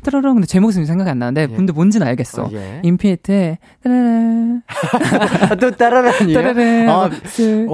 [0.03, 0.33] 따라라.
[0.33, 1.47] 근데 제목이 지금 생각이 안 나는데, 예.
[1.55, 2.43] 근데 뭔지는 알겠어.
[2.43, 2.81] 어, 예.
[2.83, 4.61] 인피니트의, 따라라.
[5.49, 6.33] 아, 또 따라라니요?
[6.41, 6.93] 따라라.
[6.93, 7.11] 아, 막,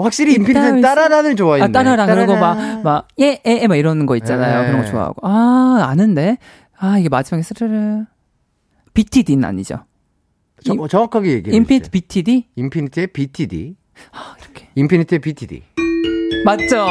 [0.03, 1.65] 확실히 인피니트는 따라라를 좋아했네.
[1.65, 2.05] 아, 따라라.
[2.05, 2.55] 그리고 따라라.
[2.55, 4.61] 막, 막, 예, 에, 에, 막 이러는 거 있잖아요.
[4.61, 4.67] 네.
[4.67, 5.27] 그런 거 좋아하고.
[5.27, 6.37] 아, 아는데?
[6.77, 8.03] 아, 이게 마지막에 스르르.
[8.93, 9.79] BTD는 아니죠.
[10.63, 11.89] 저, 인- 정확하게 얘기해 인피니트.
[11.89, 12.47] BTD?
[12.55, 13.75] 인피니트의 BTD.
[14.11, 14.69] 아, 이렇게.
[14.75, 15.63] 인피니트의 BTD.
[16.45, 16.85] 맞죠?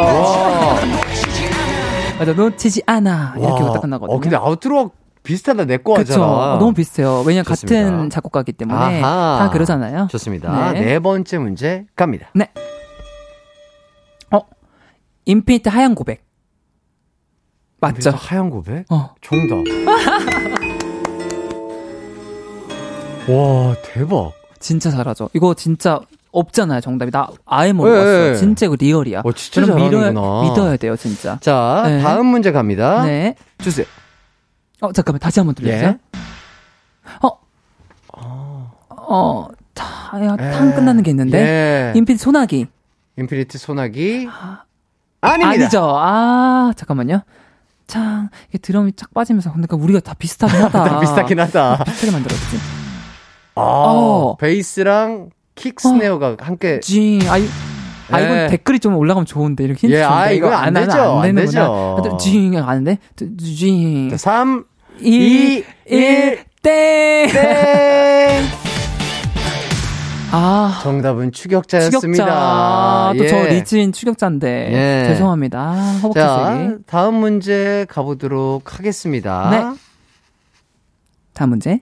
[2.12, 2.18] 와.
[2.18, 3.34] 맞아, 놓치지 않아.
[3.38, 3.72] 이렇게 와.
[3.72, 4.16] 딱 끝나거든요.
[4.16, 4.90] 어, 근데 outro가
[5.22, 5.64] 비슷하다.
[5.66, 5.96] 내 거.
[5.98, 6.56] 하잖아.
[6.58, 7.22] 너무 비슷해요.
[7.24, 7.42] 좋습니다.
[7.42, 9.38] 같은 작곡가기 때문에 아하.
[9.38, 10.08] 다 그러잖아요.
[10.10, 10.72] 좋습니다.
[10.72, 10.80] 네.
[10.80, 10.98] 네.
[10.98, 12.30] 번째 문제 갑니다.
[14.32, 14.40] 어,
[15.24, 16.24] 인피니트 하얀 고백.
[17.80, 18.10] 맞죠?
[18.10, 18.84] 하얀 고백?
[18.90, 19.14] 어.
[19.20, 19.56] 정답.
[23.28, 24.32] 와, 대박.
[24.58, 25.28] 진짜 잘하죠.
[25.34, 26.00] 이거 진짜
[26.32, 27.10] 없잖아요, 정답이.
[27.10, 28.32] 나 아예 모르겠어요.
[28.32, 28.36] 네.
[28.36, 29.20] 진짜 이거 real이야.
[29.24, 30.42] 어, 진짜 저는 믿어야, 잘하는구나.
[30.50, 31.38] 믿어야 돼요, 진짜.
[31.40, 32.00] 자, 네.
[32.02, 33.04] 다음 문제 갑니다.
[33.04, 33.36] 네.
[33.58, 33.86] 주세요.
[34.80, 35.90] 어, 잠깐만, 다시 한번 들려주세요.
[35.90, 35.98] 예.
[37.22, 37.38] 어,
[38.88, 40.50] 어, 타, 야, 예.
[40.52, 41.38] 탕 끝나는 게 있는데.
[41.38, 41.98] 예.
[41.98, 42.66] 인피니트 소나기.
[43.18, 44.28] 인피니트 소나기.
[45.20, 45.50] 아닙니다.
[45.64, 45.94] 아니죠.
[45.96, 47.20] 아, 잠깐만요.
[47.86, 49.50] 참, 이게 드럼이 쫙 빠지면서.
[49.52, 50.84] 그러니까 우리가 다 비슷하긴 하다.
[50.84, 51.84] 다 비슷하긴 하다.
[51.84, 52.56] 비슷하게 만들었지.
[53.54, 54.36] 아, 어.
[54.38, 56.80] 베이스랑 킥 snare가 함께.
[56.80, 57.46] 징, 아, 이,
[58.10, 58.46] 아, 이건 예.
[58.48, 61.18] 댓글이 좀 올라가면 좋은데, 이렇게 힌트 예, 아, 이건 안 하면 되죠.
[61.18, 61.44] 안 되는구나.
[61.46, 61.96] 되죠.
[61.98, 62.98] 아, 또 징, 아는데?
[63.38, 64.16] 징.
[64.16, 64.64] 3,
[65.00, 67.28] 2, 2, 1, 땡!
[67.32, 68.44] 땡!
[70.34, 73.12] 아, 정답은 추격자였습니다.
[73.12, 73.14] 추격자.
[73.18, 73.54] 또저 예.
[73.54, 74.72] 리즈인 추격자인데.
[74.72, 75.08] 예.
[75.08, 75.72] 죄송합니다.
[76.02, 76.76] 허벅지 자.
[76.86, 79.50] 다음 문제 가보도록 하겠습니다.
[79.50, 79.78] 네.
[81.34, 81.80] 다음 문제.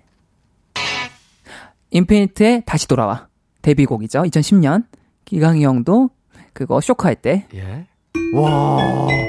[1.93, 3.30] 인피니트의 다시 돌아와.
[3.63, 4.23] 데뷔곡이죠.
[4.23, 4.85] 2010년.
[5.25, 6.11] 기강이 형도
[6.53, 7.87] 그거 쇼크할 때 예.
[8.35, 8.79] 와,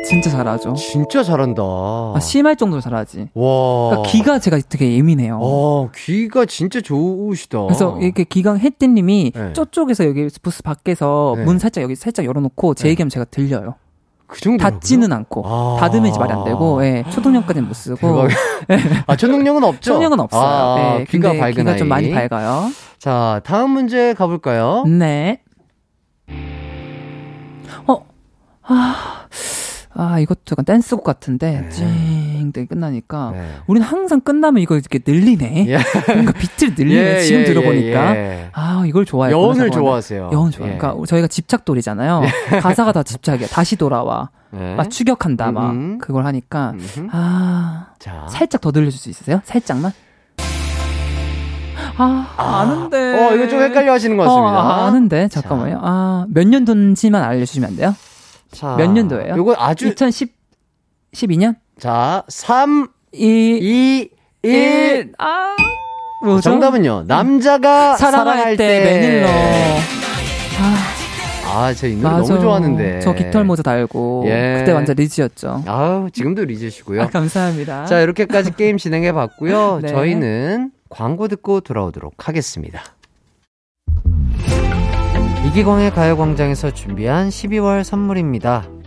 [0.08, 0.74] 진짜 잘하죠.
[0.76, 1.62] 진짜 잘한다.
[1.64, 3.30] 아, 심할 정도로 잘하지.
[3.34, 3.90] 와.
[3.90, 5.40] 그러니까 귀가 제가 되게 예민해요.
[5.42, 7.64] 어, 귀가 진짜 좋으시다.
[7.64, 9.54] 그래서 이렇게 기강 혜띠님이 네.
[9.54, 11.44] 저쪽에서 여기 부스 밖에서 네.
[11.46, 12.90] 문 살짝 여기 살짝 열어놓고 제 네.
[12.92, 13.76] 얘기하면 제가 들려요.
[14.32, 14.64] 그 정도.
[14.64, 15.78] 닿지는 않고 아.
[15.82, 18.28] 닫으면 이제 말이 안 되고 예, 초동력까지는 못 쓰고.
[19.06, 19.82] 아, 초능력은 없죠?
[19.82, 20.42] 초동력은 없어요.
[20.42, 21.78] 아, 예, 귀가 근데 밝은 귀가 아이.
[21.78, 22.72] 좀 많이 밝아요.
[22.98, 24.86] 자, 다음 문제 가볼까요?
[24.88, 25.42] 네.
[27.88, 28.06] 어,
[28.64, 29.28] 아,
[29.94, 31.68] 아 이것도 약간 댄스곡 같은데
[32.52, 33.48] 찡, 땡 끝나니까 네.
[33.68, 35.68] 우리는 항상 끝나면 이거 이렇게 늘리네.
[35.68, 35.78] 예.
[36.14, 37.16] 뭔가 비트를 늘리네.
[37.16, 38.16] 예, 지금 예, 들어보니까.
[38.16, 38.50] 예, 예.
[38.54, 39.36] 아, 이걸 좋아해요.
[39.38, 40.30] 여운을 좋아하세요.
[40.34, 40.68] 여운 좋아.
[40.68, 40.78] 예.
[40.78, 42.22] 그러니까 저희가 집착돌이잖아요.
[42.62, 43.48] 가사가 다 집착이야.
[43.48, 44.30] 다시 돌아와.
[44.52, 44.76] 네.
[44.76, 45.52] 막 추격한다.
[45.52, 45.98] 막 음.
[46.00, 47.08] 그걸 하니까 음흠.
[47.12, 48.26] 아 자.
[48.30, 49.42] 살짝 더 늘려줄 수 있으세요?
[49.46, 49.92] 살짝만.
[51.98, 52.98] 아, 아는데.
[52.98, 54.44] 어, 이거 좀 헷갈려 하시는 것 같습니다.
[54.44, 55.80] 어, 아, 아는데 잠깐만요.
[55.82, 57.96] 아, 몇 년도인지만 알려주시면 안 돼요?
[58.52, 59.36] 자, 몇 년도예요?
[59.38, 60.34] 요거 아주 2010
[61.14, 61.56] 12년?
[61.82, 64.10] 자, 3 2 2
[64.44, 65.56] 1 1 아.
[66.24, 66.42] 뭐죠?
[66.42, 67.06] 정답은요.
[67.08, 69.28] 남자가 사랑할, 때, 매닐러.
[71.48, 72.34] 아, 저 이 노래 맞아.
[72.34, 73.00] 너무 좋아하는데.
[73.00, 74.58] 저 깃털 모자 달고 예.
[74.60, 75.64] 그때 완전 리즈였죠.
[75.66, 77.02] 아우, 지금도 리즈시고요.
[77.02, 77.88] 아, 감사합니다.
[77.88, 79.80] 자, 이렇게까지 게임 진행해 봤고요.
[79.82, 79.88] 네.
[79.88, 82.84] 저희는 광고 듣고 돌아오도록 하겠습니다.
[85.48, 88.68] 이기광의 가요광장에서 준비한 12월 선물입니다.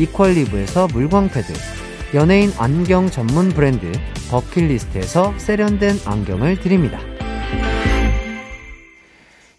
[0.00, 1.52] 이퀄리브에서 물광 패드,
[2.14, 3.92] 연예인 안경 전문 브랜드
[4.30, 6.98] 버킷리스트에서 세련된 안경을 드립니다.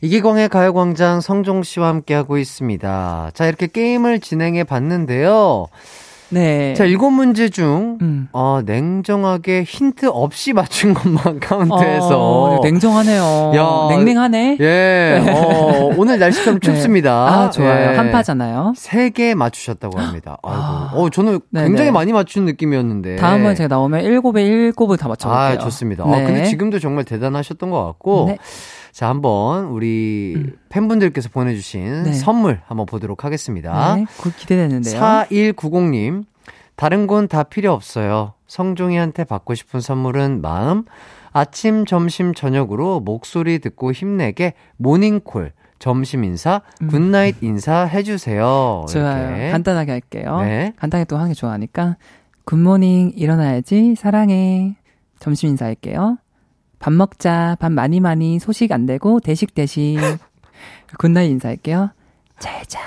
[0.02, 3.32] 이기광의 가요광장 성종 씨와 함께하고 있습니다.
[3.36, 5.68] 자, 이렇게 게임을 진행해 봤는데요.
[6.32, 6.74] 네.
[6.76, 8.30] 자, 일곱 문제 중, 음.
[8.32, 12.10] 어, 냉정하게 힌트 없이 맞춘 것만 카운트해서.
[12.20, 13.52] 어, 냉정하네요.
[13.56, 14.58] 야, 냉랭하네.
[14.62, 16.72] 예, 어, 오늘 날씨 좀 네.
[16.72, 17.12] 춥습니다.
[17.14, 17.92] 아, 좋아요.
[17.92, 17.96] 예.
[17.98, 18.74] 한파잖아요.
[18.76, 20.38] 세 개 맞추셨다고 합니다.
[20.42, 20.58] 아이고.
[20.62, 20.92] 아.
[20.96, 21.68] 어, 저는 네네.
[21.68, 23.18] 굉장히 많이 맞춘 느낌이었는데.
[23.18, 25.44] 다음번에 제가 나오면 일곱에 일곱을 다 맞춰볼게요.
[25.44, 26.06] 아, 좋습니다.
[26.06, 26.12] 네.
[26.14, 28.26] 아, 근데 지금도 정말 대단하셨던 것 같고.
[28.30, 28.38] 네.
[28.92, 30.58] 자, 한번 우리 음.
[30.70, 32.14] 팬분들께서 보내주신 네.
[32.14, 33.96] 선물 한번 보도록 하겠습니다.
[33.96, 35.00] 네, 그 기대되는데요.
[35.00, 36.26] 4190님,
[36.76, 38.34] 다른 건 다 필요 없어요.
[38.48, 40.84] 성종이한테 받고 싶은 선물은 마음,
[41.32, 46.88] 아침, 점심, 저녁으로 목소리 듣고 힘내게 모닝콜, 점심 인사, 음.
[46.90, 48.86] good night 인사 해주세요.
[48.90, 49.30] 좋아요.
[49.38, 49.52] 이렇게.
[49.52, 50.42] 간단하게 할게요.
[50.42, 50.74] 네.
[50.78, 51.96] 간단하게 또 하는 게 좋아하니까.
[52.46, 54.76] good morning, 일어나야지, 사랑해.
[55.20, 56.18] 점심 인사할게요.
[56.82, 59.98] 밥 먹자, 밥 많이 많이, 소식 안 되고, 대식 대식.
[60.98, 61.92] good night 인사할게요.
[62.40, 62.80] 잘 자,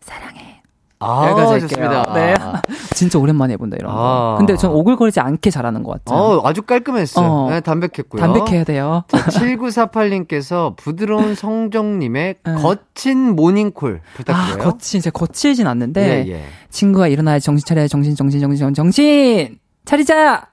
[0.00, 0.60] 사랑해.
[1.00, 1.60] 아, 여기까지.
[1.68, 2.12] 좋습니다.
[2.12, 2.34] 네.
[2.94, 3.94] 진짜 오랜만에 해본다, 이런 아.
[3.94, 4.34] 거.
[4.38, 6.18] 근데 전 오글거리지 않게 잘하는 것 같아요.
[6.18, 7.26] 어, 아주 깔끔했어요.
[7.26, 7.50] 어.
[7.50, 8.20] 네, 담백했고요.
[8.20, 9.04] 담백해야 돼요.
[9.08, 12.54] 7948님께서 부드러운 성종님의 네.
[12.54, 14.62] 거친 모닝콜 아, 부탁드려요.
[14.70, 16.44] 거친, 제가 거칠진 않는데, 예, 예.
[16.68, 19.58] 친구가 일어나야지 정신 차려야 정신, 정신, 정신, 정신, 정신!
[19.86, 20.48] 차리자!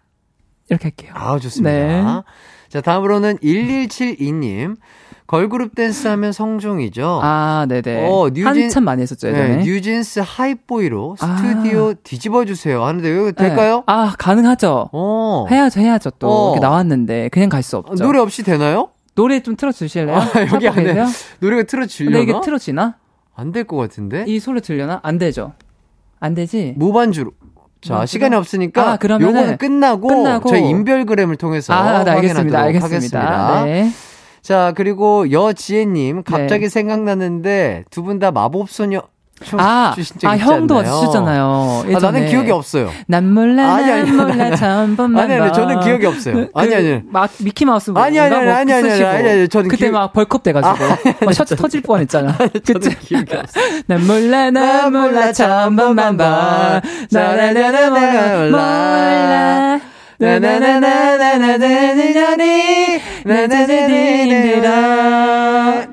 [0.70, 1.12] 이렇게 할게요.
[1.14, 1.70] 아, 좋습니다.
[1.70, 2.04] 네.
[2.70, 4.76] 자, 다음으로는 1172님.
[5.28, 7.20] 걸그룹 댄스 하면 성종이죠.
[7.24, 8.08] 아, 네네.
[8.08, 9.56] 어, 뉴진- 한참 많이 했었죠, 예전에.
[9.58, 11.38] 네, 뉴진스 하이보이로 아.
[11.38, 12.84] 스튜디오 뒤집어 주세요.
[12.86, 13.78] 하는데 이거 될까요?
[13.78, 13.84] 네.
[13.88, 14.90] 아, 가능하죠.
[14.92, 15.48] 어.
[15.50, 16.12] 해야죠, 해야죠.
[16.20, 16.52] 또 어.
[16.52, 18.04] 이렇게 나왔는데 그냥 갈수 어, 없죠.
[18.04, 18.90] 노래 없이 되나요?
[19.16, 20.16] 노래 좀 틀어주실래요?
[20.16, 21.06] 아, 여기 안에 계세요?
[21.40, 22.34] 노래가 틀어 근데 이게?
[22.44, 22.98] 틀어지나?
[23.36, 24.26] 안 될 것 같은데.
[24.28, 25.00] 이 소리 들려나?
[25.02, 25.54] 안 되죠.
[26.20, 26.74] 안 되지.
[26.78, 27.32] 무반주로.
[27.86, 28.06] 자, 무반주로?
[28.08, 32.58] 시간이 없으니까 아, 그러면은 요거는 끝나고, 끝나고 저희 인별그램을 통해서 아, 네, 알겠습니다.
[32.60, 33.20] 확인하도록 알겠습니다.
[33.20, 33.64] 하겠습니다.
[33.66, 33.90] 네.
[34.42, 39.08] 자, 그리고 여지혜님 갑자기 생각나는데 두 분 다 마법소녀 춤
[39.58, 40.76] 아, 주신 적 아, 형도?
[40.76, 41.86] 와주셨잖아요.
[41.96, 42.28] 아, 나는.
[42.28, 42.90] 기억이 없어요.
[43.08, 45.54] 난 몰라, 아니, 아니, 난 몰라, 아니, 본 아니, 아니.
[45.54, 46.48] 저는 기억이 없어요.
[46.54, 47.02] 아니, 그 아니.
[47.12, 49.08] 막 미키마우스 아니, 아니, 아니, 뭐 아니, 아니, 쓰시고.
[49.08, 50.86] 아니, 아니, 저는 그때 기억- 막 벌컵 돼가지고
[51.26, 52.36] 막 셔츠 터질 뻔 했잖아.
[52.38, 53.64] 그때 기억이 없어요.
[53.88, 55.32] 난 몰라 난 몰라
[55.76, 56.82] 본 맘바
[57.12, 59.80] 나나나나 몰라 몰라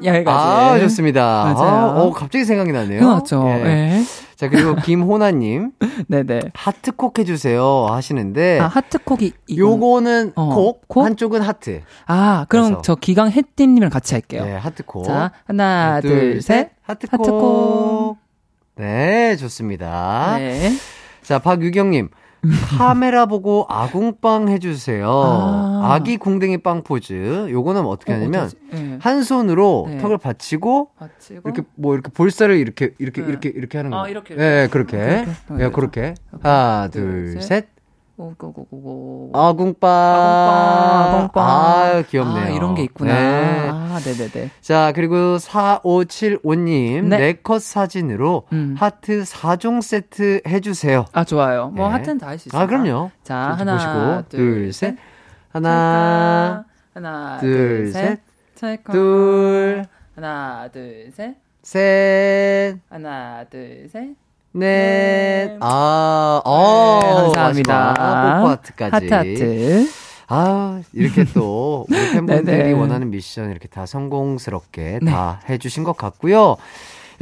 [0.05, 0.29] 여기까지.
[0.29, 1.55] 아, 좋습니다.
[1.55, 1.71] 맞아요.
[1.71, 3.07] 아, 오, 갑자기 생각이 나네요.
[3.07, 3.45] 맞죠.
[3.49, 3.65] 예.
[3.65, 4.03] 네.
[4.37, 5.71] 자, 그리고 김호나님.
[6.09, 6.41] 네네.
[6.55, 7.87] 하트콕 해주세요.
[7.89, 8.59] 하시는데.
[8.61, 9.33] 아, 하트콕이.
[9.57, 10.49] 요거는 어.
[10.55, 11.83] 콕, 콕, 한쪽은 하트.
[12.07, 12.83] 아, 그럼 그래서.
[12.83, 14.45] 저 기강 햇띠님이랑 같이 할게요.
[14.45, 15.05] 네, 하트콕.
[15.05, 16.71] 자, 하나, 둘, 둘 셋.
[16.83, 17.21] 하트콕.
[17.21, 18.17] 하트콕.
[18.77, 20.37] 네, 좋습니다.
[20.39, 20.73] 네.
[21.23, 22.09] 자, 박유경님.
[22.77, 25.09] 카메라 보고 아궁빵 해주세요.
[25.09, 25.93] 아.
[25.95, 25.99] 아.
[26.03, 27.47] 기 궁뎅이 빵 포즈.
[27.51, 28.57] 요거는 어떻게 하냐면, 어떡하지?
[28.73, 28.99] 네.
[29.01, 29.99] 한 손으로 네.
[29.99, 31.43] 턱을 받치고, 받치고.
[31.45, 33.29] 이렇게 뭐 이렇게 볼살을 이렇게 이렇게 네.
[33.29, 34.09] 이렇게 이렇게 하는 아, 거.
[34.09, 34.69] 이렇게, 예, 이렇게.
[34.69, 35.27] 그렇게.
[35.49, 35.65] 이렇게.
[35.65, 36.15] 예, 그렇게.
[36.43, 37.72] 하나, 둘, 둘, 셋.
[38.23, 39.31] 오고고고고.
[39.35, 39.91] 아궁빵.
[39.91, 41.45] 아궁빵, 아궁빵.
[41.45, 42.45] 아, 귀엽네요.
[42.45, 43.13] 아, 이런 게 있구나.
[43.13, 43.69] 네.
[43.73, 44.51] 아, 네네네.
[44.61, 47.19] 자, 그리고 4575님, 네.
[47.19, 48.77] 네컷 사진으로 음.
[48.79, 51.07] 하트 4종 세트 해주세요.
[51.13, 51.69] 아, 좋아요.
[51.69, 51.95] 뭐, 네.
[51.95, 52.63] 하트는 다 할 수 있어요.
[52.63, 53.11] 아, 그럼요.
[53.23, 54.91] 자, 이렇게 하나, 보시고, 둘, 둘, 셋.
[54.95, 54.99] 셋.
[55.53, 58.03] 하나, 하나, 둘, 둘, 셋.
[58.09, 58.21] 셋.
[58.55, 58.93] 찰칵.
[58.93, 59.85] 둘,
[60.15, 61.35] 하나, 둘, 셋.
[61.63, 64.09] 셋, 하나, 둘, 셋.
[64.53, 65.49] 넷.
[65.49, 65.59] 넷.
[65.61, 67.95] 아, 어, 네, 감사합니다.
[67.99, 68.91] 마지막 뽀뽀 하트까지.
[68.95, 69.89] 하트, 하트.
[70.29, 72.73] 아, 이렇게 또, 우리 팬분들이 네네.
[72.73, 75.11] 원하는 미션 이렇게 다 성공스럽게 네.
[75.11, 76.57] 다 해주신 것 같고요.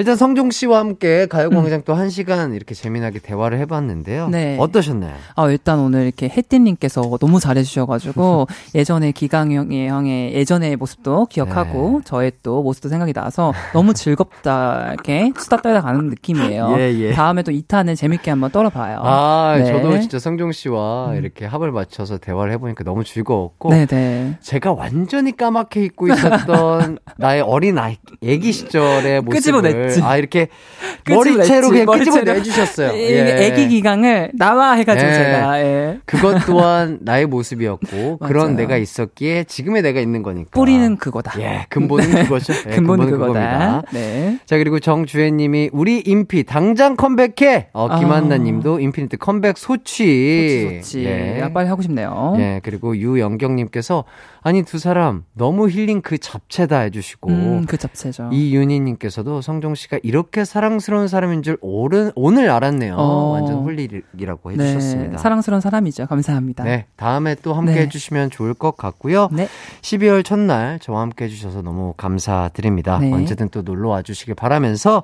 [0.00, 4.30] 일단 성종 씨와 함께 가요광장 또한 시간 이렇게 재미나게 대화를 해봤는데요.
[4.30, 4.56] 네.
[4.58, 5.14] 어떠셨나요?
[5.36, 12.04] 아, 일단 오늘 이렇게 혜띠님께서 너무 잘해주셔가지고, 예전에 기강 형의, 형의 예전의 모습도 기억하고, 네.
[12.06, 16.76] 저의 또 모습도 생각이 나서, 너무 즐겁다, 이렇게 수다 떨다 가는 느낌이에요.
[16.78, 17.12] 예, 예.
[17.12, 19.02] 다음에 또 2탄은 재밌게 한번 떨어봐요.
[19.04, 19.66] 아, 네.
[19.66, 21.16] 저도 진짜 성종 씨와 음.
[21.16, 24.38] 이렇게 합을 맞춰서 대화를 해보니까 너무 즐거웠고, 네네.
[24.40, 30.02] 제가 완전히 까맣게 잊고 있었던 나의 어린 아이, 애기 시절의 모습을 끄집어냈지.
[30.02, 30.48] 아 이렇게.
[31.08, 32.14] 머리채로 그냥 머리채로.
[32.16, 32.92] 끄집어내 주셨어요.
[32.96, 35.14] 이- 애기 기강을 나와 해가지고 예.
[35.14, 35.98] 제가, 예.
[36.04, 38.56] 그것 또한 나의 모습이었고 그런.
[38.56, 40.50] 내가 있었기에 지금의 내가 있는 거니까.
[40.52, 41.40] 뿌리는 그거다.
[41.40, 42.52] 예, 근본은 그거죠.
[42.68, 43.82] 예, 근본 근본은 그거다.
[43.92, 44.38] 네.
[44.44, 47.68] 자 그리고 정주혜님이 우리 인피 당장 컴백해.
[47.72, 47.98] 어, 아.
[47.98, 50.80] 김한나님도 인피니트 컴백 소취.
[50.80, 51.04] 좋지, 좋지.
[51.04, 51.40] 예.
[51.42, 52.34] 아, 빨리 하고 싶네요.
[52.38, 54.04] 예, 그리고 유영경님께서
[54.42, 58.30] 아니 두 사람 너무 힐링 그 잡채다 해주시고 음, 그 잡채죠.
[58.32, 62.94] 이윤희님께서도 성종 씨가 이렇게 사랑스러운 사람인 줄 오른, 오늘 알았네요.
[62.96, 63.30] 어.
[63.32, 65.18] 완전 홀릭이라고 네, 해주셨습니다.
[65.18, 66.06] 사랑스러운 사람이죠.
[66.06, 66.64] 감사합니다.
[66.64, 67.80] 네, 다음에 또 함께 네.
[67.82, 69.28] 해주시면 좋을 것 같고요.
[69.32, 69.48] 네.
[69.82, 72.98] 12월 첫날 저와 함께 해주셔서 너무 감사드립니다.
[72.98, 73.12] 네.
[73.12, 75.02] 언제든 또 놀러 와주시길 바라면서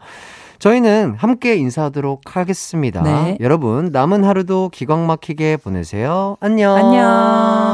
[0.59, 3.03] 저희는 함께 인사하도록 하겠습니다.
[3.03, 3.37] 네.
[3.41, 6.39] 여러분, 남은 하루도 기광 막히게 보내세요.
[6.41, 6.75] 안녕.
[6.75, 7.03] 안녕.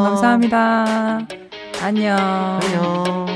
[0.05, 1.42] 감사합니다.
[1.83, 2.17] 안녕.
[2.17, 3.32] 안녕.